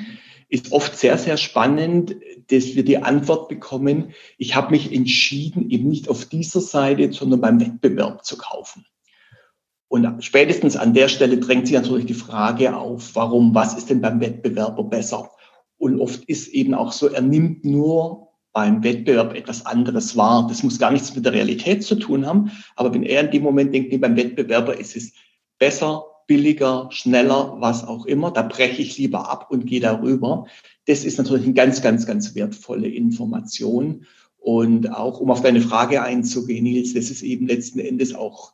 ist 0.49 0.71
oft 0.71 0.97
sehr, 0.97 1.17
sehr 1.17 1.37
spannend, 1.37 2.15
dass 2.49 2.75
wir 2.75 2.83
die 2.83 2.97
Antwort 2.97 3.49
bekommen, 3.49 4.13
ich 4.37 4.55
habe 4.55 4.71
mich 4.71 4.93
entschieden, 4.93 5.69
eben 5.69 5.87
nicht 5.87 6.09
auf 6.09 6.25
dieser 6.25 6.59
Seite, 6.59 7.13
sondern 7.13 7.41
beim 7.41 7.59
Wettbewerb 7.59 8.25
zu 8.25 8.37
kaufen. 8.37 8.85
Und 9.87 10.23
spätestens 10.23 10.75
an 10.75 10.93
der 10.93 11.07
Stelle 11.07 11.37
drängt 11.37 11.67
sich 11.67 11.75
natürlich 11.75 12.05
die 12.05 12.13
Frage 12.13 12.75
auf, 12.75 13.15
warum, 13.15 13.55
was 13.55 13.75
ist 13.75 13.89
denn 13.89 14.01
beim 14.01 14.19
Wettbewerber 14.21 14.83
besser? 14.83 15.31
Und 15.77 15.99
oft 15.99 16.23
ist 16.25 16.49
eben 16.49 16.73
auch 16.73 16.91
so, 16.91 17.07
er 17.07 17.21
nimmt 17.21 17.63
nur 17.65 18.29
beim 18.51 18.83
Wettbewerb 18.83 19.35
etwas 19.35 19.65
anderes 19.65 20.17
wahr. 20.17 20.47
Das 20.47 20.63
muss 20.63 20.79
gar 20.79 20.91
nichts 20.91 21.15
mit 21.15 21.25
der 21.25 21.33
Realität 21.33 21.83
zu 21.83 21.95
tun 21.95 22.25
haben. 22.25 22.51
Aber 22.75 22.93
wenn 22.93 23.03
er 23.03 23.21
in 23.21 23.31
dem 23.31 23.43
Moment 23.43 23.73
denkt, 23.73 23.91
nee, 23.91 23.97
beim 23.97 24.15
Wettbewerber 24.15 24.77
ist 24.77 24.95
es 24.95 25.13
besser, 25.57 26.03
billiger, 26.29 26.89
schneller, 26.91 27.55
was 27.57 27.83
auch 27.83 28.05
immer. 28.05 28.29
Da 28.29 28.43
breche 28.43 28.83
ich 28.83 28.99
lieber 28.99 29.29
ab 29.29 29.47
und 29.49 29.65
gehe 29.65 29.79
darüber. 29.79 30.45
Das 30.85 31.03
ist 31.03 31.17
natürlich 31.17 31.45
eine 31.45 31.55
ganz, 31.55 31.81
ganz, 31.81 32.05
ganz 32.05 32.35
wertvolle 32.35 32.87
Information. 32.87 34.05
Und 34.37 34.93
auch, 34.93 35.19
um 35.19 35.31
auf 35.31 35.41
deine 35.41 35.59
Frage 35.59 36.03
einzugehen, 36.03 36.63
Nils, 36.63 36.93
das 36.93 37.09
ist 37.09 37.23
eben 37.23 37.47
letzten 37.47 37.79
Endes 37.79 38.13
auch 38.13 38.53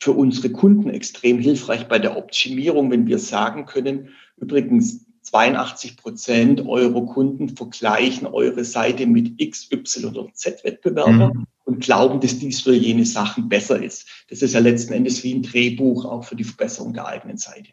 für 0.00 0.12
unsere 0.12 0.50
Kunden 0.50 0.90
extrem 0.90 1.38
hilfreich 1.38 1.88
bei 1.88 1.98
der 1.98 2.16
Optimierung, 2.16 2.90
wenn 2.90 3.06
wir 3.06 3.18
sagen 3.18 3.64
können, 3.64 4.10
übrigens 4.36 5.06
82 5.22 5.96
Prozent 5.96 6.66
eurer 6.66 7.06
Kunden 7.06 7.48
vergleichen 7.48 8.26
eure 8.26 8.64
Seite 8.64 9.06
mit 9.06 9.40
X, 9.40 9.72
Y 9.72 10.04
oder 10.10 10.28
Z 10.34 10.62
Wettbewerber. 10.62 11.32
Mhm 11.32 11.46
und 11.68 11.80
glauben, 11.80 12.18
dass 12.20 12.38
dies 12.38 12.62
für 12.62 12.74
jene 12.74 13.04
Sachen 13.04 13.50
besser 13.50 13.82
ist. 13.82 14.24
Das 14.30 14.40
ist 14.40 14.54
ja 14.54 14.60
letzten 14.60 14.94
Endes 14.94 15.22
wie 15.22 15.34
ein 15.34 15.42
Drehbuch 15.42 16.06
auch 16.06 16.24
für 16.24 16.34
die 16.34 16.44
Verbesserung 16.44 16.94
der 16.94 17.06
eigenen 17.06 17.36
Seite. 17.36 17.72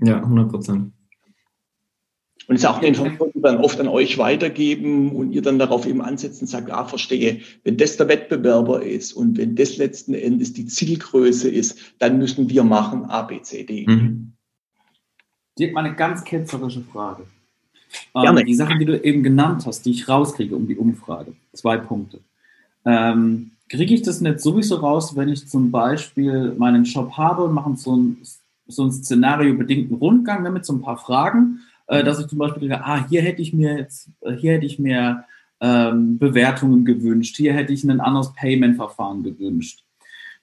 Ja, 0.00 0.16
100 0.16 0.50
Prozent. 0.50 0.92
Und 2.48 2.56
es 2.56 2.62
ist 2.62 2.68
auch 2.68 2.78
eine 2.78 2.88
Information, 2.88 3.30
die 3.32 3.36
wir 3.36 3.52
dann 3.52 3.58
oft 3.58 3.78
an 3.78 3.86
euch 3.86 4.18
weitergeben 4.18 5.14
und 5.14 5.30
ihr 5.30 5.42
dann 5.42 5.60
darauf 5.60 5.86
eben 5.86 6.02
ansetzt 6.02 6.40
und 6.40 6.48
sagt, 6.48 6.70
ja, 6.70 6.84
verstehe, 6.84 7.42
wenn 7.62 7.76
das 7.76 7.96
der 7.98 8.08
Wettbewerber 8.08 8.82
ist 8.82 9.12
und 9.12 9.38
wenn 9.38 9.54
das 9.54 9.76
letzten 9.76 10.14
Endes 10.14 10.52
die 10.52 10.66
Zielgröße 10.66 11.48
ist, 11.48 11.78
dann 12.00 12.18
müssen 12.18 12.50
wir 12.50 12.64
machen 12.64 13.04
A, 13.04 13.22
B, 13.22 13.40
C, 13.42 13.62
D. 13.62 13.86
Mhm. 13.86 14.32
Dirk, 15.56 15.72
mal 15.72 15.84
eine 15.84 15.94
ganz 15.94 16.24
ketzerische 16.24 16.80
Frage. 16.80 17.26
Ähm, 18.16 18.44
die 18.44 18.54
Sachen, 18.54 18.80
die 18.80 18.86
du 18.86 19.00
eben 19.00 19.22
genannt 19.22 19.66
hast, 19.66 19.86
die 19.86 19.92
ich 19.92 20.08
rauskriege 20.08 20.56
um 20.56 20.66
die 20.66 20.76
Umfrage. 20.76 21.34
Zwei 21.52 21.76
Punkte. 21.76 22.20
Ähm, 22.84 23.52
Kriege 23.70 23.94
ich 23.94 24.02
das 24.02 24.20
nicht 24.20 24.40
sowieso 24.40 24.76
raus, 24.76 25.14
wenn 25.14 25.28
ich 25.28 25.46
zum 25.46 25.70
Beispiel 25.70 26.56
meinen 26.58 26.84
Shop 26.84 27.12
habe 27.16 27.44
und 27.44 27.54
mache 27.54 27.76
so 27.76 27.96
ein, 27.96 28.16
so 28.66 28.82
einen 28.82 28.90
szenario-bedingten 28.90 29.96
Rundgang 29.96 30.42
ne, 30.42 30.50
mit 30.50 30.66
so 30.66 30.72
ein 30.72 30.82
paar 30.82 30.96
Fragen, 30.96 31.60
äh, 31.86 32.02
dass 32.02 32.18
ich 32.18 32.26
zum 32.26 32.38
Beispiel 32.38 32.62
kriege, 32.62 32.84
ah, 32.84 33.06
hier 33.08 33.22
hätte 33.22 33.42
ich 33.42 33.52
mir 33.52 33.78
jetzt, 33.78 34.10
äh, 34.22 34.32
hier 34.32 34.54
hätte 34.54 34.66
ich 34.66 34.80
mir 34.80 35.24
ähm, 35.60 36.18
Bewertungen 36.18 36.84
gewünscht, 36.84 37.36
hier 37.36 37.52
hätte 37.52 37.72
ich 37.72 37.84
ein 37.84 38.00
anderes 38.00 38.32
Payment-Verfahren 38.34 39.22
gewünscht. 39.22 39.84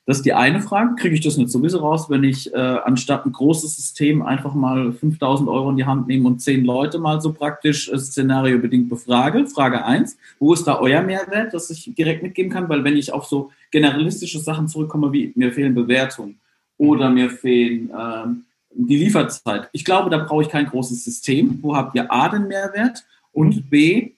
Das 0.08 0.18
ist 0.18 0.26
die 0.26 0.34
eine 0.34 0.62
Frage. 0.62 0.96
Kriege 0.96 1.16
ich 1.16 1.22
das 1.22 1.36
nicht 1.36 1.50
sowieso 1.50 1.80
raus, 1.80 2.10
wenn 2.10 2.24
ich 2.24 2.54
äh, 2.54 2.58
anstatt 2.58 3.26
ein 3.26 3.34
großes 3.34 3.76
System 3.76 4.22
einfach 4.22 4.54
mal 4.54 4.94
5000 4.94 5.50
Euro 5.50 5.70
in 5.70 5.76
die 5.76 5.84
Hand 5.84 6.08
nehme 6.08 6.28
und 6.28 6.40
zehn 6.40 6.64
Leute 6.64 6.98
mal 6.98 7.20
so 7.20 7.34
praktisch 7.34 7.90
äh, 7.92 8.00
szenariobedingt 8.00 8.88
befrage? 8.88 9.46
Frage 9.48 9.84
eins. 9.84 10.18
Wo 10.40 10.54
ist 10.54 10.66
da 10.66 10.80
euer 10.80 11.02
Mehrwert, 11.02 11.54
dass 11.54 11.70
ich 11.70 11.94
direkt 11.94 12.24
mitgeben 12.24 12.50
kann? 12.50 12.70
Weil 12.70 12.86
wenn 12.86 12.96
ich 12.96 13.12
auf 13.12 13.26
so 13.26 13.52
generalistische 13.70 14.40
Sachen 14.40 14.70
zurückkomme, 14.70 15.12
wie 15.12 15.34
mir 15.36 15.52
fehlen 15.52 15.76
Bewertungen 15.76 16.40
oder 16.78 17.10
mir 17.10 17.30
fehlen 17.30 17.90
äh, 17.90 18.28
die 18.76 18.98
Lieferzeit. 18.98 19.68
Ich 19.74 19.84
glaube, 19.84 20.10
da 20.10 20.20
brauche 20.20 20.44
ich 20.44 20.50
kein 20.50 20.68
großes 20.68 21.04
System. 21.04 21.60
Wo 21.62 21.76
habt 21.76 21.96
ihr 21.96 22.10
A 22.10 22.30
den 22.30 22.48
Mehrwert? 22.48 23.04
Und 23.34 23.70
B, 23.70 24.12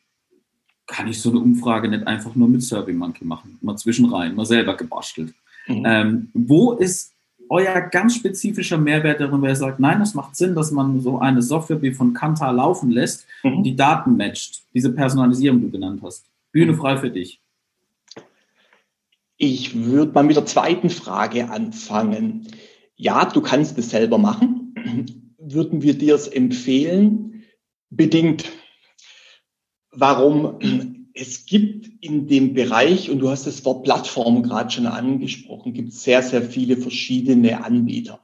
kann 0.86 1.08
ich 1.08 1.20
so 1.20 1.30
eine 1.30 1.40
Umfrage 1.40 1.88
nicht 1.88 2.06
einfach 2.06 2.36
nur 2.36 2.48
mit 2.48 2.64
SurveyMonkey 2.64 3.26
machen, 3.26 3.58
mal 3.62 3.76
zwischenrein, 3.78 4.36
mal 4.36 4.46
selber 4.46 4.76
gebastelt. 4.76 5.34
Mhm. 5.70 5.84
Ähm, 5.86 6.30
wo 6.34 6.74
ist 6.74 7.14
euer 7.50 7.82
ganz 7.82 8.16
spezifischer 8.16 8.78
Mehrwert 8.78 9.20
darin, 9.20 9.42
wer 9.42 9.56
sagt, 9.56 9.80
nein, 9.80 10.02
es 10.02 10.14
macht 10.14 10.36
Sinn, 10.36 10.56
dass 10.56 10.72
man 10.72 11.00
so 11.00 11.20
eine 11.20 11.42
Software 11.42 11.82
wie 11.82 11.94
von 11.94 12.14
Kantar 12.14 12.54
laufen 12.54 12.92
lässt 12.92 13.26
mhm. 13.44 13.58
und 13.58 13.64
die 13.64 13.76
Daten 13.76 14.18
matcht, 14.18 14.64
diese 14.74 14.92
Personalisierung, 14.92 15.60
die 15.60 15.66
du 15.66 15.72
genannt 15.72 16.02
hast. 16.04 16.26
Bühne 16.52 16.74
frei 16.74 16.98
für 16.98 17.10
dich. 17.10 17.42
Ich 19.38 19.86
würde 19.86 20.12
mal 20.12 20.24
mit 20.24 20.36
der 20.36 20.46
zweiten 20.46 20.90
Frage 20.90 21.50
anfangen. 21.50 22.48
Ja, 22.96 23.26
du 23.26 23.42
kannst 23.42 23.78
es 23.78 23.90
selber 23.90 24.18
machen. 24.18 24.76
Würden 25.38 25.82
wir 25.82 25.98
dir 25.98 26.16
es 26.16 26.28
empfehlen? 26.28 27.44
Bedingt. 27.90 28.46
Warum? 29.92 30.99
Es 31.14 31.46
gibt 31.46 32.04
in 32.04 32.28
dem 32.28 32.54
Bereich, 32.54 33.10
und 33.10 33.20
du 33.20 33.30
hast 33.30 33.48
das 33.48 33.66
Wort 33.66 33.84
Plattform 33.84 34.44
gerade 34.44 34.72
schon 34.72 34.88
angesprochen, 34.88 35.74
gibt 35.74 35.94
sehr, 35.94 36.22
sehr 36.24 36.42
viele 36.42 36.78
verschiedene 36.78 37.64
Anbieter. 37.64 38.20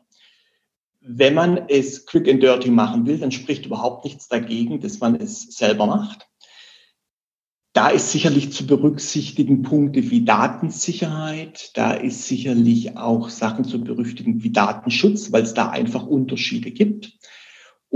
Wenn 1.02 1.34
man 1.36 1.70
es 1.70 2.06
quick 2.06 2.28
and 2.28 2.42
dirty 2.42 2.72
machen 2.72 3.06
will, 3.06 3.20
dann 3.20 3.32
spricht 3.32 3.66
überhaupt 3.66 4.06
nichts 4.06 4.28
dagegen, 4.28 4.80
dass 4.80 5.00
man 5.00 5.16
es 5.16 5.44
selber 5.56 5.86
macht. 5.86 6.28
Da 7.74 7.90
ist 7.90 8.12
sicherlich 8.12 8.54
zu 8.54 8.66
berücksichtigen 8.66 9.62
Punkte 9.62 10.10
wie 10.10 10.24
Datensicherheit, 10.24 11.72
da 11.76 11.92
ist 11.92 12.26
sicherlich 12.26 12.96
auch 12.96 13.30
Sachen 13.30 13.66
zu 13.66 13.84
berücksichtigen 13.84 14.44
wie 14.44 14.52
Datenschutz, 14.52 15.34
weil 15.34 15.44
es 15.44 15.54
da 15.54 15.70
einfach 15.70 16.08
Unterschiede 16.08 16.72
gibt. 16.72 17.20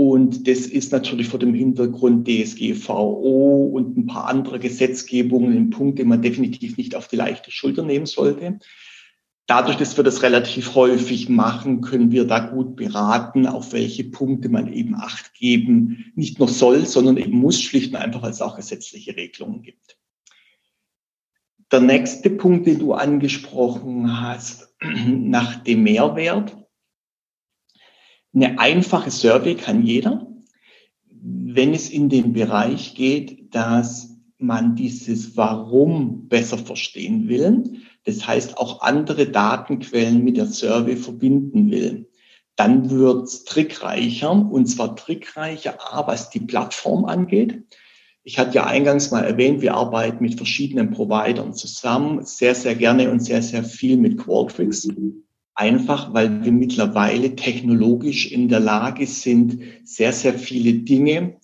Und 0.00 0.48
das 0.48 0.60
ist 0.60 0.92
natürlich 0.92 1.28
vor 1.28 1.38
dem 1.38 1.52
Hintergrund 1.52 2.26
DSGVO 2.26 3.66
und 3.66 3.98
ein 3.98 4.06
paar 4.06 4.28
andere 4.28 4.58
Gesetzgebungen 4.58 5.54
ein 5.54 5.68
Punkt, 5.68 5.98
den 5.98 6.08
man 6.08 6.22
definitiv 6.22 6.78
nicht 6.78 6.94
auf 6.94 7.06
die 7.06 7.16
leichte 7.16 7.50
Schulter 7.50 7.82
nehmen 7.82 8.06
sollte. 8.06 8.60
Dadurch, 9.46 9.76
dass 9.76 9.98
wir 9.98 10.02
das 10.02 10.22
relativ 10.22 10.74
häufig 10.74 11.28
machen, 11.28 11.82
können 11.82 12.12
wir 12.12 12.26
da 12.26 12.38
gut 12.38 12.76
beraten, 12.76 13.46
auf 13.46 13.74
welche 13.74 14.04
Punkte 14.04 14.48
man 14.48 14.72
eben 14.72 14.94
Acht 14.94 15.34
geben, 15.34 16.10
nicht 16.14 16.38
nur 16.38 16.48
soll, 16.48 16.86
sondern 16.86 17.18
eben 17.18 17.36
muss, 17.36 17.60
schlicht 17.60 17.92
und 17.92 17.96
einfach, 17.96 18.22
weil 18.22 18.30
es 18.30 18.40
auch 18.40 18.56
gesetzliche 18.56 19.14
Regelungen 19.14 19.60
gibt. 19.60 19.98
Der 21.70 21.80
nächste 21.80 22.30
Punkt, 22.30 22.66
den 22.66 22.78
du 22.78 22.94
angesprochen 22.94 24.18
hast, 24.18 24.74
nach 25.06 25.62
dem 25.62 25.82
Mehrwert. 25.82 26.56
Eine 28.32 28.58
einfache 28.58 29.10
Survey 29.10 29.56
kann 29.56 29.84
jeder, 29.84 30.26
wenn 31.10 31.74
es 31.74 31.90
in 31.90 32.08
den 32.08 32.32
Bereich 32.32 32.94
geht, 32.94 33.54
dass 33.54 34.16
man 34.38 34.76
dieses 34.76 35.36
Warum 35.36 36.28
besser 36.28 36.58
verstehen 36.58 37.28
will. 37.28 37.80
Das 38.04 38.26
heißt, 38.26 38.56
auch 38.56 38.82
andere 38.82 39.26
Datenquellen 39.26 40.24
mit 40.24 40.36
der 40.36 40.46
Survey 40.46 40.96
verbinden 40.96 41.70
will. 41.70 42.08
Dann 42.56 42.90
wird's 42.90 43.44
trickreicher 43.44 44.32
und 44.32 44.66
zwar 44.66 44.96
trickreicher, 44.96 45.78
A, 45.92 46.06
was 46.06 46.30
die 46.30 46.40
Plattform 46.40 47.04
angeht. 47.04 47.64
Ich 48.22 48.38
hatte 48.38 48.56
ja 48.56 48.66
eingangs 48.66 49.10
mal 49.10 49.24
erwähnt, 49.24 49.62
wir 49.62 49.74
arbeiten 49.74 50.22
mit 50.22 50.36
verschiedenen 50.36 50.90
Providern 50.90 51.54
zusammen, 51.54 52.24
sehr, 52.24 52.54
sehr 52.54 52.74
gerne 52.74 53.10
und 53.10 53.20
sehr, 53.20 53.42
sehr 53.42 53.64
viel 53.64 53.96
mit 53.96 54.18
Qualtrics. 54.18 54.88
Einfach 55.60 56.14
weil 56.14 56.42
wir 56.42 56.52
mittlerweile 56.52 57.36
technologisch 57.36 58.32
in 58.32 58.48
der 58.48 58.60
Lage 58.60 59.06
sind, 59.06 59.60
sehr, 59.84 60.14
sehr 60.14 60.32
viele 60.32 60.72
Dinge 60.72 61.36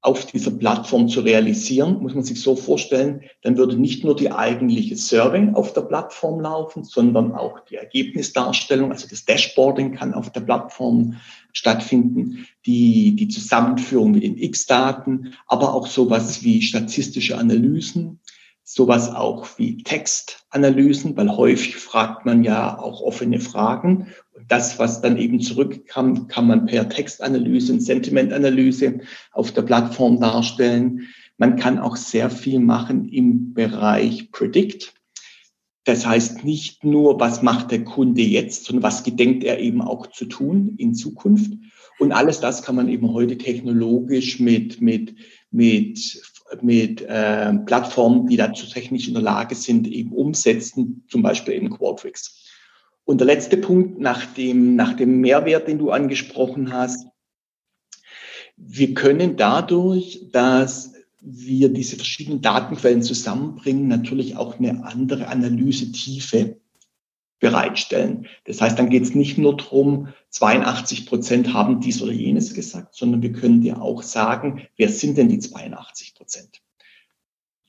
auf 0.00 0.24
dieser 0.24 0.52
Plattform 0.52 1.10
zu 1.10 1.20
realisieren, 1.20 2.00
muss 2.00 2.14
man 2.14 2.24
sich 2.24 2.40
so 2.40 2.56
vorstellen, 2.56 3.24
dann 3.42 3.58
würde 3.58 3.76
nicht 3.76 4.04
nur 4.04 4.16
die 4.16 4.32
eigentliche 4.32 4.96
Survey 4.96 5.50
auf 5.52 5.74
der 5.74 5.82
Plattform 5.82 6.40
laufen, 6.40 6.82
sondern 6.82 7.32
auch 7.32 7.60
die 7.66 7.74
Ergebnisdarstellung, 7.74 8.90
also 8.90 9.06
das 9.06 9.26
Dashboarding 9.26 9.92
kann 9.92 10.14
auf 10.14 10.32
der 10.32 10.40
Plattform 10.40 11.16
stattfinden, 11.52 12.46
die, 12.64 13.16
die 13.16 13.28
Zusammenführung 13.28 14.12
mit 14.12 14.22
den 14.22 14.38
X-Daten, 14.38 15.34
aber 15.46 15.74
auch 15.74 15.88
sowas 15.88 16.42
wie 16.42 16.62
statistische 16.62 17.36
Analysen, 17.36 18.18
sowas 18.70 19.08
auch 19.08 19.46
wie 19.56 19.82
Textanalysen, 19.82 21.16
weil 21.16 21.34
häufig 21.34 21.76
fragt 21.76 22.26
man 22.26 22.44
ja 22.44 22.78
auch 22.78 23.00
offene 23.00 23.40
Fragen. 23.40 24.08
Und 24.34 24.52
das, 24.52 24.78
was 24.78 25.00
dann 25.00 25.16
eben 25.16 25.40
zurückkam, 25.40 26.28
kann 26.28 26.46
man 26.46 26.66
per 26.66 26.86
Textanalyse 26.86 27.72
und 27.72 27.80
Sentimentanalyse 27.80 29.00
auf 29.32 29.52
der 29.52 29.62
Plattform 29.62 30.20
darstellen. 30.20 31.08
Man 31.38 31.56
kann 31.56 31.78
auch 31.78 31.96
sehr 31.96 32.28
viel 32.28 32.60
machen 32.60 33.08
im 33.08 33.54
Bereich 33.54 34.30
Predict. 34.32 34.92
Das 35.84 36.06
heißt 36.06 36.44
nicht 36.44 36.84
nur, 36.84 37.18
was 37.18 37.40
macht 37.40 37.70
der 37.70 37.84
Kunde 37.84 38.20
jetzt, 38.20 38.66
sondern 38.66 38.82
was 38.82 39.02
gedenkt 39.02 39.44
er 39.44 39.60
eben 39.60 39.80
auch 39.80 40.08
zu 40.08 40.26
tun 40.26 40.74
in 40.76 40.94
Zukunft. 40.94 41.54
Und 41.98 42.12
alles 42.12 42.40
das 42.40 42.62
kann 42.62 42.76
man 42.76 42.90
eben 42.90 43.14
heute 43.14 43.38
technologisch 43.38 44.40
mit, 44.40 44.82
mit, 44.82 45.14
mit 45.50 46.20
mit 46.62 47.02
äh, 47.02 47.52
Plattformen, 47.66 48.26
die 48.26 48.36
dazu 48.36 48.66
technisch 48.66 49.08
in 49.08 49.14
der 49.14 49.22
Lage 49.22 49.54
sind, 49.54 49.86
eben 49.86 50.12
umsetzen, 50.12 51.04
zum 51.08 51.22
Beispiel 51.22 51.54
eben 51.54 51.70
Qualtrics. 51.70 52.46
Und 53.04 53.18
der 53.20 53.26
letzte 53.26 53.56
Punkt 53.56 53.98
nach 53.98 54.26
dem, 54.34 54.76
nach 54.76 54.94
dem 54.94 55.20
Mehrwert, 55.20 55.68
den 55.68 55.78
du 55.78 55.90
angesprochen 55.90 56.72
hast. 56.72 57.06
Wir 58.56 58.92
können 58.92 59.36
dadurch, 59.36 60.28
dass 60.32 60.94
wir 61.20 61.68
diese 61.68 61.96
verschiedenen 61.96 62.42
Datenquellen 62.42 63.02
zusammenbringen, 63.02 63.88
natürlich 63.88 64.36
auch 64.36 64.58
eine 64.58 64.84
andere 64.84 65.28
Analysetiefe 65.28 66.58
bereitstellen. 67.40 68.26
Das 68.44 68.60
heißt, 68.60 68.78
dann 68.78 68.90
geht 68.90 69.04
es 69.04 69.14
nicht 69.14 69.38
nur 69.38 69.56
darum, 69.56 70.08
82 70.30 71.06
Prozent 71.06 71.52
haben 71.52 71.80
dies 71.80 72.02
oder 72.02 72.12
jenes 72.12 72.54
gesagt, 72.54 72.94
sondern 72.94 73.22
wir 73.22 73.32
können 73.32 73.60
dir 73.60 73.80
auch 73.80 74.02
sagen, 74.02 74.66
wer 74.76 74.88
sind 74.88 75.16
denn 75.16 75.28
die 75.28 75.38
82 75.38 76.14
Prozent? 76.14 76.60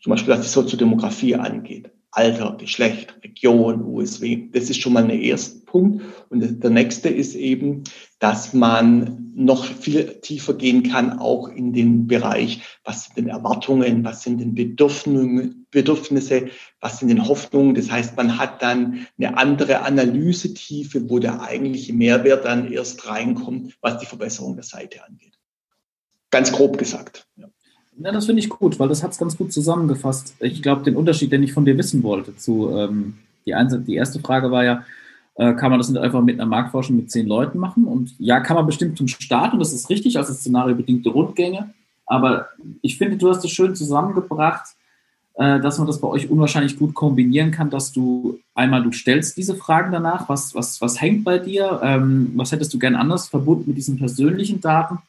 Zum 0.02 0.12
Beispiel, 0.12 0.34
was 0.34 0.42
die 0.42 0.48
Soziodemografie 0.48 1.36
angeht. 1.36 1.92
Alter, 2.12 2.56
Geschlecht, 2.58 3.16
Region, 3.24 3.84
USW. 3.84 4.50
Das 4.52 4.70
ist 4.70 4.82
schon 4.82 4.94
mal 4.94 5.04
ein 5.04 5.10
erster 5.12 5.64
Punkt. 5.66 6.04
Und 6.30 6.64
der 6.64 6.70
nächste 6.70 7.10
ist 7.10 7.36
eben, 7.36 7.84
dass 8.18 8.54
man 8.54 9.32
noch 9.36 9.66
viel 9.66 10.20
tiefer 10.22 10.56
gehen 10.56 10.84
kann, 10.84 11.20
auch 11.20 11.50
in 11.50 11.72
den 11.72 12.08
Bereich, 12.08 12.62
was 12.84 13.06
sind 13.06 13.18
denn 13.18 13.28
Erwartungen, 13.28 14.04
was 14.04 14.24
sind 14.24 14.42
denn 14.42 14.56
Bedürfnisse, 14.56 15.54
was 15.74 17.00
sind 17.00 17.10
denn 17.10 17.28
Hoffnungen. 17.28 17.76
Das 17.76 17.92
heißt, 17.92 18.18
man 18.18 18.38
hat 18.38 18.62
dann 18.62 19.08
eine 19.18 19.38
andere 19.38 19.82
Analysetiefe, 19.82 21.10
wo 21.10 21.20
der 21.20 21.42
eigentliche 21.42 21.94
Mehrwert 21.94 22.46
dann 22.46 22.72
erst 22.72 23.08
reinkommt, 23.08 23.78
was 23.82 24.00
die 24.00 24.06
Verbesserung 24.06 24.56
der 24.56 24.64
Seite 24.64 25.04
angeht. 25.06 25.38
Ganz 26.32 26.52
grob 26.52 26.78
gesagt. 26.78 27.28
Ja. 27.38 27.50
Ja, 28.02 28.14
das 28.14 28.28
finde 28.28 28.42
ich 28.42 28.48
gut, 28.48 28.80
weil 28.80 28.88
das 28.88 29.04
hat 29.04 29.12
es 29.12 29.18
ganz 29.18 29.38
gut 29.38 29.52
zusammengefasst. 29.52 30.34
Ich 30.40 30.62
glaube, 30.62 30.84
den 30.84 30.96
Unterschied, 30.96 31.34
den 31.34 31.44
ich 31.44 31.52
von 31.52 31.66
dir 31.66 31.78
wissen 31.78 32.02
wollte, 32.02 32.36
zu 32.38 32.70
ähm, 32.70 33.18
die, 33.46 33.54
eine, 33.54 33.80
die 33.80 33.96
erste 33.96 34.22
Frage 34.22 34.52
war 34.52 34.64
ja, 34.64 34.86
äh, 35.36 35.54
kann 35.54 35.70
man 35.70 35.80
das 35.80 35.90
nicht 35.90 36.02
einfach 36.02 36.22
mit 36.22 36.40
einer 36.40 36.50
Marktforschung 36.50 36.96
mit 36.96 37.12
zehn 37.12 37.28
Leuten 37.28 37.60
machen? 37.60 37.86
Und 37.86 38.14
ja, 38.18 38.40
kann 38.40 38.56
man 38.56 38.66
bestimmt 38.66 38.98
zum 38.98 39.10
Start, 39.10 39.52
und 39.52 39.60
das 39.60 39.74
ist 39.74 39.90
richtig, 39.90 40.18
also 40.18 40.34
szenariobedingte 40.34 41.10
Rundgänge. 41.10 41.74
Aber 42.06 42.48
ich 42.82 42.98
finde, 42.98 43.18
du 43.18 43.30
hast 43.30 43.44
es 43.44 43.52
schön 43.52 43.76
zusammengebracht, 43.76 44.76
äh, 45.40 45.62
dass 45.62 45.78
man 45.78 45.88
das 45.88 46.02
bei 46.02 46.08
euch 46.10 46.30
unwahrscheinlich 46.30 46.78
gut 46.78 46.94
kombinieren 46.94 47.52
kann, 47.52 47.70
dass 47.70 47.94
du 47.94 48.40
einmal, 48.54 48.84
du 48.84 48.92
stellst 48.92 49.38
diese 49.38 49.56
Fragen 49.56 49.90
danach, 49.90 50.28
was, 50.28 50.54
was, 50.54 50.82
was 50.82 51.00
hängt 51.00 51.24
bei 51.24 51.38
dir, 51.38 51.80
ähm, 51.82 52.34
was 52.36 52.52
hättest 52.52 52.74
du 52.74 52.78
gern 52.78 52.96
anders 52.96 53.30
verbunden 53.30 53.64
mit 53.68 53.78
diesen 53.78 53.98
persönlichen 53.98 54.60
Daten 54.60 55.00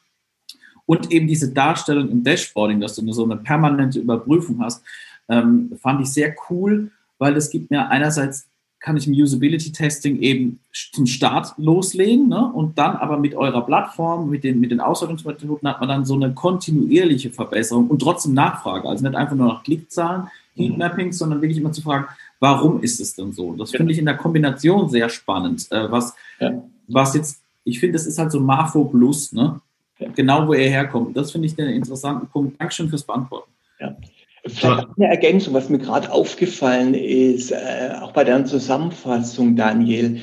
und 0.85 1.11
eben 1.11 1.27
diese 1.27 1.51
Darstellung 1.51 2.09
im 2.09 2.23
Dashboarding, 2.23 2.79
dass 2.79 2.95
du 2.95 3.11
so 3.11 3.25
eine 3.25 3.35
permanente 3.35 3.99
Überprüfung 3.99 4.61
hast, 4.63 4.81
ähm, 5.27 5.73
fand 5.81 5.99
ich 5.99 6.13
sehr 6.13 6.33
cool, 6.49 6.91
weil 7.17 7.35
es 7.35 7.49
gibt 7.49 7.69
mir 7.69 7.89
einerseits 7.89 8.47
kann 8.81 8.97
ich 8.97 9.07
im 9.07 9.13
Usability-Testing 9.13 10.19
eben 10.21 10.59
zum 10.91 11.05
Start 11.05 11.53
loslegen 11.57 12.27
ne? 12.29 12.51
und 12.51 12.77
dann 12.79 12.95
aber 12.95 13.17
mit 13.17 13.35
eurer 13.35 13.63
Plattform, 13.63 14.29
mit 14.29 14.43
den, 14.43 14.59
mit 14.59 14.71
den 14.71 14.81
Auswertungsmethoden 14.81 15.69
hat 15.69 15.79
man 15.79 15.87
dann 15.87 16.03
so 16.03 16.15
eine 16.15 16.33
kontinuierliche 16.33 17.29
Verbesserung 17.29 17.87
und 17.87 17.99
trotzdem 17.99 18.33
Nachfrage. 18.33 18.89
Also 18.89 19.05
nicht 19.05 19.15
einfach 19.15 19.35
nur 19.35 19.47
nach 19.47 19.63
Klickzahlen, 19.63 20.27
Heatmappings, 20.55 21.19
sondern 21.19 21.41
wirklich 21.41 21.59
immer 21.59 21.71
zu 21.71 21.83
fragen, 21.83 22.07
warum 22.39 22.81
ist 22.81 22.99
es 22.99 23.15
denn 23.15 23.31
so? 23.31 23.53
Das 23.53 23.69
finde 23.69 23.93
ich 23.93 23.99
in 23.99 24.05
der 24.05 24.17
Kombination 24.17 24.89
sehr 24.89 25.09
spannend. 25.09 25.71
Äh, 25.71 25.91
was, 25.91 26.15
ja. 26.39 26.63
was 26.87 27.13
jetzt, 27.13 27.39
ich 27.63 27.79
finde, 27.79 27.93
das 27.93 28.07
ist 28.07 28.17
halt 28.17 28.31
so 28.31 28.39
Marfo 28.39 28.85
Plus, 28.85 29.31
ne? 29.31 29.61
Ja. 29.99 30.09
Genau, 30.15 30.47
wo 30.47 30.53
er 30.53 30.67
herkommt. 30.67 31.15
Das 31.15 31.31
finde 31.31 31.45
ich 31.45 31.55
den 31.55 31.67
interessanten 31.67 32.27
Punkt. 32.27 32.59
Dankeschön 32.59 32.89
fürs 32.89 33.03
Beantworten. 33.03 33.51
Ja. 33.79 33.95
Vielleicht 34.53 34.87
eine 34.97 35.07
Ergänzung, 35.07 35.53
was 35.53 35.69
mir 35.69 35.79
gerade 35.79 36.11
aufgefallen 36.11 36.93
ist, 36.93 37.51
äh, 37.51 37.95
auch 38.01 38.11
bei 38.11 38.23
deiner 38.23 38.45
Zusammenfassung, 38.45 39.55
Daniel. 39.55 40.21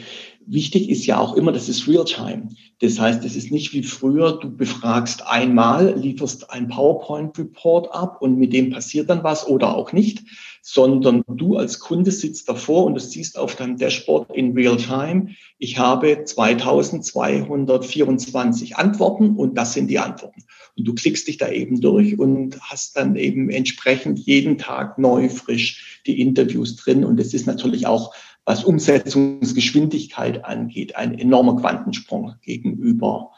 Wichtig 0.50 0.88
ist 0.88 1.04
ja 1.04 1.18
auch 1.18 1.34
immer, 1.34 1.52
das 1.52 1.68
ist 1.68 1.86
Realtime. 1.86 2.48
Das 2.80 2.98
heißt, 2.98 3.22
es 3.22 3.36
ist 3.36 3.52
nicht 3.52 3.74
wie 3.74 3.82
früher, 3.82 4.38
du 4.38 4.56
befragst 4.56 5.26
einmal, 5.26 5.94
lieferst 5.94 6.50
ein 6.50 6.68
PowerPoint-Report 6.68 7.92
ab 7.92 8.22
und 8.22 8.38
mit 8.38 8.54
dem 8.54 8.70
passiert 8.70 9.10
dann 9.10 9.24
was 9.24 9.46
oder 9.46 9.76
auch 9.76 9.92
nicht, 9.92 10.22
sondern 10.62 11.22
du 11.28 11.58
als 11.58 11.80
Kunde 11.80 12.12
sitzt 12.12 12.48
davor 12.48 12.86
und 12.86 12.94
du 12.94 13.00
siehst 13.00 13.36
auf 13.36 13.56
deinem 13.56 13.76
Dashboard 13.76 14.34
in 14.34 14.52
Realtime, 14.52 15.34
ich 15.58 15.76
habe 15.76 16.24
2224 16.24 18.76
Antworten 18.76 19.36
und 19.36 19.58
das 19.58 19.74
sind 19.74 19.88
die 19.88 19.98
Antworten. 19.98 20.44
Und 20.78 20.88
du 20.88 20.94
klickst 20.94 21.28
dich 21.28 21.36
da 21.36 21.50
eben 21.50 21.82
durch 21.82 22.18
und 22.18 22.58
hast 22.60 22.96
dann 22.96 23.16
eben 23.16 23.50
entsprechend 23.50 24.18
jeden 24.20 24.56
Tag 24.56 24.98
neu 24.98 25.28
frisch 25.28 26.00
die 26.06 26.20
Interviews 26.20 26.76
drin. 26.76 27.04
Und 27.04 27.20
es 27.20 27.34
ist 27.34 27.46
natürlich 27.46 27.86
auch 27.86 28.14
was 28.48 28.64
Umsetzungsgeschwindigkeit 28.64 30.42
angeht, 30.42 30.96
ein 30.96 31.18
enormer 31.18 31.56
Quantensprung 31.56 32.36
gegenüber 32.40 33.32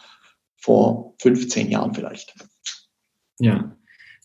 vor 0.56 1.14
15 1.18 1.68
Jahren 1.68 1.92
vielleicht. 1.94 2.32
Ja. 3.40 3.76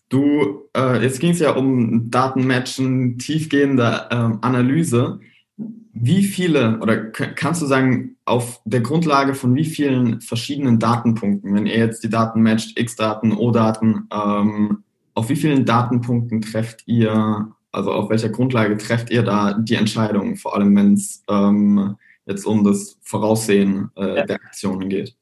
Du, 0.09 0.69
äh, 0.77 1.01
jetzt 1.01 1.19
ging 1.19 1.31
es 1.31 1.39
ja 1.39 1.55
um 1.55 2.11
Datenmatchen, 2.11 3.17
tiefgehende 3.17 4.05
äh, 4.11 4.37
Analyse. 4.45 5.21
Wie 5.57 6.23
viele, 6.23 6.79
oder 6.81 6.97
kannst 7.09 7.63
du 7.63 7.65
sagen, 7.65 8.17
auf 8.25 8.61
der 8.65 8.81
Grundlage 8.81 9.33
von 9.33 9.55
wie 9.55 9.65
vielen 9.65 10.21
verschiedenen 10.21 10.77
Datenpunkten, 10.77 11.55
wenn 11.55 11.65
ihr 11.65 11.79
jetzt 11.79 12.03
die 12.03 12.09
Daten 12.11 12.43
matcht, 12.43 12.79
X-Daten, 12.79 13.31
O-Daten, 13.31 14.07
ähm, 14.13 14.83
auf 15.15 15.29
wie 15.29 15.35
vielen 15.35 15.65
Datenpunkten 15.65 16.41
trefft 16.41 16.83
ihr 16.85 17.54
also 17.75 17.91
auf 17.91 18.09
welcher 18.09 18.29
Grundlage 18.29 18.77
trefft 18.77 19.09
ihr 19.09 19.21
da 19.21 19.53
die 19.53 19.75
Entscheidung, 19.75 20.37
vor 20.37 20.55
allem 20.55 20.75
wenn 20.75 20.93
es 20.93 21.23
ähm, 21.29 21.97
jetzt 22.25 22.45
um 22.45 22.63
das 22.63 22.97
Voraussehen 23.01 23.91
äh, 23.97 24.17
ja. 24.17 24.25
der 24.25 24.37
Aktionen 24.37 24.87
geht? 24.87 25.15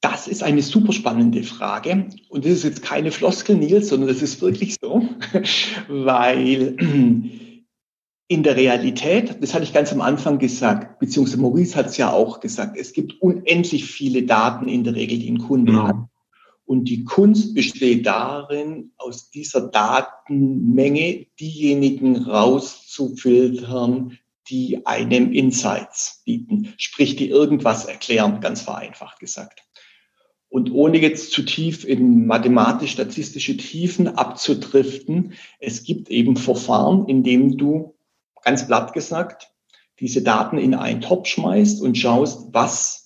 Das 0.00 0.28
ist 0.28 0.42
eine 0.42 0.62
super 0.62 0.94
spannende 0.94 1.42
Frage. 1.42 2.08
Und 2.30 2.46
das 2.46 2.52
ist 2.52 2.64
jetzt 2.64 2.82
keine 2.82 3.12
Floskel, 3.12 3.56
Nils, 3.56 3.90
sondern 3.90 4.08
das 4.08 4.22
ist 4.22 4.40
wirklich 4.40 4.76
so, 4.80 5.06
weil 5.88 6.76
in 8.28 8.42
der 8.42 8.56
Realität, 8.56 9.42
das 9.42 9.52
hatte 9.52 9.64
ich 9.64 9.74
ganz 9.74 9.92
am 9.92 10.00
Anfang 10.00 10.38
gesagt, 10.38 11.00
beziehungsweise 11.00 11.42
Maurice 11.42 11.76
hat 11.76 11.86
es 11.86 11.98
ja 11.98 12.10
auch 12.10 12.40
gesagt, 12.40 12.78
es 12.78 12.94
gibt 12.94 13.20
unendlich 13.20 13.84
viele 13.84 14.22
Daten 14.22 14.68
in 14.68 14.84
der 14.84 14.94
Regel, 14.94 15.18
die 15.18 15.30
ein 15.30 15.38
Kunde 15.38 15.72
genau. 15.72 15.86
hat. 15.86 15.96
Und 16.70 16.84
die 16.84 17.02
Kunst 17.02 17.56
besteht 17.56 18.06
darin, 18.06 18.92
aus 18.96 19.32
dieser 19.32 19.60
Datenmenge 19.60 21.26
diejenigen 21.40 22.14
rauszufiltern, 22.14 24.16
die 24.48 24.86
einem 24.86 25.32
Insights 25.32 26.22
bieten, 26.24 26.72
sprich 26.76 27.16
die 27.16 27.28
irgendwas 27.28 27.86
erklären, 27.86 28.40
ganz 28.40 28.60
vereinfacht 28.60 29.18
gesagt. 29.18 29.64
Und 30.48 30.70
ohne 30.70 30.98
jetzt 30.98 31.32
zu 31.32 31.42
tief 31.42 31.84
in 31.84 32.28
mathematisch-statistische 32.28 33.56
Tiefen 33.56 34.06
abzudriften, 34.06 35.32
es 35.58 35.82
gibt 35.82 36.08
eben 36.08 36.36
Verfahren, 36.36 37.08
in 37.08 37.24
dem 37.24 37.58
du, 37.58 37.96
ganz 38.44 38.68
platt 38.68 38.92
gesagt, 38.92 39.50
diese 39.98 40.22
Daten 40.22 40.56
in 40.56 40.74
einen 40.74 41.00
Topf 41.00 41.26
schmeißt 41.26 41.82
und 41.82 41.98
schaust, 41.98 42.54
was 42.54 42.99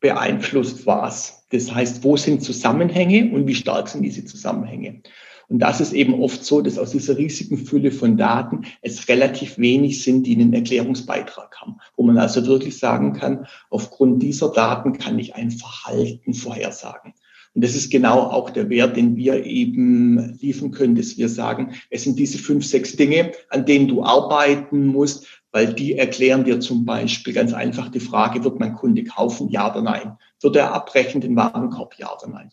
beeinflusst 0.00 0.86
was. 0.86 1.46
Das 1.50 1.72
heißt, 1.72 2.04
wo 2.04 2.16
sind 2.16 2.42
Zusammenhänge 2.42 3.32
und 3.32 3.46
wie 3.46 3.54
stark 3.54 3.88
sind 3.88 4.02
diese 4.02 4.24
Zusammenhänge? 4.24 5.02
Und 5.48 5.60
das 5.60 5.80
ist 5.80 5.92
eben 5.92 6.20
oft 6.20 6.44
so, 6.44 6.60
dass 6.60 6.78
aus 6.78 6.90
dieser 6.90 7.16
riesigen 7.16 7.58
Fülle 7.58 7.92
von 7.92 8.16
Daten 8.16 8.62
es 8.82 9.08
relativ 9.08 9.58
wenig 9.58 10.02
sind, 10.02 10.26
die 10.26 10.34
einen 10.34 10.52
Erklärungsbeitrag 10.52 11.56
haben, 11.60 11.76
wo 11.96 12.02
man 12.02 12.18
also 12.18 12.44
wirklich 12.46 12.78
sagen 12.78 13.12
kann, 13.12 13.46
aufgrund 13.70 14.22
dieser 14.22 14.50
Daten 14.50 14.98
kann 14.98 15.18
ich 15.18 15.36
ein 15.36 15.52
Verhalten 15.52 16.34
vorhersagen. 16.34 17.14
Und 17.54 17.64
das 17.64 17.74
ist 17.74 17.90
genau 17.90 18.20
auch 18.20 18.50
der 18.50 18.68
Wert, 18.68 18.96
den 18.96 19.16
wir 19.16 19.46
eben 19.46 20.36
liefern 20.40 20.72
können, 20.72 20.94
dass 20.94 21.16
wir 21.16 21.28
sagen, 21.30 21.72
es 21.88 22.02
sind 22.02 22.18
diese 22.18 22.36
fünf, 22.36 22.66
sechs 22.66 22.96
Dinge, 22.96 23.32
an 23.48 23.64
denen 23.64 23.88
du 23.88 24.02
arbeiten 24.02 24.86
musst, 24.88 25.26
weil 25.52 25.72
die 25.72 25.96
erklären 25.96 26.44
dir 26.44 26.60
zum 26.60 26.84
Beispiel 26.84 27.32
ganz 27.32 27.52
einfach 27.52 27.90
die 27.90 28.00
Frage, 28.00 28.44
wird 28.44 28.60
mein 28.60 28.74
Kunde 28.74 29.04
kaufen, 29.04 29.48
ja 29.48 29.70
oder 29.70 29.82
nein? 29.82 30.18
Wird 30.40 30.56
er 30.56 30.72
abbrechen 30.72 31.20
den 31.20 31.36
Warenkorb, 31.36 31.94
ja 31.98 32.12
oder 32.14 32.28
nein? 32.28 32.52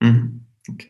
Mhm. 0.00 0.46
Okay. 0.68 0.88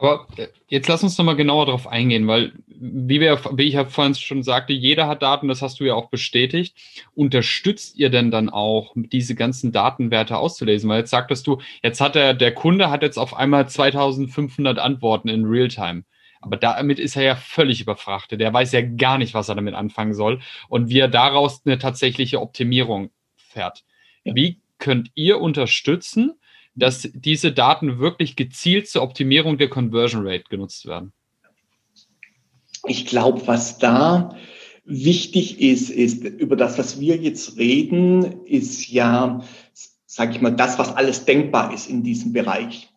Aber 0.00 0.26
äh, 0.38 0.48
jetzt 0.68 0.88
lass 0.88 1.02
uns 1.02 1.18
nochmal 1.18 1.36
genauer 1.36 1.66
darauf 1.66 1.86
eingehen, 1.86 2.26
weil, 2.26 2.52
wie, 2.66 3.20
wir, 3.20 3.38
wie 3.54 3.64
ich 3.64 3.74
ja 3.74 3.84
vorhin 3.84 4.14
schon 4.14 4.42
sagte, 4.42 4.72
jeder 4.72 5.06
hat 5.06 5.20
Daten, 5.20 5.46
das 5.46 5.60
hast 5.60 5.78
du 5.78 5.84
ja 5.84 5.94
auch 5.94 6.08
bestätigt. 6.08 6.74
Unterstützt 7.14 7.96
ihr 7.96 8.08
denn 8.08 8.30
dann 8.30 8.48
auch, 8.48 8.94
diese 8.96 9.34
ganzen 9.34 9.72
Datenwerte 9.72 10.38
auszulesen? 10.38 10.88
Weil 10.88 11.00
jetzt 11.00 11.10
sagtest 11.10 11.46
du, 11.46 11.60
jetzt 11.82 12.00
hat 12.00 12.14
der, 12.14 12.32
der 12.32 12.54
Kunde 12.54 12.88
hat 12.88 13.02
jetzt 13.02 13.18
auf 13.18 13.36
einmal 13.36 13.68
2500 13.68 14.78
Antworten 14.78 15.28
in 15.28 15.44
Realtime. 15.44 16.04
Aber 16.40 16.56
damit 16.56 16.98
ist 16.98 17.16
er 17.16 17.22
ja 17.22 17.36
völlig 17.36 17.80
überfrachtet. 17.80 18.40
Der 18.40 18.52
weiß 18.52 18.72
ja 18.72 18.80
gar 18.80 19.18
nicht, 19.18 19.34
was 19.34 19.48
er 19.48 19.54
damit 19.54 19.74
anfangen 19.74 20.14
soll 20.14 20.40
und 20.68 20.88
wie 20.88 20.98
er 20.98 21.08
daraus 21.08 21.62
eine 21.64 21.78
tatsächliche 21.78 22.40
Optimierung 22.40 23.10
fährt. 23.36 23.84
Ja. 24.24 24.34
Wie 24.34 24.60
könnt 24.78 25.10
ihr 25.14 25.40
unterstützen, 25.40 26.32
dass 26.74 27.10
diese 27.12 27.52
Daten 27.52 27.98
wirklich 27.98 28.36
gezielt 28.36 28.88
zur 28.88 29.02
Optimierung 29.02 29.58
der 29.58 29.68
Conversion 29.68 30.26
Rate 30.26 30.44
genutzt 30.48 30.86
werden? 30.86 31.12
Ich 32.86 33.04
glaube, 33.06 33.46
was 33.46 33.78
da 33.78 34.34
wichtig 34.84 35.60
ist, 35.60 35.90
ist 35.90 36.24
über 36.24 36.56
das, 36.56 36.78
was 36.78 36.98
wir 36.98 37.16
jetzt 37.16 37.58
reden, 37.58 38.44
ist 38.46 38.88
ja, 38.88 39.44
sage 40.06 40.32
ich 40.32 40.40
mal, 40.40 40.50
das, 40.50 40.78
was 40.78 40.96
alles 40.96 41.26
denkbar 41.26 41.74
ist 41.74 41.88
in 41.88 42.02
diesem 42.02 42.32
Bereich. 42.32 42.89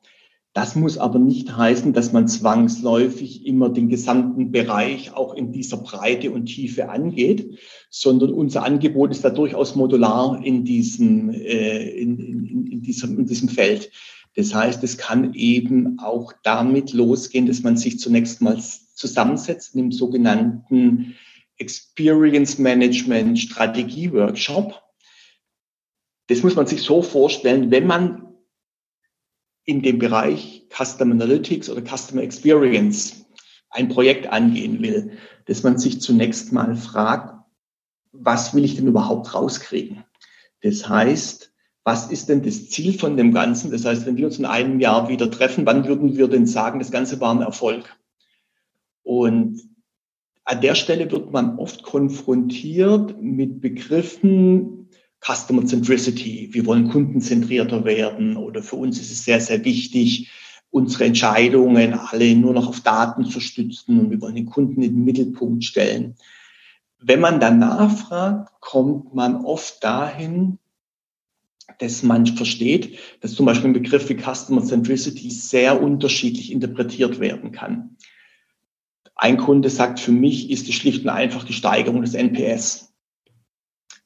Das 0.53 0.75
muss 0.75 0.99
aber 0.99 1.17
nicht 1.17 1.57
heißen, 1.57 1.93
dass 1.93 2.13
man 2.13 2.27
zwangsläufig 2.27 3.47
immer 3.47 3.69
den 3.69 3.89
gesamten 3.89 4.51
Bereich 4.51 5.11
auch 5.11 5.33
in 5.33 5.51
dieser 5.51 5.77
Breite 5.77 6.29
und 6.29 6.45
Tiefe 6.45 6.89
angeht, 6.89 7.57
sondern 7.89 8.31
unser 8.31 8.63
Angebot 8.63 9.09
ist 9.09 9.25
da 9.25 9.31
durchaus 9.31 9.75
modular 9.75 10.39
in 10.43 10.63
diesem, 10.63 11.31
äh, 11.31 11.89
in, 11.89 12.19
in, 12.19 12.67
in, 12.67 12.81
diesem, 12.83 13.17
in 13.17 13.25
diesem 13.25 13.49
Feld. 13.49 13.89
Das 14.35 14.53
heißt, 14.53 14.83
es 14.83 14.97
kann 14.97 15.33
eben 15.33 15.97
auch 15.99 16.33
damit 16.43 16.93
losgehen, 16.93 17.47
dass 17.47 17.63
man 17.63 17.75
sich 17.75 17.97
zunächst 17.99 18.41
mal 18.41 18.59
zusammensetzt 18.59 19.73
in 19.73 19.81
dem 19.81 19.91
sogenannten 19.91 21.15
Experience 21.57 22.59
Management 22.59 23.39
Strategie 23.39 24.11
Workshop. 24.11 24.81
Das 26.27 26.43
muss 26.43 26.55
man 26.55 26.67
sich 26.67 26.81
so 26.83 27.01
vorstellen, 27.01 27.71
wenn 27.71 27.87
man 27.87 28.33
in 29.65 29.82
dem 29.82 29.99
Bereich 29.99 30.67
Customer 30.69 31.13
Analytics 31.13 31.69
oder 31.69 31.82
Customer 31.82 32.21
Experience 32.21 33.26
ein 33.69 33.89
Projekt 33.89 34.28
angehen 34.28 34.82
will, 34.82 35.17
dass 35.45 35.63
man 35.63 35.78
sich 35.78 36.02
zunächst 36.02 36.52
mal 36.52 36.76
fragt, 36.76 37.34
was 38.12 38.54
will 38.54 38.63
ich 38.63 38.76
denn 38.76 38.88
überhaupt 38.88 39.34
rauskriegen? 39.34 40.04
Das 40.62 40.88
heißt, 40.88 41.52
was 41.84 42.12
ist 42.12 42.30
denn 42.30 42.43
das 42.43 42.69
Ziel 42.69 42.97
von 42.97 43.17
dem 43.17 43.34
Ganzen? 43.34 43.71
Das 43.71 43.84
heißt, 43.84 44.06
wenn 44.06 44.15
wir 44.15 44.28
uns 44.28 44.39
in 44.39 44.45
einem 44.45 44.80
Jahr 44.80 45.10
wieder 45.10 45.30
treffen, 45.30 45.65
wann 45.65 45.86
würden 45.86 46.15
wir 46.15 46.28
denn 46.28 46.47
sagen, 46.47 46.80
das 46.80 46.91
Ganze 46.91 47.19
war 47.19 47.34
ein 47.34 47.41
Erfolg? 47.41 47.97
Und 49.02 49.62
an 50.45 50.62
der 50.62 50.76
Stelle 50.76 51.12
wird 51.12 51.32
man 51.32 51.58
oft 51.58 51.84
konfrontiert 51.84 53.21
mit 53.21 53.60
Begriffen, 53.60 54.83
Customer 55.25 55.65
Centricity. 55.65 56.49
Wir 56.51 56.65
wollen 56.65 56.89
kundenzentrierter 56.89 57.86
werden 57.86 58.38
oder 58.38 58.62
für 58.62 58.75
uns 58.75 58.99
ist 58.99 59.12
es 59.12 59.23
sehr, 59.23 59.39
sehr 59.39 59.63
wichtig, 59.63 60.31
unsere 60.69 61.05
Entscheidungen 61.05 61.93
alle 61.93 62.36
nur 62.36 62.53
noch 62.53 62.67
auf 62.67 62.81
Daten 62.81 63.25
zu 63.25 63.39
stützen 63.39 63.99
und 63.99 64.09
wir 64.12 64.21
wollen 64.21 64.36
den 64.36 64.47
Kunden 64.47 64.81
in 64.81 64.95
den 64.95 65.05
Mittelpunkt 65.05 65.63
stellen. 65.63 66.15
Wenn 66.99 67.19
man 67.19 67.39
dann 67.39 67.59
nachfragt, 67.59 68.51
kommt 68.59 69.13
man 69.13 69.45
oft 69.45 69.83
dahin, 69.83 70.57
dass 71.79 72.03
man 72.03 72.25
versteht, 72.25 72.97
dass 73.21 73.33
zum 73.33 73.45
Beispiel 73.45 73.69
ein 73.69 73.73
Begriff 73.73 74.09
wie 74.09 74.17
Customer 74.17 74.63
Centricity 74.63 75.29
sehr 75.29 75.81
unterschiedlich 75.81 76.51
interpretiert 76.51 77.19
werden 77.19 77.51
kann. 77.51 77.97
Ein 79.15 79.38
Kunde 79.38 79.69
sagt, 79.69 79.99
für 79.99 80.12
mich 80.12 80.49
ist 80.49 80.67
es 80.67 80.75
schlicht 80.75 81.03
und 81.03 81.09
einfach 81.09 81.43
die 81.43 81.53
Steigerung 81.53 82.01
des 82.01 82.13
NPS. 82.13 82.92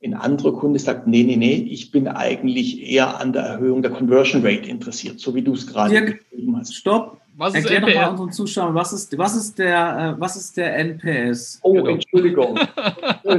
Ein 0.07 0.13
anderer 0.13 0.53
Kunde 0.53 0.79
sagt, 0.79 1.05
nee, 1.07 1.23
nee, 1.23 1.35
nee, 1.35 1.67
ich 1.69 1.91
bin 1.91 2.07
eigentlich 2.07 2.81
eher 2.89 3.19
an 3.19 3.33
der 3.33 3.43
Erhöhung 3.43 3.81
der 3.81 3.91
Conversion 3.91 4.41
Rate 4.45 4.69
interessiert, 4.69 5.19
so 5.19 5.35
wie 5.35 5.41
du 5.41 5.53
es 5.53 5.67
gerade 5.67 6.01
beschrieben 6.01 6.57
hast. 6.57 6.73
Stopp, 6.75 7.19
Was 7.35 7.53
ist 7.53 7.69
Erklär 7.69 7.79
NPS? 7.79 7.93
doch 7.93 8.01
mal 8.01 8.09
unseren 8.11 8.31
Zuschauern, 8.31 8.73
was 8.75 8.93
ist, 8.93 9.17
was 9.17 9.35
ist, 9.35 9.59
der, 9.59 10.15
äh, 10.17 10.21
was 10.21 10.37
ist 10.37 10.55
der 10.55 10.77
NPS? 10.77 11.59
Oh, 11.61 11.73
genau. 11.73 11.87
Entschuldigung. 11.89 12.57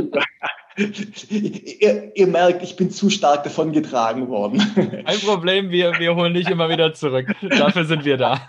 ihr, 1.30 2.12
ihr, 2.14 2.26
merkt, 2.26 2.62
ich 2.62 2.76
bin 2.76 2.90
zu 2.90 3.08
stark 3.08 3.44
davon 3.44 3.72
getragen 3.72 4.28
worden. 4.28 4.60
Kein 4.74 5.20
Problem, 5.20 5.70
wir, 5.70 5.98
wir 5.98 6.14
holen 6.14 6.34
dich 6.34 6.48
immer 6.50 6.68
wieder 6.68 6.92
zurück. 6.92 7.34
Dafür 7.48 7.84
sind 7.84 8.04
wir 8.04 8.18
da. 8.18 8.40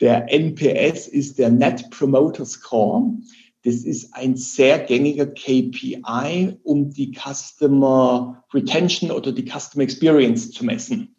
Der 0.00 0.32
NPS 0.32 1.06
ist 1.06 1.38
der 1.38 1.50
Net 1.50 1.90
Promoter 1.90 2.44
Score. 2.44 3.04
Das 3.64 3.76
ist 3.76 4.14
ein 4.14 4.36
sehr 4.36 4.80
gängiger 4.80 5.26
KPI, 5.26 6.56
um 6.64 6.90
die 6.90 7.12
Customer 7.12 8.42
Retention 8.52 9.10
oder 9.12 9.30
die 9.30 9.48
Customer 9.48 9.84
Experience 9.84 10.50
zu 10.50 10.64
messen. 10.64 11.14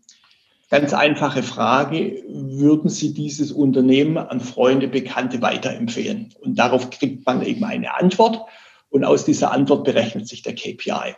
Ganz 0.70 0.94
einfache 0.94 1.44
Frage, 1.44 2.24
würden 2.28 2.90
Sie 2.90 3.14
dieses 3.14 3.52
Unternehmen 3.52 4.18
an 4.18 4.42
Freunde, 4.42 4.88
Bekannte 4.88 5.42
weiterempfehlen? 5.42 6.34
Und 6.42 6.58
darauf 6.58 6.90
kriegt 6.90 7.26
man 7.26 7.46
eben 7.46 7.64
eine 7.64 7.96
Antwort 7.96 8.42
und 8.90 9.06
aus 9.06 9.24
dieser 9.24 9.52
Antwort 9.52 9.86
berechnet 9.86 10.28
sich 10.28 10.42
der 10.42 10.56
KPI. 10.56 11.16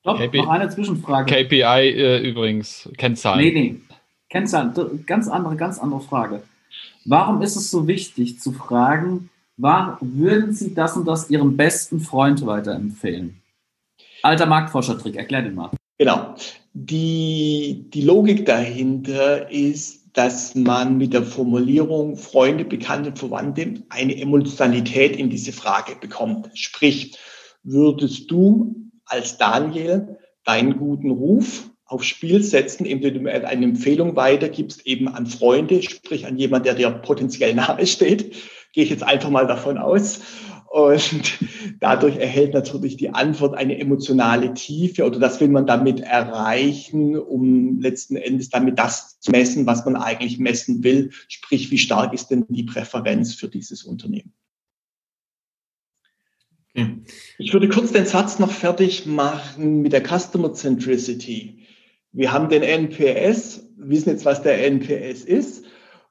Stopp, 0.00 0.18
KPI, 0.18 0.38
noch 0.38 0.48
eine 0.48 0.68
Zwischenfrage. 0.68 1.44
KPI 1.44 1.90
äh, 1.90 2.18
übrigens, 2.18 2.88
Kennzahlen. 2.96 3.40
Nee, 3.40 3.52
nee, 3.52 3.80
Kennzahlen, 4.28 5.04
ganz 5.06 5.26
andere, 5.26 5.56
ganz 5.56 5.78
andere 5.78 6.00
Frage. 6.00 6.42
Warum 7.04 7.42
ist 7.42 7.56
es 7.56 7.70
so 7.70 7.88
wichtig 7.88 8.40
zu 8.40 8.52
fragen, 8.52 9.30
war, 9.56 9.98
würden 10.00 10.52
Sie 10.52 10.74
das 10.74 10.96
und 10.96 11.06
das 11.06 11.30
Ihrem 11.30 11.56
besten 11.56 12.00
Freund 12.00 12.44
weiterempfehlen? 12.44 13.40
Alter 14.22 14.46
Marktforscher-Trick, 14.46 15.16
erklär 15.16 15.42
den 15.42 15.54
mal. 15.54 15.70
Genau. 15.98 16.34
Die, 16.74 17.86
die 17.92 18.02
Logik 18.02 18.44
dahinter 18.44 19.50
ist, 19.50 20.06
dass 20.12 20.54
man 20.54 20.96
mit 20.96 21.12
der 21.12 21.22
Formulierung 21.22 22.16
Freunde, 22.16 22.64
Bekannte, 22.64 23.12
Verwandte 23.14 23.82
eine 23.90 24.18
Emotionalität 24.18 25.16
in 25.16 25.30
diese 25.30 25.52
Frage 25.52 25.96
bekommt. 26.00 26.50
Sprich, 26.54 27.18
würdest 27.62 28.30
du 28.30 28.74
als 29.04 29.36
Daniel 29.38 30.18
deinen 30.44 30.78
guten 30.78 31.10
Ruf 31.10 31.70
aufs 31.84 32.06
Spiel 32.06 32.42
setzen, 32.42 32.84
indem 32.84 33.24
du 33.24 33.30
eine 33.30 33.64
Empfehlung 33.64 34.16
weitergibst, 34.16 34.86
eben 34.86 35.08
an 35.08 35.26
Freunde, 35.26 35.82
sprich 35.82 36.26
an 36.26 36.38
jemand, 36.38 36.66
der 36.66 36.74
dir 36.74 36.90
potenziell 36.90 37.54
nahe 37.54 37.86
steht, 37.86 38.34
gehe 38.76 38.84
ich 38.84 38.90
jetzt 38.90 39.02
einfach 39.02 39.30
mal 39.30 39.46
davon 39.46 39.78
aus. 39.78 40.20
Und 40.68 41.38
dadurch 41.80 42.16
erhält 42.16 42.52
natürlich 42.52 42.98
die 42.98 43.08
Antwort 43.08 43.56
eine 43.56 43.78
emotionale 43.78 44.52
Tiefe 44.52 45.06
oder 45.06 45.18
das 45.18 45.40
will 45.40 45.48
man 45.48 45.66
damit 45.66 46.00
erreichen, 46.00 47.18
um 47.18 47.80
letzten 47.80 48.16
Endes 48.16 48.50
damit 48.50 48.78
das 48.78 49.18
zu 49.20 49.30
messen, 49.30 49.66
was 49.66 49.86
man 49.86 49.96
eigentlich 49.96 50.38
messen 50.38 50.84
will. 50.84 51.10
Sprich, 51.28 51.70
wie 51.70 51.78
stark 51.78 52.12
ist 52.12 52.28
denn 52.28 52.44
die 52.50 52.64
Präferenz 52.64 53.34
für 53.34 53.48
dieses 53.48 53.82
Unternehmen? 53.82 54.34
Okay. 56.74 56.98
Ich 57.38 57.54
würde 57.54 57.70
kurz 57.70 57.92
den 57.92 58.04
Satz 58.04 58.38
noch 58.38 58.50
fertig 58.50 59.06
machen 59.06 59.80
mit 59.80 59.94
der 59.94 60.02
Customer 60.06 60.52
Centricity. 60.52 61.60
Wir 62.12 62.30
haben 62.30 62.50
den 62.50 62.62
NPS, 62.62 63.66
wissen 63.78 64.10
jetzt, 64.10 64.26
was 64.26 64.42
der 64.42 64.66
NPS 64.66 65.24
ist. 65.24 65.65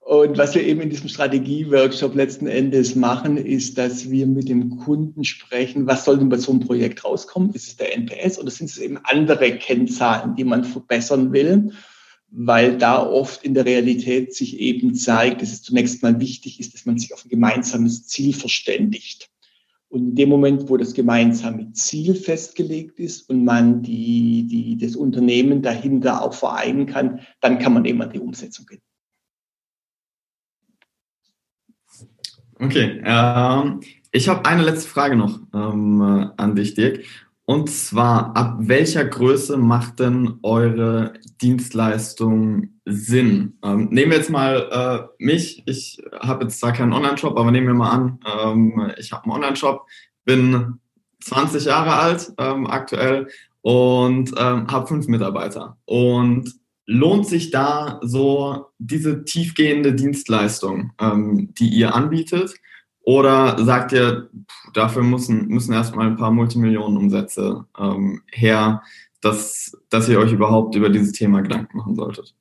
Und 0.06 0.38
was 0.38 0.54
wir 0.54 0.64
eben 0.64 0.82
in 0.82 0.92
diesem 0.92 1.10
Strategie-Workshop 1.10 2.14
letzten 2.14 2.46
Endes 2.46 2.94
machen, 2.94 3.38
ist, 3.38 3.80
dass 3.80 4.12
wir 4.12 4.28
mit 4.28 4.48
dem 4.48 4.78
Kunden 4.78 5.24
sprechen, 5.24 5.88
was 5.88 6.06
soll 6.06 6.20
denn 6.20 6.30
bei 6.30 6.38
so 6.38 6.52
einem 6.52 6.62
Projekt 6.62 7.04
rauskommen? 7.04 7.52
Ist 7.56 7.70
es 7.70 7.78
der 7.78 7.98
NPS 7.98 8.38
oder 8.38 8.52
sind 8.52 8.70
es 8.70 8.78
eben 8.78 9.00
andere 9.02 9.58
Kennzahlen, 9.58 10.36
die 10.36 10.44
man 10.44 10.64
verbessern 10.64 11.34
will? 11.34 11.72
Weil 12.30 12.78
da 12.78 13.04
oft 13.04 13.44
in 13.44 13.56
der 13.56 13.66
Realität 13.66 14.36
sich 14.36 14.60
eben 14.60 14.94
zeigt, 14.94 15.42
dass 15.42 15.52
es 15.52 15.64
zunächst 15.64 16.04
mal 16.04 16.20
wichtig 16.20 16.60
ist, 16.60 16.76
dass 16.76 16.86
man 16.86 17.00
sich 17.00 17.12
auf 17.12 17.26
ein 17.26 17.30
gemeinsames 17.30 18.06
Ziel 18.06 18.36
verständigt. 18.36 19.32
Und 19.90 20.10
in 20.10 20.16
dem 20.16 20.30
Moment, 20.30 20.70
wo 20.70 20.78
das 20.78 20.94
gemeinsame 20.94 21.72
Ziel 21.72 22.14
festgelegt 22.14 23.00
ist 23.00 23.28
und 23.28 23.44
man 23.44 23.82
die, 23.82 24.46
die, 24.46 24.78
das 24.78 24.96
Unternehmen 24.96 25.64
dahinter 25.64 26.22
auch 26.22 26.36
vereinen 26.36 26.86
kann, 26.86 27.22
dann 27.42 27.58
kann 27.58 27.74
man 27.74 27.86
eben 27.86 28.04
an 28.04 28.12
die 28.12 28.20
Umsetzung 28.20 28.68
gehen. 28.68 28.82
Okay, 32.60 33.02
ähm, 33.04 33.82
ich 34.12 34.30
habe 34.30 34.46
eine 34.46 34.64
letzte 34.64 34.90
Frage 34.90 35.16
noch 35.16 35.40
ähm, 35.54 36.02
äh, 36.02 36.42
an 36.42 36.56
dich, 36.56 36.74
Dirk. 36.74 37.04
Und 37.48 37.70
zwar, 37.70 38.36
ab 38.36 38.56
welcher 38.60 39.06
Größe 39.06 39.58
macht 39.58 40.00
denn 40.00 40.40
eure 40.42 41.14
Dienstleistung 41.42 42.70
Sinn? 42.86 43.58
Ähm, 43.64 43.90
nehmen 43.92 44.12
wir 44.12 44.18
jetzt 44.18 44.32
mal 44.32 45.10
äh, 45.20 45.24
mich. 45.24 45.62
Ich 45.68 46.02
habe 46.20 46.46
jetzt 46.46 46.60
zwar 46.60 46.74
keinen 46.74 46.94
Online-Shop, 46.94 47.38
aber 47.38 47.52
nehmen 47.52 47.68
wir 47.68 47.74
mal 47.76 47.92
an, 47.92 48.20
ähm, 48.42 48.92
ich 48.98 49.12
habe 49.12 49.26
einen 49.26 49.34
Online-Shop, 49.34 49.86
bin 50.24 50.80
20 51.24 51.66
Jahre 51.66 51.94
alt 51.94 52.34
ähm, 52.40 52.68
aktuell 52.68 53.28
und 53.62 54.32
ähm, 54.38 54.68
habe 54.68 54.88
fünf 54.88 55.08
Mitarbeiter. 55.08 55.78
Und 55.86 56.52
lohnt 56.86 57.28
sich 57.28 57.52
da 57.52 58.00
so 58.04 58.68
diese 58.78 59.24
tiefgehende 59.26 59.94
Dienstleistung, 59.94 60.92
ähm, 61.00 61.54
die 61.56 61.70
ihr 61.70 61.96
anbietet? 61.96 62.56
Oder 63.02 63.64
sagt 63.64 63.92
ihr, 63.92 64.30
dafür 64.74 65.04
müssen, 65.04 65.48
müssen 65.48 65.74
erstmal 65.74 66.08
ein 66.08 66.18
paar 66.18 66.32
Multimillionenumsätze 66.32 67.66
ähm, 67.80 68.22
her, 68.32 68.82
dass, 69.22 69.78
dass 69.90 70.10
ihr 70.10 70.20
euch 70.20 70.32
überhaupt 70.32 70.76
über 70.76 70.90
dieses 70.90 71.12
Thema 71.12 71.42
Gedanken 71.42 71.78
machen 71.78 71.96
solltet? 71.96 72.34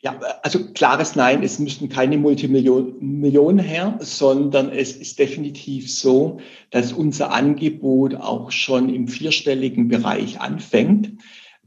Ja, 0.00 0.18
also 0.42 0.72
klares 0.72 1.16
Nein, 1.16 1.42
es 1.42 1.58
müssten 1.58 1.88
keine 1.88 2.18
Multimillionen 2.18 3.58
her, 3.58 3.96
sondern 4.00 4.68
es 4.70 4.92
ist 4.92 5.18
definitiv 5.18 5.90
so, 5.90 6.40
dass 6.70 6.92
unser 6.92 7.32
Angebot 7.32 8.14
auch 8.14 8.50
schon 8.50 8.90
im 8.90 9.08
vierstelligen 9.08 9.88
Bereich 9.88 10.40
anfängt 10.42 11.12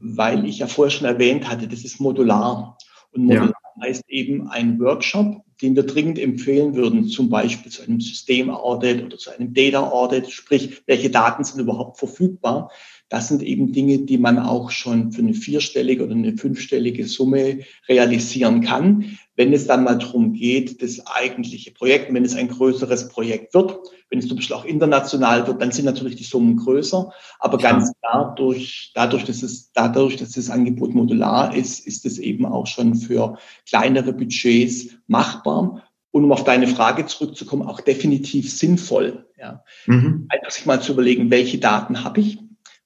weil 0.00 0.46
ich 0.46 0.58
ja 0.58 0.66
vorher 0.66 0.90
schon 0.90 1.06
erwähnt 1.06 1.48
hatte, 1.48 1.68
das 1.68 1.84
ist 1.84 2.00
modular. 2.00 2.78
Und 3.12 3.24
modular 3.24 3.54
ja. 3.76 3.82
heißt 3.82 4.04
eben 4.08 4.48
ein 4.48 4.78
Workshop, 4.80 5.42
den 5.60 5.74
wir 5.74 5.82
dringend 5.82 6.18
empfehlen 6.18 6.74
würden, 6.74 7.08
zum 7.08 7.30
Beispiel 7.30 7.72
zu 7.72 7.82
einem 7.82 8.00
System-Audit 8.00 9.04
oder 9.04 9.18
zu 9.18 9.30
einem 9.30 9.52
Data-Audit, 9.52 10.30
sprich, 10.30 10.82
welche 10.86 11.10
Daten 11.10 11.42
sind 11.42 11.60
überhaupt 11.60 11.98
verfügbar. 11.98 12.70
Das 13.08 13.28
sind 13.28 13.42
eben 13.42 13.72
Dinge, 13.72 14.00
die 14.00 14.18
man 14.18 14.38
auch 14.38 14.70
schon 14.70 15.12
für 15.12 15.22
eine 15.22 15.34
vierstellige 15.34 16.04
oder 16.04 16.14
eine 16.14 16.36
fünfstellige 16.36 17.06
Summe 17.06 17.60
realisieren 17.88 18.60
kann 18.60 19.18
wenn 19.38 19.52
es 19.52 19.68
dann 19.68 19.84
mal 19.84 19.96
darum 19.96 20.32
geht, 20.32 20.82
das 20.82 21.06
eigentliche 21.06 21.70
Projekt, 21.70 22.12
wenn 22.12 22.24
es 22.24 22.34
ein 22.34 22.48
größeres 22.48 23.08
Projekt 23.08 23.54
wird, 23.54 23.78
wenn 24.10 24.18
es 24.18 24.26
zum 24.26 24.36
Beispiel 24.36 24.56
auch 24.56 24.64
international 24.64 25.46
wird, 25.46 25.62
dann 25.62 25.70
sind 25.70 25.84
natürlich 25.84 26.16
die 26.16 26.24
Summen 26.24 26.56
größer. 26.56 27.12
Aber 27.38 27.56
ganz 27.56 27.92
klar, 28.00 28.34
durch, 28.36 28.90
dadurch, 28.96 29.24
dass 29.24 29.44
es, 29.44 29.70
dadurch, 29.72 30.16
dass 30.16 30.32
das 30.32 30.50
Angebot 30.50 30.92
modular 30.92 31.54
ist, 31.54 31.86
ist 31.86 32.04
es 32.04 32.18
eben 32.18 32.46
auch 32.46 32.66
schon 32.66 32.96
für 32.96 33.38
kleinere 33.68 34.12
Budgets 34.12 34.88
machbar. 35.06 35.84
Und 36.10 36.24
um 36.24 36.32
auf 36.32 36.42
deine 36.42 36.66
Frage 36.66 37.06
zurückzukommen, 37.06 37.62
auch 37.62 37.80
definitiv 37.80 38.50
sinnvoll. 38.50 39.28
Ja. 39.38 39.62
Mhm. 39.86 40.26
Einfach 40.30 40.50
sich 40.50 40.66
mal 40.66 40.82
zu 40.82 40.92
überlegen, 40.92 41.30
welche 41.30 41.58
Daten 41.58 42.02
habe 42.02 42.20
ich? 42.20 42.38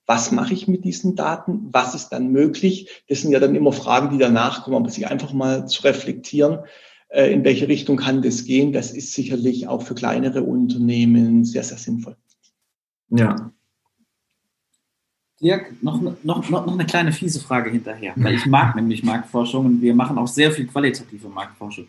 Was 0.07 0.33
mache 0.33 0.53
ich 0.53 0.69
mit 0.69 0.85
diesen 0.85 1.17
Daten, 1.17 1.69
was 1.73 1.95
ist 1.95 2.09
dann 2.09 2.29
möglich. 2.29 3.03
Das 3.09 3.21
sind 3.21 3.33
ja 3.33 3.41
dann 3.41 3.55
immer 3.55 3.73
Fragen, 3.73 4.11
die 4.11 4.19
danach 4.19 4.65
kommen, 4.65 4.77
aber 4.77 4.91
sich 4.91 5.07
einfach 5.09 5.33
mal 5.33 5.67
zu 5.67 5.83
reflektieren, 5.85 6.61
äh, 7.09 7.33
in 7.33 7.45
welche 7.45 7.69
Richtung 7.69 7.97
kann 7.97 8.23
das 8.23 8.45
gehen, 8.45 8.73
das 8.73 8.91
ist 8.91 9.13
sicherlich 9.13 9.69
auch 9.69 9.83
für 9.83 9.95
kleinere 9.95 10.43
Unternehmen 10.43 11.45
sehr, 11.45 11.63
sehr 11.63 11.79
sinnvoll. 11.79 12.17
Ja. 13.11 13.53
Dirk, 15.41 15.83
noch, 15.83 16.01
noch, 16.01 16.23
noch, 16.23 16.49
noch 16.51 16.73
eine 16.73 16.87
kleine 16.87 17.13
fiese 17.13 17.41
Frage 17.41 17.71
hinterher, 17.71 18.15
weil 18.17 18.35
ich 18.35 18.47
mag 18.47 18.77
nämlich 18.77 19.03
Marktforschung 19.03 19.67
und 19.67 19.83
wir 19.83 19.95
machen 19.95 20.17
auch 20.17 20.29
sehr 20.29 20.53
viel 20.53 20.67
qualitative 20.67 21.29
Marktforschung. 21.29 21.89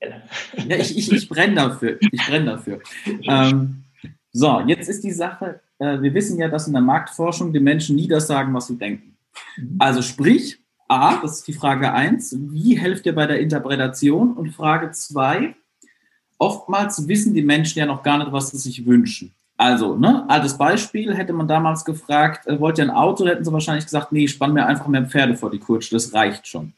ich. 0.00 0.68
Ja, 0.68 0.76
ich, 0.76 0.96
ich, 0.96 1.12
ich 1.12 1.28
brenne 1.28 1.56
dafür. 1.56 1.98
Ich 2.00 2.26
brenne 2.26 2.46
dafür. 2.46 2.80
Ähm, 3.24 3.84
so, 4.32 4.60
jetzt 4.60 4.88
ist 4.88 5.04
die 5.04 5.12
Sache, 5.12 5.60
äh, 5.84 6.02
wir 6.02 6.14
wissen 6.14 6.38
ja, 6.38 6.48
dass 6.48 6.66
in 6.66 6.72
der 6.72 6.82
Marktforschung 6.82 7.52
die 7.52 7.60
Menschen 7.60 7.96
nie 7.96 8.08
das 8.08 8.26
sagen, 8.26 8.54
was 8.54 8.68
sie 8.68 8.76
denken. 8.76 9.16
Also 9.78 10.02
sprich, 10.02 10.58
A, 10.88 11.20
das 11.20 11.38
ist 11.38 11.48
die 11.48 11.52
Frage 11.52 11.92
1, 11.92 12.36
wie 12.50 12.78
helft 12.78 13.06
ihr 13.06 13.14
bei 13.14 13.26
der 13.26 13.40
Interpretation? 13.40 14.34
Und 14.34 14.52
Frage 14.52 14.90
2, 14.90 15.54
oftmals 16.38 17.06
wissen 17.08 17.34
die 17.34 17.42
Menschen 17.42 17.78
ja 17.78 17.86
noch 17.86 18.02
gar 18.02 18.18
nicht, 18.18 18.32
was 18.32 18.50
sie 18.50 18.58
sich 18.58 18.84
wünschen. 18.86 19.32
Also, 19.56 19.96
ne, 19.96 20.28
altes 20.28 20.58
Beispiel, 20.58 21.14
hätte 21.14 21.32
man 21.32 21.46
damals 21.46 21.84
gefragt, 21.84 22.46
äh, 22.46 22.58
wollt 22.58 22.78
ihr 22.78 22.84
ein 22.84 22.90
Auto, 22.90 23.26
hätten 23.26 23.44
sie 23.44 23.52
wahrscheinlich 23.52 23.84
gesagt, 23.84 24.10
nee, 24.10 24.26
spann 24.26 24.52
mir 24.52 24.66
einfach 24.66 24.88
mehr 24.88 25.06
Pferde 25.06 25.36
vor 25.36 25.50
die 25.50 25.60
Kutsche, 25.60 25.94
das 25.94 26.12
reicht 26.12 26.48
schon. 26.48 26.72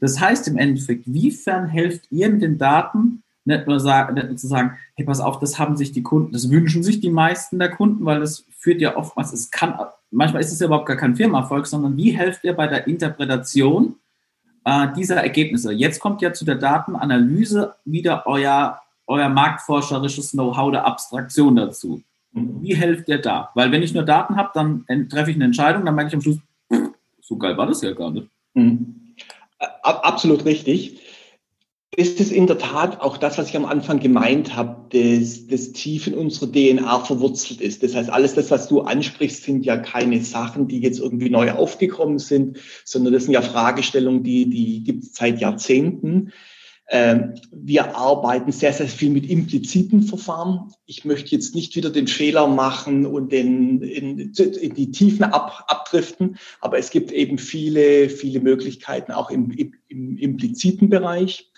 Das 0.00 0.18
heißt 0.20 0.48
im 0.48 0.56
Endeffekt, 0.56 1.12
wiefern 1.12 1.66
helft 1.66 2.10
ihr 2.10 2.30
mit 2.30 2.40
den 2.40 2.56
Daten 2.56 3.22
nicht 3.46 3.66
nur, 3.66 3.80
sagen, 3.80 4.14
nicht 4.14 4.28
nur 4.28 4.36
zu 4.36 4.46
sagen, 4.46 4.76
hey, 4.94 5.06
pass 5.06 5.20
auf, 5.20 5.38
das 5.38 5.58
haben 5.58 5.76
sich 5.76 5.92
die 5.92 6.02
Kunden, 6.02 6.32
das 6.32 6.50
wünschen 6.50 6.82
sich 6.82 7.00
die 7.00 7.10
meisten 7.10 7.58
der 7.58 7.70
Kunden, 7.70 8.04
weil 8.04 8.20
das 8.20 8.44
führt 8.58 8.80
ja 8.80 8.96
oftmals, 8.96 9.32
es 9.32 9.50
kann, 9.50 9.74
manchmal 10.10 10.42
ist 10.42 10.52
es 10.52 10.60
ja 10.60 10.66
überhaupt 10.66 10.86
gar 10.86 10.96
kein 10.96 11.16
Firmenerfolg, 11.16 11.66
sondern 11.66 11.96
wie 11.96 12.10
helft 12.10 12.44
ihr 12.44 12.54
bei 12.54 12.66
der 12.66 12.86
Interpretation 12.86 13.96
äh, 14.64 14.88
dieser 14.96 15.16
Ergebnisse. 15.16 15.72
Jetzt 15.72 16.00
kommt 16.00 16.22
ja 16.22 16.32
zu 16.32 16.44
der 16.44 16.56
Datenanalyse 16.56 17.74
wieder 17.84 18.26
euer, 18.26 18.80
euer 19.06 19.28
marktforscherisches 19.28 20.32
Know-how 20.32 20.72
der 20.72 20.84
Abstraktion 20.84 21.56
dazu. 21.56 22.02
Wie 22.32 22.74
helft 22.74 23.08
ihr 23.08 23.18
da? 23.18 23.50
Weil 23.54 23.72
wenn 23.72 23.82
ich 23.82 23.94
nur 23.94 24.02
Daten 24.02 24.36
habe, 24.36 24.50
dann 24.52 24.84
treffe 25.08 25.30
ich 25.30 25.36
eine 25.36 25.46
Entscheidung, 25.46 25.86
dann 25.86 25.94
merke 25.94 26.08
ich 26.08 26.14
am 26.14 26.20
Schluss, 26.20 26.38
so 27.22 27.36
geil 27.38 27.56
war 27.56 27.66
das 27.66 27.80
ja 27.80 27.92
gar 27.92 28.10
nicht. 28.10 28.28
Mhm. 28.52 29.14
Absolut 29.82 30.44
richtig 30.44 31.00
ist 31.96 32.20
es 32.20 32.30
in 32.30 32.46
der 32.46 32.58
Tat 32.58 33.00
auch 33.00 33.16
das, 33.16 33.38
was 33.38 33.48
ich 33.48 33.56
am 33.56 33.64
Anfang 33.64 34.00
gemeint 34.00 34.54
habe, 34.54 34.76
dass 34.90 35.46
das 35.46 35.72
tief 35.72 36.06
in 36.06 36.12
unserer 36.14 36.52
DNA 36.52 37.00
verwurzelt 37.00 37.62
ist. 37.62 37.82
Das 37.82 37.94
heißt, 37.94 38.10
alles 38.10 38.34
das, 38.34 38.50
was 38.50 38.68
du 38.68 38.82
ansprichst, 38.82 39.44
sind 39.44 39.64
ja 39.64 39.78
keine 39.78 40.22
Sachen, 40.22 40.68
die 40.68 40.80
jetzt 40.80 41.00
irgendwie 41.00 41.30
neu 41.30 41.52
aufgekommen 41.52 42.18
sind, 42.18 42.58
sondern 42.84 43.14
das 43.14 43.24
sind 43.24 43.32
ja 43.32 43.40
Fragestellungen, 43.40 44.22
die, 44.22 44.50
die 44.50 44.84
gibt 44.84 45.04
es 45.04 45.14
seit 45.14 45.40
Jahrzehnten. 45.40 46.32
Ähm, 46.88 47.34
wir 47.50 47.96
arbeiten 47.96 48.52
sehr, 48.52 48.74
sehr 48.74 48.88
viel 48.88 49.10
mit 49.10 49.28
impliziten 49.28 50.02
Verfahren. 50.02 50.72
Ich 50.84 51.06
möchte 51.06 51.34
jetzt 51.34 51.54
nicht 51.54 51.76
wieder 51.76 51.88
den 51.88 52.08
Fehler 52.08 52.46
machen 52.46 53.06
und 53.06 53.32
den, 53.32 53.80
in, 53.80 54.18
in 54.18 54.74
die 54.74 54.90
Tiefen 54.90 55.24
ab, 55.24 55.64
abdriften, 55.66 56.36
aber 56.60 56.78
es 56.78 56.90
gibt 56.90 57.10
eben 57.10 57.38
viele, 57.38 58.10
viele 58.10 58.40
Möglichkeiten 58.40 59.12
auch 59.12 59.30
im, 59.30 59.50
im, 59.50 59.72
im 59.88 60.18
impliziten 60.18 60.90
Bereich. 60.90 61.50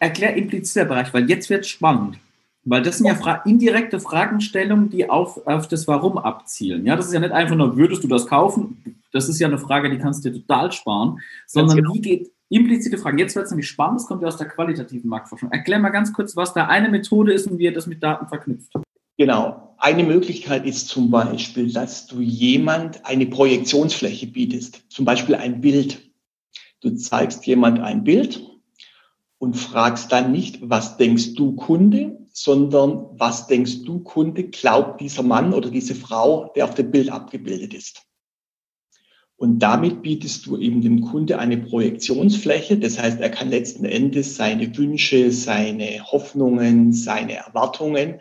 Erklär 0.00 0.36
impliziter 0.36 0.84
Bereich, 0.84 1.12
weil 1.14 1.28
jetzt 1.28 1.50
wird 1.50 1.62
es 1.62 1.68
spannend. 1.68 2.18
Weil 2.66 2.82
das 2.82 2.98
sind 2.98 3.06
ja 3.06 3.14
fra 3.14 3.42
indirekte 3.44 4.00
Fragestellungen, 4.00 4.88
die 4.88 5.08
auf, 5.08 5.46
auf 5.46 5.68
das 5.68 5.86
Warum 5.86 6.16
abzielen. 6.16 6.86
Ja, 6.86 6.96
das 6.96 7.06
ist 7.06 7.12
ja 7.12 7.20
nicht 7.20 7.32
einfach 7.32 7.56
nur, 7.56 7.76
würdest 7.76 8.02
du 8.02 8.08
das 8.08 8.26
kaufen? 8.26 8.98
Das 9.12 9.28
ist 9.28 9.38
ja 9.38 9.48
eine 9.48 9.58
Frage, 9.58 9.90
die 9.90 9.98
kannst 9.98 10.24
du 10.24 10.30
dir 10.30 10.40
total 10.40 10.72
sparen, 10.72 11.20
sondern 11.46 11.76
genau. 11.76 11.92
wie 11.92 12.00
geht 12.00 12.30
implizite 12.48 12.98
Fragen. 12.98 13.18
Jetzt 13.18 13.34
wird 13.34 13.46
es 13.46 13.50
nämlich 13.50 13.68
spannend, 13.68 14.00
das 14.00 14.06
kommt 14.06 14.22
ja 14.22 14.28
aus 14.28 14.36
der 14.36 14.48
qualitativen 14.48 15.10
Marktforschung. 15.10 15.50
Erklär 15.52 15.78
mal 15.78 15.90
ganz 15.90 16.12
kurz, 16.12 16.36
was 16.36 16.54
da 16.54 16.66
eine 16.66 16.88
Methode 16.88 17.32
ist 17.32 17.46
und 17.46 17.58
wie 17.58 17.64
ihr 17.64 17.74
das 17.74 17.86
mit 17.86 18.02
Daten 18.02 18.28
verknüpft. 18.28 18.72
Genau. 19.18 19.74
Eine 19.78 20.04
Möglichkeit 20.04 20.64
ist 20.64 20.88
zum 20.88 21.10
Beispiel, 21.10 21.72
dass 21.72 22.06
du 22.06 22.20
jemand 22.20 23.04
eine 23.04 23.26
Projektionsfläche 23.26 24.26
bietest, 24.26 24.82
zum 24.88 25.04
Beispiel 25.04 25.34
ein 25.34 25.60
Bild. 25.60 26.00
Du 26.80 26.90
zeigst 26.94 27.46
jemand 27.46 27.80
ein 27.80 28.04
Bild 28.04 28.40
und 29.44 29.58
fragst 29.58 30.10
dann 30.10 30.32
nicht, 30.32 30.70
was 30.70 30.96
denkst 30.96 31.34
du 31.34 31.54
Kunde, 31.54 32.18
sondern 32.32 33.06
was 33.12 33.46
denkst 33.46 33.82
du 33.84 33.98
Kunde, 33.98 34.44
glaubt 34.44 35.02
dieser 35.02 35.22
Mann 35.22 35.52
oder 35.52 35.70
diese 35.70 35.94
Frau, 35.94 36.50
der 36.56 36.64
auf 36.64 36.74
dem 36.74 36.90
Bild 36.90 37.10
abgebildet 37.10 37.74
ist. 37.74 38.02
Und 39.36 39.58
damit 39.58 40.00
bietest 40.00 40.46
du 40.46 40.56
eben 40.56 40.80
dem 40.80 41.02
Kunde 41.02 41.38
eine 41.38 41.58
Projektionsfläche. 41.58 42.78
Das 42.78 42.98
heißt, 42.98 43.20
er 43.20 43.28
kann 43.28 43.50
letzten 43.50 43.84
Endes 43.84 44.36
seine 44.36 44.74
Wünsche, 44.78 45.30
seine 45.30 46.02
Hoffnungen, 46.10 46.94
seine 46.94 47.34
Erwartungen 47.34 48.20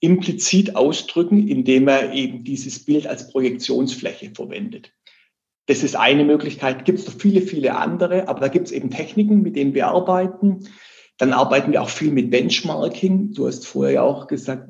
implizit 0.00 0.74
ausdrücken, 0.74 1.48
indem 1.48 1.86
er 1.86 2.14
eben 2.14 2.44
dieses 2.44 2.82
Bild 2.82 3.06
als 3.06 3.28
Projektionsfläche 3.28 4.30
verwendet. 4.34 4.90
Das 5.66 5.82
ist 5.82 5.96
eine 5.96 6.24
Möglichkeit. 6.24 6.84
Gibt 6.84 6.98
es 6.98 7.06
noch 7.06 7.14
viele, 7.14 7.40
viele 7.40 7.76
andere, 7.76 8.28
aber 8.28 8.40
da 8.40 8.48
gibt 8.48 8.66
es 8.66 8.72
eben 8.72 8.90
Techniken, 8.90 9.42
mit 9.42 9.56
denen 9.56 9.74
wir 9.74 9.88
arbeiten. 9.88 10.68
Dann 11.18 11.32
arbeiten 11.32 11.72
wir 11.72 11.82
auch 11.82 11.88
viel 11.88 12.10
mit 12.10 12.30
Benchmarking. 12.30 13.32
Du 13.32 13.46
hast 13.46 13.66
vorher 13.66 13.94
ja 13.94 14.02
auch 14.02 14.26
gesagt, 14.26 14.68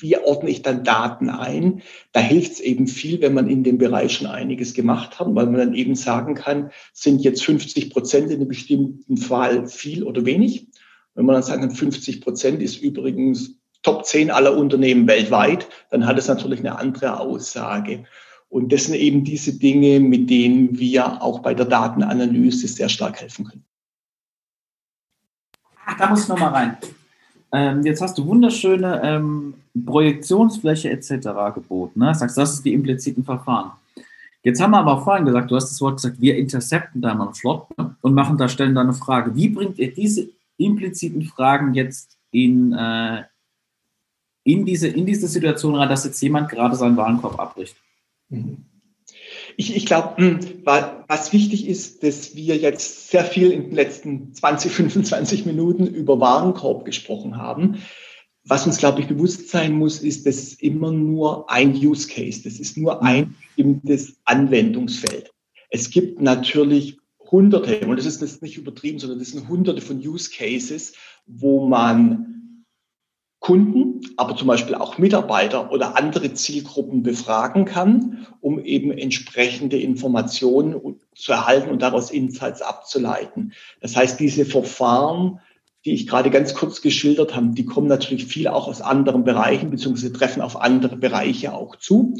wie 0.00 0.16
ordne 0.16 0.50
ich 0.50 0.62
dann 0.62 0.84
Daten 0.84 1.28
ein? 1.28 1.82
Da 2.12 2.20
hilft 2.20 2.52
es 2.52 2.60
eben 2.60 2.86
viel, 2.86 3.20
wenn 3.20 3.34
man 3.34 3.48
in 3.48 3.64
dem 3.64 3.78
Bereich 3.78 4.12
schon 4.12 4.28
einiges 4.28 4.74
gemacht 4.74 5.18
hat, 5.18 5.26
weil 5.34 5.46
man 5.46 5.56
dann 5.56 5.74
eben 5.74 5.96
sagen 5.96 6.34
kann, 6.34 6.70
sind 6.92 7.22
jetzt 7.22 7.44
50 7.44 7.90
Prozent 7.90 8.30
in 8.30 8.36
einem 8.36 8.48
bestimmten 8.48 9.16
Fall 9.16 9.66
viel 9.66 10.04
oder 10.04 10.24
wenig. 10.24 10.68
Wenn 11.14 11.26
man 11.26 11.34
dann 11.34 11.42
sagen 11.42 11.62
kann, 11.62 11.70
50 11.72 12.20
Prozent 12.20 12.62
ist 12.62 12.80
übrigens 12.80 13.58
Top 13.82 14.04
10 14.04 14.30
aller 14.30 14.56
Unternehmen 14.56 15.06
weltweit, 15.06 15.68
dann 15.90 16.06
hat 16.06 16.18
es 16.18 16.28
natürlich 16.28 16.60
eine 16.60 16.78
andere 16.78 17.20
Aussage. 17.20 18.04
Und 18.50 18.72
das 18.72 18.84
sind 18.84 18.94
eben 18.94 19.24
diese 19.24 19.58
Dinge, 19.58 20.00
mit 20.00 20.30
denen 20.30 20.78
wir 20.78 21.22
auch 21.22 21.40
bei 21.40 21.54
der 21.54 21.66
Datenanalyse 21.66 22.66
sehr 22.66 22.88
stark 22.88 23.20
helfen 23.20 23.46
können. 23.46 23.64
Ach, 25.84 25.96
da 25.98 26.08
muss 26.08 26.22
ich 26.22 26.28
nochmal 26.28 26.50
rein. 26.50 26.78
Ähm, 27.52 27.84
jetzt 27.84 28.02
hast 28.02 28.16
du 28.18 28.26
wunderschöne 28.26 29.00
ähm, 29.02 29.54
Projektionsfläche 29.84 30.90
etc. 30.90 31.54
geboten. 31.54 32.00
Ne? 32.00 32.14
Sagst, 32.14 32.36
das 32.36 32.54
ist 32.54 32.64
die 32.64 32.74
impliziten 32.74 33.24
Verfahren. 33.24 33.72
Jetzt 34.42 34.60
haben 34.60 34.70
wir 34.70 34.78
aber 34.78 35.02
vorhin 35.02 35.26
gesagt, 35.26 35.50
du 35.50 35.56
hast 35.56 35.70
das 35.70 35.80
Wort 35.80 35.96
gesagt, 35.96 36.20
wir 36.20 36.36
intercepten 36.36 37.02
da 37.02 37.14
mal 37.14 37.32
flott 37.34 37.66
ne? 37.76 37.96
und 38.00 38.14
machen 38.14 38.38
da, 38.38 38.48
stellen 38.48 38.74
da 38.74 38.82
eine 38.82 38.94
Frage. 38.94 39.34
Wie 39.34 39.48
bringt 39.48 39.78
ihr 39.78 39.92
diese 39.92 40.28
impliziten 40.56 41.22
Fragen 41.22 41.74
jetzt 41.74 42.16
in, 42.30 42.72
äh, 42.72 43.24
in, 44.44 44.64
diese, 44.64 44.88
in 44.88 45.06
diese 45.06 45.26
Situation 45.26 45.74
rein, 45.74 45.88
dass 45.88 46.04
jetzt 46.04 46.20
jemand 46.20 46.48
gerade 46.48 46.76
seinen 46.76 46.96
Warenkorb 46.96 47.38
abbricht? 47.38 47.76
Ich, 49.56 49.74
ich 49.76 49.86
glaube, 49.86 50.16
hm, 50.16 50.40
was 50.64 51.32
wichtig 51.32 51.66
ist, 51.66 52.02
dass 52.02 52.36
wir 52.36 52.56
jetzt 52.56 53.10
sehr 53.10 53.24
viel 53.24 53.50
in 53.50 53.64
den 53.64 53.74
letzten 53.74 54.34
20, 54.34 54.72
25 54.72 55.46
Minuten 55.46 55.86
über 55.86 56.20
Warenkorb 56.20 56.84
gesprochen 56.84 57.36
haben. 57.36 57.82
Was 58.44 58.66
uns, 58.66 58.78
glaube 58.78 59.00
ich, 59.00 59.08
bewusst 59.08 59.50
sein 59.50 59.72
muss, 59.72 60.00
ist, 60.00 60.26
dass 60.26 60.36
es 60.36 60.54
immer 60.54 60.90
nur 60.90 61.50
ein 61.50 61.74
Use 61.74 62.08
Case, 62.08 62.42
das 62.44 62.58
ist 62.58 62.78
nur 62.78 63.02
ein 63.02 63.34
bestimmtes 63.56 64.16
Anwendungsfeld. 64.24 65.32
Es 65.70 65.90
gibt 65.90 66.20
natürlich 66.20 66.98
hunderte, 67.30 67.86
und 67.86 67.98
das 67.98 68.06
ist 68.06 68.42
nicht 68.42 68.56
übertrieben, 68.56 68.98
sondern 68.98 69.18
das 69.18 69.28
sind 69.28 69.48
hunderte 69.48 69.82
von 69.82 69.98
Use 69.98 70.30
Cases, 70.30 70.94
wo 71.26 71.66
man 71.68 72.37
Kunden, 73.48 74.02
aber 74.18 74.36
zum 74.36 74.46
Beispiel 74.46 74.74
auch 74.74 74.98
Mitarbeiter 74.98 75.72
oder 75.72 75.96
andere 75.96 76.34
Zielgruppen 76.34 77.02
befragen 77.02 77.64
kann, 77.64 78.26
um 78.42 78.62
eben 78.62 78.92
entsprechende 78.92 79.78
Informationen 79.78 81.00
zu 81.14 81.32
erhalten 81.32 81.70
und 81.70 81.80
daraus 81.80 82.10
Insights 82.10 82.60
abzuleiten. 82.60 83.54
Das 83.80 83.96
heißt, 83.96 84.20
diese 84.20 84.44
Verfahren, 84.44 85.40
die 85.86 85.94
ich 85.94 86.06
gerade 86.06 86.28
ganz 86.28 86.52
kurz 86.52 86.82
geschildert 86.82 87.34
habe, 87.34 87.54
die 87.54 87.64
kommen 87.64 87.86
natürlich 87.86 88.26
viel 88.26 88.48
auch 88.48 88.68
aus 88.68 88.82
anderen 88.82 89.24
Bereichen, 89.24 89.70
beziehungsweise 89.70 90.12
treffen 90.12 90.42
auf 90.42 90.60
andere 90.60 90.98
Bereiche 90.98 91.54
auch 91.54 91.76
zu. 91.76 92.18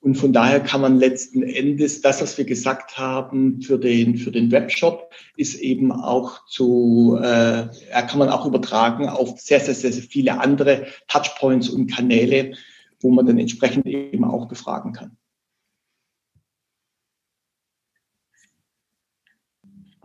Und 0.00 0.14
von 0.14 0.32
daher 0.32 0.60
kann 0.60 0.80
man 0.80 0.96
letzten 0.96 1.42
Endes 1.42 2.00
das, 2.00 2.22
was 2.22 2.38
wir 2.38 2.44
gesagt 2.44 2.98
haben 2.98 3.60
für 3.62 3.78
den, 3.78 4.16
für 4.16 4.30
den 4.30 4.52
Webshop, 4.52 5.12
ist 5.36 5.56
eben 5.56 5.90
auch 5.90 6.46
zu, 6.46 7.18
äh, 7.20 7.68
kann 7.90 8.18
man 8.18 8.28
auch 8.28 8.46
übertragen 8.46 9.08
auf 9.08 9.40
sehr, 9.40 9.58
sehr, 9.60 9.74
sehr 9.74 9.92
viele 9.92 10.40
andere 10.40 10.86
Touchpoints 11.08 11.68
und 11.68 11.88
Kanäle, 11.88 12.54
wo 13.00 13.10
man 13.10 13.26
dann 13.26 13.38
entsprechend 13.38 13.86
eben 13.86 14.24
auch 14.24 14.46
befragen 14.46 14.92
kann. 14.92 15.16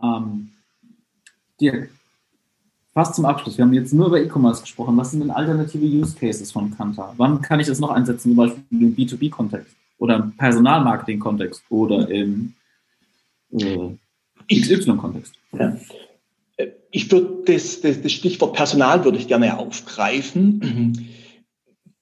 Ähm, 0.02 0.50
Dirk, 1.60 1.90
fast 2.92 3.14
zum 3.14 3.26
Abschluss. 3.26 3.58
Wir 3.58 3.64
haben 3.64 3.72
jetzt 3.72 3.94
nur 3.94 4.08
über 4.08 4.20
E-Commerce 4.20 4.62
gesprochen. 4.62 4.96
Was 4.96 5.12
sind 5.12 5.20
denn 5.20 5.30
alternative 5.30 5.86
Use 5.86 6.16
Cases 6.16 6.50
von 6.50 6.76
Kanta? 6.76 7.14
Wann 7.16 7.40
kann 7.40 7.60
ich 7.60 7.68
das 7.68 7.78
noch 7.78 7.90
einsetzen, 7.90 8.34
zum 8.34 8.36
Beispiel 8.36 8.64
im 8.70 8.96
B2B-Kontext? 8.96 9.76
Oder 9.98 10.16
im 10.16 10.36
Personalmarketing-Kontext 10.36 11.62
oder 11.68 12.08
im 12.08 12.54
äh, 13.52 13.90
XY-Kontext. 14.52 15.34
Ja. 15.52 15.76
Ich 16.90 17.10
würde 17.10 17.42
das, 17.46 17.80
das, 17.80 18.02
das, 18.02 18.12
Stichwort 18.12 18.54
Personal 18.54 19.04
würde 19.04 19.18
ich 19.18 19.26
gerne 19.26 19.58
aufgreifen. 19.58 21.08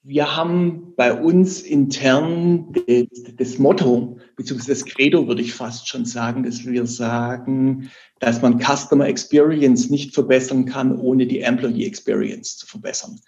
Wir 0.02 0.36
haben 0.36 0.94
bei 0.96 1.14
uns 1.14 1.60
intern 1.60 2.72
das, 2.72 3.34
das 3.36 3.58
Motto, 3.58 4.18
beziehungsweise 4.36 4.72
das 4.72 4.84
Credo 4.84 5.28
würde 5.28 5.42
ich 5.42 5.54
fast 5.54 5.88
schon 5.88 6.04
sagen, 6.04 6.42
dass 6.42 6.66
wir 6.66 6.86
sagen, 6.86 7.90
dass 8.18 8.42
man 8.42 8.60
Customer 8.60 9.06
Experience 9.06 9.88
nicht 9.88 10.12
verbessern 10.12 10.66
kann, 10.66 10.98
ohne 10.98 11.26
die 11.26 11.40
Employee 11.40 11.86
Experience 11.86 12.58
zu 12.58 12.66
verbessern 12.66 13.20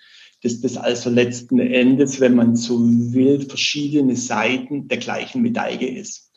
dass 0.44 0.60
das 0.60 0.76
also 0.76 1.08
letzten 1.08 1.58
Endes, 1.58 2.20
wenn 2.20 2.34
man 2.34 2.54
so 2.54 2.78
will, 2.78 3.40
verschiedene 3.40 4.14
Seiten 4.14 4.88
der 4.88 4.98
gleichen 4.98 5.42
Medaille 5.42 5.98
ist. 5.98 6.30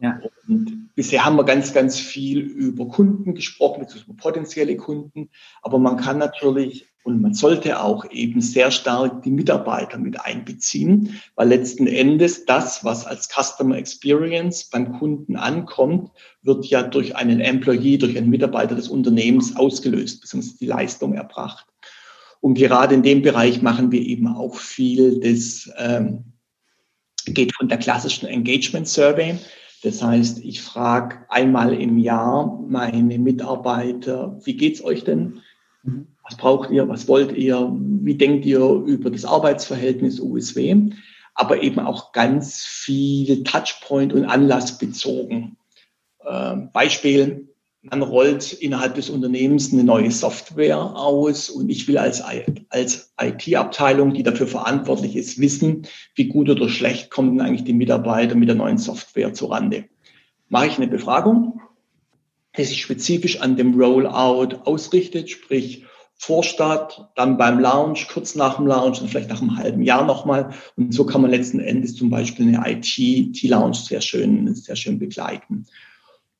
Ja. 0.00 0.20
Und 0.46 0.90
bisher 0.94 1.24
haben 1.24 1.36
wir 1.36 1.44
ganz, 1.44 1.72
ganz 1.72 1.98
viel 1.98 2.40
über 2.40 2.86
Kunden 2.88 3.34
gesprochen, 3.34 3.86
über 4.06 4.16
potenzielle 4.16 4.76
Kunden, 4.76 5.30
aber 5.62 5.78
man 5.78 5.96
kann 5.96 6.18
natürlich 6.18 6.86
und 7.04 7.20
man 7.20 7.34
sollte 7.34 7.80
auch 7.80 8.10
eben 8.10 8.40
sehr 8.40 8.70
stark 8.70 9.22
die 9.22 9.30
Mitarbeiter 9.30 9.98
mit 9.98 10.20
einbeziehen, 10.20 11.20
weil 11.34 11.48
letzten 11.48 11.86
Endes 11.86 12.46
das, 12.46 12.82
was 12.82 13.06
als 13.06 13.28
Customer 13.28 13.76
Experience 13.76 14.70
beim 14.70 14.98
Kunden 14.98 15.36
ankommt, 15.36 16.10
wird 16.42 16.64
ja 16.66 16.82
durch 16.82 17.14
einen 17.14 17.40
Employee, 17.40 17.98
durch 17.98 18.16
einen 18.16 18.30
Mitarbeiter 18.30 18.74
des 18.74 18.88
Unternehmens 18.88 19.54
ausgelöst, 19.54 20.22
beziehungsweise 20.22 20.58
die 20.58 20.66
Leistung 20.66 21.14
erbracht. 21.14 21.66
Und 22.44 22.56
gerade 22.56 22.94
in 22.94 23.02
dem 23.02 23.22
Bereich 23.22 23.62
machen 23.62 23.90
wir 23.90 24.02
eben 24.02 24.26
auch 24.26 24.56
viel, 24.56 25.18
das 25.20 25.72
ähm, 25.78 26.34
geht 27.24 27.54
von 27.56 27.70
der 27.70 27.78
klassischen 27.78 28.26
Engagement 28.26 28.86
Survey. 28.86 29.38
Das 29.82 30.02
heißt, 30.02 30.44
ich 30.44 30.60
frage 30.60 31.24
einmal 31.30 31.72
im 31.72 31.96
Jahr 31.96 32.60
meine 32.68 33.18
Mitarbeiter, 33.18 34.38
wie 34.44 34.58
geht's 34.58 34.84
euch 34.84 35.04
denn? 35.04 35.40
Was 36.22 36.36
braucht 36.36 36.70
ihr? 36.70 36.86
Was 36.86 37.08
wollt 37.08 37.32
ihr? 37.32 37.74
Wie 37.80 38.16
denkt 38.16 38.44
ihr 38.44 38.60
über 38.60 39.10
das 39.10 39.24
Arbeitsverhältnis 39.24 40.20
USW? 40.20 40.90
Aber 41.34 41.62
eben 41.62 41.80
auch 41.80 42.12
ganz 42.12 42.62
viel 42.62 43.42
Touchpoint 43.44 44.12
und 44.12 44.26
Anlassbezogen. 44.26 45.56
Ähm, 46.28 46.68
Beispiel, 46.74 47.53
man 47.90 48.02
rollt 48.02 48.52
innerhalb 48.54 48.94
des 48.94 49.10
Unternehmens 49.10 49.72
eine 49.72 49.84
neue 49.84 50.10
Software 50.10 50.96
aus 50.96 51.50
und 51.50 51.68
ich 51.68 51.86
will 51.86 51.98
als, 51.98 52.22
als 52.70 53.14
IT-Abteilung, 53.20 54.14
die 54.14 54.22
dafür 54.22 54.46
verantwortlich 54.46 55.16
ist, 55.16 55.38
wissen, 55.38 55.86
wie 56.14 56.28
gut 56.28 56.48
oder 56.48 56.68
schlecht 56.68 57.10
kommen 57.10 57.40
eigentlich 57.40 57.64
die 57.64 57.74
Mitarbeiter 57.74 58.36
mit 58.36 58.48
der 58.48 58.56
neuen 58.56 58.78
Software 58.78 59.34
zurande. 59.34 59.84
Mache 60.48 60.66
ich 60.66 60.76
eine 60.78 60.88
Befragung, 60.88 61.60
die 62.56 62.64
sich 62.64 62.80
spezifisch 62.80 63.40
an 63.40 63.56
dem 63.56 63.78
Rollout 63.78 64.56
ausrichtet, 64.64 65.28
sprich 65.28 65.84
Vorstart, 66.16 67.10
dann 67.16 67.36
beim 67.36 67.58
Launch, 67.58 68.08
kurz 68.08 68.34
nach 68.34 68.56
dem 68.56 68.66
Launch 68.66 69.00
und 69.00 69.08
vielleicht 69.08 69.28
nach 69.28 69.42
einem 69.42 69.58
halben 69.58 69.82
Jahr 69.82 70.06
nochmal. 70.06 70.54
Und 70.76 70.94
so 70.94 71.04
kann 71.04 71.20
man 71.20 71.32
letzten 71.32 71.60
Endes 71.60 71.96
zum 71.96 72.08
Beispiel 72.08 72.46
eine 72.46 72.62
IT-Launch 72.66 73.78
sehr 73.78 74.00
schön, 74.00 74.54
sehr 74.54 74.76
schön 74.76 74.98
begleiten. 74.98 75.66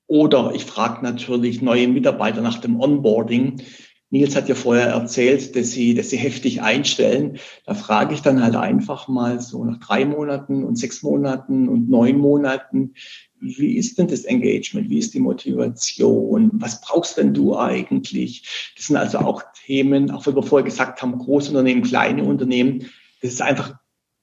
Oder 0.06 0.52
ich 0.54 0.64
frage 0.64 1.02
natürlich 1.02 1.62
neue 1.62 1.88
Mitarbeiter 1.88 2.40
nach 2.40 2.58
dem 2.58 2.80
Onboarding. 2.80 3.62
Nils 4.10 4.36
hat 4.36 4.48
ja 4.48 4.54
vorher 4.54 4.88
erzählt, 4.88 5.56
dass 5.56 5.72
sie, 5.72 5.94
dass 5.94 6.10
sie 6.10 6.18
heftig 6.18 6.62
einstellen. 6.62 7.38
Da 7.66 7.74
frage 7.74 8.14
ich 8.14 8.22
dann 8.22 8.42
halt 8.42 8.54
einfach 8.54 9.08
mal 9.08 9.40
so 9.40 9.64
nach 9.64 9.78
drei 9.78 10.04
Monaten 10.04 10.62
und 10.62 10.76
sechs 10.76 11.02
Monaten 11.02 11.68
und 11.68 11.88
neun 11.88 12.18
Monaten, 12.18 12.94
wie 13.40 13.76
ist 13.76 13.98
denn 13.98 14.08
das 14.08 14.24
Engagement? 14.24 14.88
Wie 14.88 14.98
ist 14.98 15.14
die 15.14 15.20
Motivation? 15.20 16.50
Was 16.54 16.80
brauchst 16.80 17.18
denn 17.18 17.34
du 17.34 17.56
eigentlich? 17.56 18.72
Das 18.76 18.86
sind 18.86 18.96
also 18.96 19.18
auch 19.18 19.42
Themen, 19.66 20.10
auch 20.10 20.26
wie 20.26 20.34
wir 20.34 20.42
vorher 20.42 20.64
gesagt 20.64 21.02
haben, 21.02 21.18
Großunternehmen, 21.18 21.82
kleine 21.82 22.24
Unternehmen. 22.24 22.86
Das 23.20 23.32
ist 23.32 23.42
einfach 23.42 23.74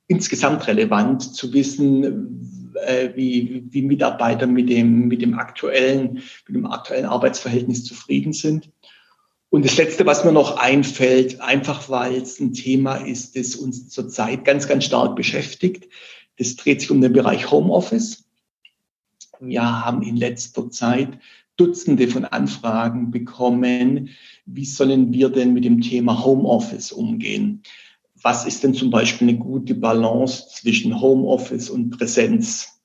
insgesamt 0.07 0.67
relevant 0.67 1.35
zu 1.35 1.53
wissen, 1.53 2.60
äh, 2.81 3.11
wie, 3.15 3.63
wie 3.69 3.81
Mitarbeiter 3.81 4.47
mit 4.47 4.69
dem, 4.69 5.07
mit 5.07 5.21
dem 5.21 5.37
aktuellen, 5.37 6.21
mit 6.47 6.55
dem 6.55 6.65
aktuellen 6.65 7.05
Arbeitsverhältnis 7.05 7.83
zufrieden 7.83 8.33
sind. 8.33 8.69
Und 9.49 9.65
das 9.65 9.75
Letzte, 9.77 10.05
was 10.05 10.23
mir 10.23 10.31
noch 10.31 10.57
einfällt, 10.57 11.41
einfach 11.41 11.89
weil 11.89 12.15
es 12.15 12.39
ein 12.39 12.53
Thema 12.53 12.95
ist, 12.95 13.35
das 13.35 13.55
uns 13.55 13.89
zurzeit 13.89 14.45
ganz, 14.45 14.67
ganz 14.67 14.85
stark 14.85 15.15
beschäftigt. 15.15 15.89
Das 16.37 16.55
dreht 16.55 16.79
sich 16.79 16.89
um 16.89 17.01
den 17.01 17.11
Bereich 17.11 17.51
Homeoffice. 17.51 18.23
Wir 19.41 19.63
haben 19.85 20.03
in 20.03 20.15
letzter 20.15 20.69
Zeit 20.69 21.19
Dutzende 21.57 22.07
von 22.07 22.25
Anfragen 22.25 23.11
bekommen. 23.11 24.09
Wie 24.45 24.65
sollen 24.65 25.11
wir 25.11 25.29
denn 25.29 25.53
mit 25.53 25.65
dem 25.65 25.81
Thema 25.81 26.23
Homeoffice 26.23 26.91
umgehen? 26.91 27.61
Was 28.21 28.45
ist 28.45 28.63
denn 28.63 28.73
zum 28.73 28.89
Beispiel 28.89 29.29
eine 29.29 29.37
gute 29.37 29.73
Balance 29.73 30.47
zwischen 30.49 30.99
Homeoffice 31.01 31.69
und 31.69 31.97
Präsenz? 31.97 32.81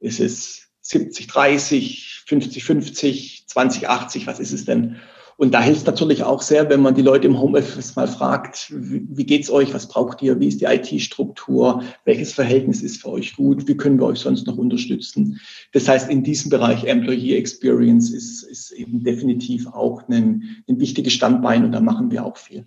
Ist 0.00 0.20
es 0.20 0.68
70, 0.82 1.26
30, 1.26 2.22
50, 2.26 2.64
50, 2.64 3.44
20, 3.48 3.88
80? 3.88 4.26
Was 4.26 4.38
ist 4.40 4.52
es 4.52 4.64
denn? 4.64 4.96
Und 5.38 5.54
da 5.54 5.62
hilft 5.62 5.86
natürlich 5.86 6.24
auch 6.24 6.42
sehr, 6.42 6.68
wenn 6.68 6.82
man 6.82 6.96
die 6.96 7.02
Leute 7.02 7.28
im 7.28 7.38
Homeoffice 7.38 7.94
mal 7.94 8.08
fragt, 8.08 8.72
wie, 8.74 9.06
wie 9.08 9.24
geht's 9.24 9.50
euch, 9.50 9.72
was 9.72 9.86
braucht 9.86 10.20
ihr, 10.20 10.40
wie 10.40 10.48
ist 10.48 10.60
die 10.60 10.64
IT-Struktur, 10.64 11.84
welches 12.04 12.32
Verhältnis 12.32 12.82
ist 12.82 13.00
für 13.00 13.10
euch 13.10 13.36
gut, 13.36 13.68
wie 13.68 13.76
können 13.76 14.00
wir 14.00 14.06
euch 14.06 14.18
sonst 14.18 14.48
noch 14.48 14.58
unterstützen. 14.58 15.40
Das 15.72 15.86
heißt, 15.86 16.10
in 16.10 16.24
diesem 16.24 16.50
Bereich 16.50 16.82
Employee 16.84 17.36
Experience 17.36 18.10
ist, 18.10 18.42
ist 18.42 18.72
eben 18.72 19.04
definitiv 19.04 19.68
auch 19.68 20.02
ein, 20.08 20.64
ein 20.68 20.80
wichtiges 20.80 21.12
Standbein 21.12 21.64
und 21.64 21.70
da 21.70 21.78
machen 21.78 22.10
wir 22.10 22.26
auch 22.26 22.36
viel. 22.36 22.66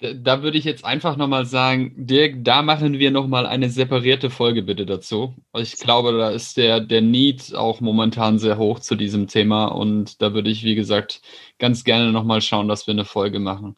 Da 0.00 0.42
würde 0.42 0.58
ich 0.58 0.64
jetzt 0.64 0.84
einfach 0.84 1.16
nochmal 1.16 1.44
sagen, 1.44 1.92
Dirk, 1.96 2.44
da 2.44 2.62
machen 2.62 3.00
wir 3.00 3.10
nochmal 3.10 3.46
eine 3.46 3.68
separierte 3.68 4.30
Folge 4.30 4.62
bitte 4.62 4.86
dazu. 4.86 5.34
Ich 5.56 5.76
glaube, 5.76 6.12
da 6.12 6.30
ist 6.30 6.56
der, 6.56 6.78
der 6.78 7.00
Need 7.00 7.52
auch 7.56 7.80
momentan 7.80 8.38
sehr 8.38 8.58
hoch 8.58 8.78
zu 8.78 8.94
diesem 8.94 9.26
Thema 9.26 9.66
und 9.66 10.22
da 10.22 10.34
würde 10.34 10.50
ich, 10.50 10.62
wie 10.62 10.76
gesagt, 10.76 11.20
ganz 11.58 11.82
gerne 11.82 12.12
nochmal 12.12 12.40
schauen, 12.42 12.68
dass 12.68 12.86
wir 12.86 12.92
eine 12.92 13.04
Folge 13.04 13.40
machen. 13.40 13.74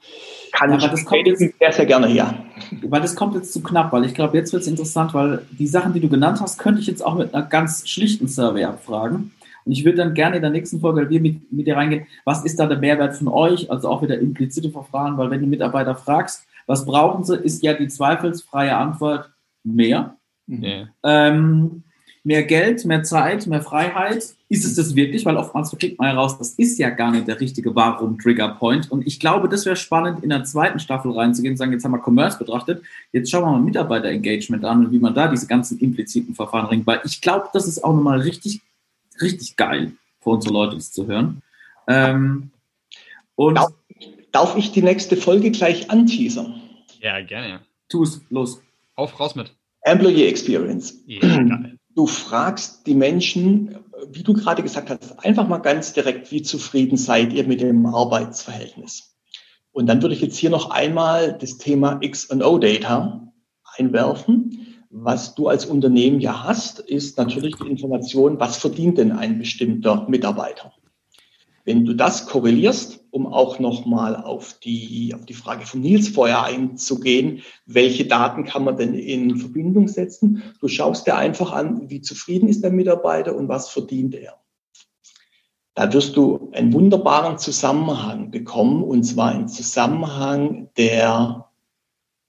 Kann 0.52 0.78
ja, 0.78 0.88
das 0.88 1.06
kommt 1.06 1.26
jetzt, 1.26 1.38
sehr, 1.38 1.72
sehr 1.72 1.86
gerne, 1.86 2.12
ja. 2.12 2.44
Weil 2.82 3.00
das 3.00 3.16
kommt 3.16 3.34
jetzt 3.34 3.54
zu 3.54 3.62
knapp, 3.62 3.90
weil 3.90 4.04
ich 4.04 4.12
glaube, 4.12 4.36
jetzt 4.36 4.52
wird 4.52 4.60
es 4.60 4.68
interessant, 4.68 5.14
weil 5.14 5.46
die 5.50 5.66
Sachen, 5.66 5.94
die 5.94 6.00
du 6.00 6.10
genannt 6.10 6.40
hast, 6.42 6.58
könnte 6.58 6.82
ich 6.82 6.86
jetzt 6.86 7.02
auch 7.02 7.14
mit 7.14 7.34
einer 7.34 7.46
ganz 7.46 7.88
schlichten 7.88 8.28
Survey 8.28 8.64
abfragen. 8.64 9.32
Und 9.64 9.72
ich 9.72 9.84
würde 9.84 9.98
dann 9.98 10.14
gerne 10.14 10.36
in 10.36 10.42
der 10.42 10.50
nächsten 10.50 10.80
Folge 10.80 11.08
wir 11.08 11.20
mit, 11.20 11.52
mit 11.52 11.66
dir 11.66 11.76
reingehen, 11.76 12.06
was 12.24 12.44
ist 12.44 12.58
da 12.58 12.66
der 12.66 12.78
Mehrwert 12.78 13.16
von 13.16 13.28
euch? 13.28 13.70
Also 13.70 13.88
auch 13.88 14.02
wieder 14.02 14.18
implizite 14.18 14.70
Verfahren, 14.70 15.16
weil 15.18 15.30
wenn 15.30 15.40
du 15.40 15.46
Mitarbeiter 15.46 15.94
fragst, 15.94 16.44
was 16.66 16.86
brauchen 16.86 17.24
sie, 17.24 17.36
ist 17.36 17.62
ja 17.62 17.74
die 17.74 17.88
zweifelsfreie 17.88 18.76
Antwort 18.76 19.30
mehr. 19.64 20.16
Yeah. 20.48 20.88
Ähm, 21.02 21.82
mehr 22.22 22.42
Geld, 22.44 22.84
mehr 22.84 23.02
Zeit, 23.02 23.46
mehr 23.46 23.62
Freiheit. 23.62 24.34
Ist 24.48 24.64
es 24.64 24.74
das 24.74 24.94
wirklich? 24.94 25.24
Weil 25.24 25.36
oftmals 25.36 25.70
kriegt 25.78 25.98
man 25.98 26.08
heraus, 26.08 26.38
das 26.38 26.50
ist 26.50 26.78
ja 26.78 26.90
gar 26.90 27.12
nicht 27.12 27.28
der 27.28 27.40
richtige 27.40 27.74
Warum-Trigger-Point. 27.74 28.90
Und 28.90 29.06
ich 29.06 29.20
glaube, 29.20 29.48
das 29.48 29.64
wäre 29.64 29.76
spannend, 29.76 30.22
in 30.22 30.30
der 30.30 30.44
zweiten 30.44 30.78
Staffel 30.78 31.12
reinzugehen 31.12 31.54
und 31.54 31.56
sagen, 31.56 31.72
jetzt 31.72 31.84
haben 31.84 31.92
wir 31.92 32.02
Commerce 32.04 32.38
betrachtet, 32.38 32.82
jetzt 33.12 33.30
schauen 33.30 33.44
wir 33.44 33.52
mal 33.52 33.60
Mitarbeiter-Engagement 33.60 34.64
an 34.64 34.86
und 34.86 34.92
wie 34.92 34.98
man 34.98 35.14
da 35.14 35.28
diese 35.28 35.46
ganzen 35.46 35.78
impliziten 35.78 36.34
Verfahren 36.34 36.66
ringt. 36.66 36.86
Weil 36.86 37.00
ich 37.04 37.20
glaube, 37.20 37.48
das 37.52 37.66
ist 37.66 37.82
auch 37.82 37.94
nochmal 37.94 38.20
richtig 38.20 38.60
richtig 39.20 39.56
geil 39.56 39.92
für 40.20 40.30
unsere 40.30 40.54
Leute, 40.54 40.76
das 40.76 40.92
zu 40.92 41.06
hören. 41.06 41.42
Ähm, 41.88 42.50
und 43.34 43.54
darf, 43.54 43.72
darf, 44.32 44.56
ich 44.56 44.72
die 44.72 44.82
nächste 44.82 45.16
Folge 45.16 45.50
gleich 45.50 45.90
anteasern? 45.90 46.60
Ja, 47.00 47.20
gerne. 47.22 47.60
Tu 47.88 48.02
es, 48.02 48.20
los. 48.30 48.60
Auf, 48.94 49.18
raus 49.18 49.34
mit. 49.34 49.54
Employee 49.82 50.28
Experience. 50.28 51.02
Ja, 51.06 51.60
du 51.94 52.06
fragst 52.06 52.86
die 52.86 52.94
Menschen, 52.94 53.78
wie 54.10 54.22
du 54.22 54.34
gerade 54.34 54.62
gesagt 54.62 54.90
hast, 54.90 55.24
einfach 55.24 55.48
mal 55.48 55.58
ganz 55.58 55.92
direkt, 55.92 56.30
wie 56.30 56.42
zufrieden 56.42 56.96
seid 56.96 57.32
ihr 57.32 57.46
mit 57.46 57.60
dem 57.60 57.86
Arbeitsverhältnis? 57.86 59.16
Und 59.72 59.86
dann 59.86 60.02
würde 60.02 60.14
ich 60.14 60.20
jetzt 60.20 60.36
hier 60.36 60.50
noch 60.50 60.70
einmal 60.70 61.36
das 61.38 61.58
Thema 61.58 61.98
X&O-Data 62.00 63.32
einwerfen 63.76 64.69
was 64.90 65.36
du 65.36 65.48
als 65.48 65.66
Unternehmen 65.66 66.20
ja 66.20 66.42
hast, 66.42 66.80
ist 66.80 67.16
natürlich 67.16 67.54
die 67.56 67.68
Information, 67.68 68.40
was 68.40 68.56
verdient 68.56 68.98
denn 68.98 69.12
ein 69.12 69.38
bestimmter 69.38 70.06
Mitarbeiter? 70.08 70.72
Wenn 71.64 71.84
du 71.84 71.94
das 71.94 72.26
korrelierst, 72.26 73.04
um 73.10 73.26
auch 73.26 73.60
nochmal 73.60 74.16
auf 74.16 74.58
die, 74.58 75.14
auf 75.14 75.26
die 75.26 75.34
Frage 75.34 75.66
von 75.66 75.80
Nils 75.80 76.08
vorher 76.08 76.42
einzugehen, 76.42 77.42
welche 77.66 78.06
Daten 78.06 78.44
kann 78.44 78.64
man 78.64 78.76
denn 78.76 78.94
in 78.94 79.36
Verbindung 79.36 79.86
setzen? 79.86 80.42
Du 80.60 80.68
schaust 80.68 81.06
dir 81.06 81.16
einfach 81.16 81.52
an, 81.52 81.88
wie 81.88 82.00
zufrieden 82.00 82.48
ist 82.48 82.64
der 82.64 82.72
Mitarbeiter 82.72 83.36
und 83.36 83.48
was 83.48 83.68
verdient 83.68 84.14
er. 84.14 84.40
Da 85.74 85.92
wirst 85.92 86.16
du 86.16 86.50
einen 86.52 86.72
wunderbaren 86.72 87.38
Zusammenhang 87.38 88.30
bekommen, 88.30 88.82
und 88.82 89.04
zwar 89.04 89.30
einen 89.30 89.48
Zusammenhang, 89.48 90.70
der, 90.76 91.48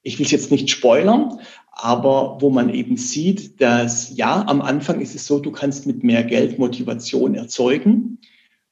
ich 0.04 0.20
will 0.20 0.26
es 0.26 0.32
jetzt 0.32 0.52
nicht 0.52 0.70
spoilern, 0.70 1.40
aber 1.72 2.38
wo 2.42 2.50
man 2.50 2.70
eben 2.70 2.98
sieht, 2.98 3.62
dass 3.62 4.16
ja, 4.16 4.46
am 4.48 4.62
Anfang 4.62 5.00
ist 5.00 5.16
es 5.16 5.26
so, 5.26 5.40
du 5.40 5.52
kannst 5.52 5.88
mit 5.88 6.04
mehr 6.04 6.24
Geld 6.24 6.60
Motivation 6.60 7.34
erzeugen, 7.34 8.20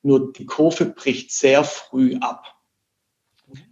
nur 0.04 0.34
die 0.34 0.46
Kurve 0.46 0.86
bricht 0.86 1.32
sehr 1.32 1.64
früh 1.64 2.18
ab. 2.20 2.56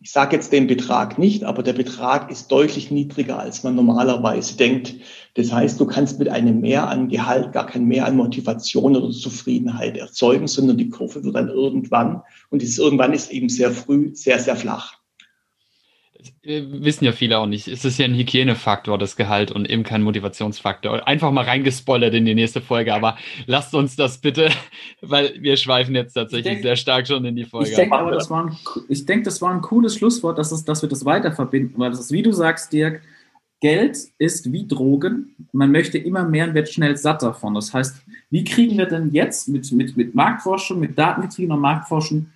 Ich 0.01 0.11
sage 0.11 0.35
jetzt 0.35 0.51
den 0.51 0.65
Betrag 0.65 1.19
nicht, 1.19 1.43
aber 1.43 1.61
der 1.61 1.73
Betrag 1.73 2.31
ist 2.31 2.51
deutlich 2.51 2.89
niedriger, 2.89 3.37
als 3.37 3.63
man 3.63 3.75
normalerweise 3.75 4.57
denkt. 4.57 4.95
Das 5.35 5.51
heißt, 5.51 5.79
du 5.79 5.85
kannst 5.85 6.17
mit 6.17 6.29
einem 6.29 6.61
Mehr 6.61 6.87
an 6.87 7.09
Gehalt 7.09 7.51
gar 7.53 7.67
kein 7.67 7.85
Mehr 7.85 8.07
an 8.07 8.15
Motivation 8.15 8.95
oder 8.95 9.11
Zufriedenheit 9.11 9.97
erzeugen, 9.97 10.47
sondern 10.47 10.77
die 10.77 10.89
Kurve 10.89 11.23
wird 11.23 11.35
dann 11.35 11.49
irgendwann, 11.49 12.23
und 12.49 12.63
dieses 12.63 12.79
irgendwann 12.79 13.13
ist 13.13 13.31
eben 13.31 13.49
sehr 13.49 13.71
früh, 13.71 14.15
sehr, 14.15 14.39
sehr 14.39 14.55
flach. 14.55 14.97
Äh, 16.47 16.63
wissen 16.69 17.03
ja 17.03 17.11
viele 17.11 17.39
auch 17.39 17.45
nicht. 17.45 17.67
Es 17.67 17.83
ist 17.83 17.99
ja 17.99 18.05
ein 18.05 18.15
Hygienefaktor, 18.15 18.97
das 18.97 19.17
Gehalt 19.17 19.51
und 19.51 19.69
eben 19.69 19.83
kein 19.83 20.01
Motivationsfaktor. 20.01 21.05
Einfach 21.05 21.31
mal 21.31 21.43
reingespoilert 21.43 22.13
in 22.13 22.25
die 22.25 22.35
nächste 22.35 22.61
Folge, 22.61 22.93
aber 22.93 23.17
lasst 23.47 23.75
uns 23.75 23.97
das 23.97 24.19
bitte, 24.19 24.49
weil 25.01 25.33
wir 25.41 25.57
schweifen 25.57 25.93
jetzt 25.93 26.13
tatsächlich 26.13 26.53
denk, 26.53 26.61
sehr 26.61 26.77
stark 26.77 27.05
schon 27.05 27.25
in 27.25 27.35
die 27.35 27.43
Folge. 27.43 27.69
Ich 27.69 27.75
denke 27.75 27.97
aber, 27.97 28.11
das 28.11 28.29
war 28.29 28.45
ein, 28.45 28.57
ich 28.87 29.05
denke, 29.05 29.25
das 29.25 29.41
war 29.41 29.51
ein 29.51 29.61
cooles 29.61 29.97
Schlusswort, 29.97 30.37
dass, 30.37 30.53
es, 30.53 30.63
dass 30.63 30.81
wir 30.81 30.87
das 30.87 31.03
weiter 31.03 31.33
verbinden, 31.33 31.73
weil 31.77 31.91
das 31.91 31.99
ist, 31.99 32.11
wie 32.13 32.23
du 32.23 32.31
sagst, 32.31 32.71
Dirk, 32.71 33.01
Geld 33.59 33.97
ist 34.17 34.51
wie 34.51 34.67
Drogen. 34.67 35.35
Man 35.51 35.71
möchte 35.71 35.97
immer 35.97 36.23
mehr 36.23 36.47
und 36.47 36.53
wird 36.53 36.69
schnell 36.69 36.95
satt 36.95 37.23
davon. 37.23 37.55
Das 37.55 37.73
heißt, 37.73 37.97
wie 38.29 38.45
kriegen 38.45 38.77
wir 38.77 38.85
denn 38.85 39.11
jetzt 39.11 39.49
mit, 39.49 39.69
mit, 39.73 39.97
mit 39.97 40.15
Marktforschung, 40.15 40.79
mit 40.79 40.97
datengetriebener 40.97 41.57
Marktforschung 41.57 42.27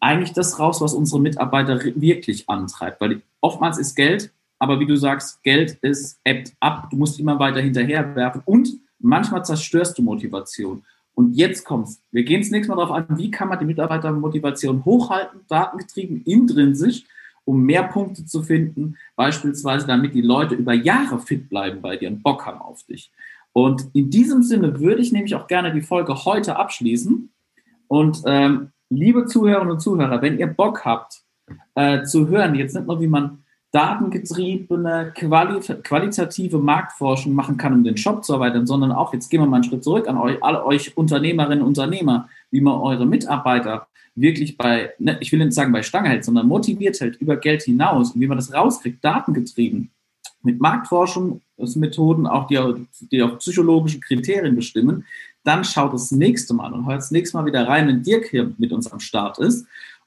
eigentlich 0.00 0.32
das 0.32 0.58
raus, 0.58 0.80
was 0.80 0.94
unsere 0.94 1.20
Mitarbeiter 1.20 1.80
wirklich 1.96 2.48
antreibt. 2.48 3.00
Weil 3.00 3.22
oftmals 3.46 3.78
ist 3.78 3.94
Geld, 3.94 4.32
aber 4.58 4.80
wie 4.80 4.86
du 4.86 4.96
sagst, 4.96 5.42
Geld 5.42 5.78
ist 5.82 6.18
ebbt 6.24 6.52
ab. 6.60 6.88
Du 6.90 6.96
musst 6.96 7.20
immer 7.20 7.38
weiter 7.38 7.60
hinterher 7.60 8.14
werfen. 8.16 8.42
Und 8.44 8.80
Manchmal 8.98 9.44
zerstörst 9.44 9.98
du 9.98 10.02
Motivation. 10.02 10.84
Und 11.14 11.34
jetzt 11.34 11.64
kommt's. 11.64 12.02
Wir 12.10 12.24
gehen 12.24 12.40
das 12.40 12.50
nächste 12.50 12.72
Mal 12.72 12.76
darauf 12.76 12.96
an, 12.96 13.18
wie 13.18 13.30
kann 13.30 13.48
man 13.48 13.58
die 13.58 13.64
Mitarbeitermotivation 13.64 14.84
hochhalten, 14.84 15.40
datengetrieben, 15.48 16.22
intrinsisch, 16.24 17.04
um 17.44 17.62
mehr 17.62 17.84
Punkte 17.84 18.26
zu 18.26 18.42
finden, 18.42 18.96
beispielsweise 19.14 19.86
damit 19.86 20.14
die 20.14 20.20
Leute 20.20 20.56
über 20.56 20.74
Jahre 20.74 21.20
fit 21.20 21.48
bleiben 21.48 21.80
bei 21.80 21.96
dir 21.96 22.08
und 22.08 22.22
Bock 22.22 22.44
haben 22.44 22.60
auf 22.60 22.82
dich. 22.82 23.10
Und 23.52 23.86
in 23.94 24.10
diesem 24.10 24.42
Sinne 24.42 24.80
würde 24.80 25.00
ich 25.00 25.12
nämlich 25.12 25.34
auch 25.34 25.46
gerne 25.46 25.72
die 25.72 25.80
Folge 25.80 26.24
heute 26.24 26.56
abschließen. 26.56 27.30
Und 27.88 28.22
ähm, 28.26 28.72
liebe 28.90 29.26
Zuhörerinnen 29.26 29.72
und 29.72 29.80
Zuhörer, 29.80 30.20
wenn 30.20 30.38
ihr 30.38 30.48
Bock 30.48 30.84
habt 30.84 31.22
äh, 31.74 32.02
zu 32.02 32.28
hören, 32.28 32.54
jetzt 32.54 32.74
nicht 32.74 32.86
nur, 32.86 33.00
wie 33.00 33.06
man 33.06 33.38
datengetriebene, 33.72 35.12
quali 35.14 35.60
qualitative 35.82 36.58
Marktforschung 36.58 37.34
machen 37.34 37.56
kann, 37.56 37.74
um 37.74 37.84
den 37.84 37.96
Shop 37.96 38.24
zu 38.24 38.32
erweitern, 38.34 38.66
sondern 38.66 38.92
auch, 38.92 39.12
jetzt 39.12 39.28
gehen 39.28 39.40
wir 39.40 39.46
mal 39.46 39.56
einen 39.56 39.64
Schritt 39.64 39.84
zurück 39.84 40.08
an 40.08 40.16
euch, 40.16 40.42
alle 40.42 40.64
euch 40.64 40.96
Unternehmerinnen 40.96 41.60
und 41.60 41.68
Unternehmer, 41.68 42.28
wie 42.50 42.60
man 42.60 42.80
eure 42.80 43.06
Mitarbeiter 43.06 43.86
wirklich 44.14 44.56
bei, 44.56 44.94
ne, 44.98 45.18
ich 45.20 45.30
will 45.30 45.38
nicht 45.40 45.52
sagen 45.52 45.72
bei 45.72 45.82
Stange 45.82 46.08
hält, 46.08 46.24
sondern 46.24 46.48
motiviert 46.48 46.98
hält 47.00 47.16
über 47.16 47.36
Geld 47.36 47.62
hinaus 47.62 48.12
und 48.12 48.20
wie 48.20 48.26
man 48.26 48.38
das 48.38 48.52
rauskriegt, 48.52 49.04
datengetrieben, 49.04 49.90
mit 50.42 50.60
Marktforschungsmethoden, 50.60 52.26
auch 52.26 52.46
die, 52.46 52.58
die 53.10 53.22
auf 53.22 53.38
psychologischen 53.38 54.00
Kriterien 54.00 54.56
bestimmen, 54.56 55.04
dann 55.44 55.64
schaut 55.64 55.92
das 55.92 56.10
nächste 56.12 56.54
Mal 56.54 56.72
und 56.72 56.86
hört 56.86 56.98
das 56.98 57.10
nächste 57.10 57.36
Mal 57.36 57.46
wieder 57.46 57.68
rein, 57.68 57.88
wenn 57.88 58.02
Dirk 58.02 58.26
hier 58.30 58.52
mit 58.56 58.72
uns 58.72 58.90
am 58.90 59.00
Start 59.00 59.38
ist. 59.38 59.66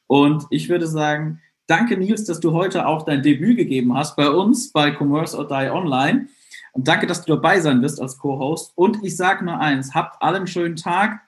Und 0.10 0.46
ich 0.50 0.68
würde 0.68 0.88
sagen, 0.88 1.40
Danke, 1.70 1.96
Nils, 1.98 2.24
dass 2.26 2.40
du 2.40 2.54
heute 2.54 2.88
auch 2.88 3.04
dein 3.04 3.22
Debüt 3.22 3.56
gegeben 3.56 3.96
hast 3.96 4.16
bei 4.16 4.28
uns, 4.28 4.72
bei 4.72 4.92
Commerce 4.92 5.38
or 5.38 5.48
Die 5.48 5.70
Online. 5.70 6.28
Und 6.72 6.88
danke, 6.88 7.06
dass 7.06 7.24
du 7.24 7.36
dabei 7.36 7.60
sein 7.60 7.84
wirst 7.84 8.02
als 8.02 8.18
Co-Host. 8.18 8.72
Und 8.74 9.04
ich 9.04 9.16
sage 9.16 9.46
nur 9.46 9.60
eins, 9.60 9.94
habt 9.94 10.20
allen 10.20 10.38
einen 10.38 10.48
schönen 10.48 10.76
Tag. 10.78 11.22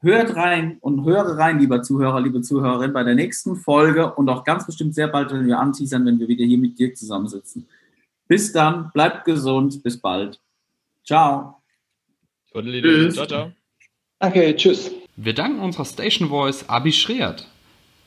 Hört 0.00 0.34
rein 0.34 0.78
und 0.80 1.04
höre 1.04 1.38
rein, 1.38 1.60
lieber 1.60 1.80
Zuhörer, 1.82 2.20
liebe 2.20 2.42
Zuhörerin, 2.42 2.92
bei 2.92 3.04
der 3.04 3.14
nächsten 3.14 3.54
Folge 3.54 4.12
und 4.12 4.28
auch 4.28 4.42
ganz 4.42 4.66
bestimmt 4.66 4.96
sehr 4.96 5.06
bald, 5.06 5.32
wenn 5.32 5.46
wir 5.46 5.60
anteasern, 5.60 6.04
wenn 6.04 6.18
wir 6.18 6.26
wieder 6.26 6.44
hier 6.44 6.58
mit 6.58 6.76
dir 6.76 6.92
zusammensitzen. 6.92 7.68
Bis 8.26 8.52
dann, 8.52 8.90
bleibt 8.92 9.24
gesund, 9.24 9.80
bis 9.84 9.96
bald. 9.96 10.40
Ciao. 11.04 11.62
Tschüss. 12.52 13.14
Ciao, 13.14 13.26
ciao. 13.26 13.52
Danke, 14.18 14.56
tschüss. 14.56 14.90
Wir 15.14 15.34
danken 15.34 15.60
unserer 15.60 15.84
Station 15.84 16.28
Voice 16.30 16.68
Abi 16.68 16.90
Schreert. 16.90 17.46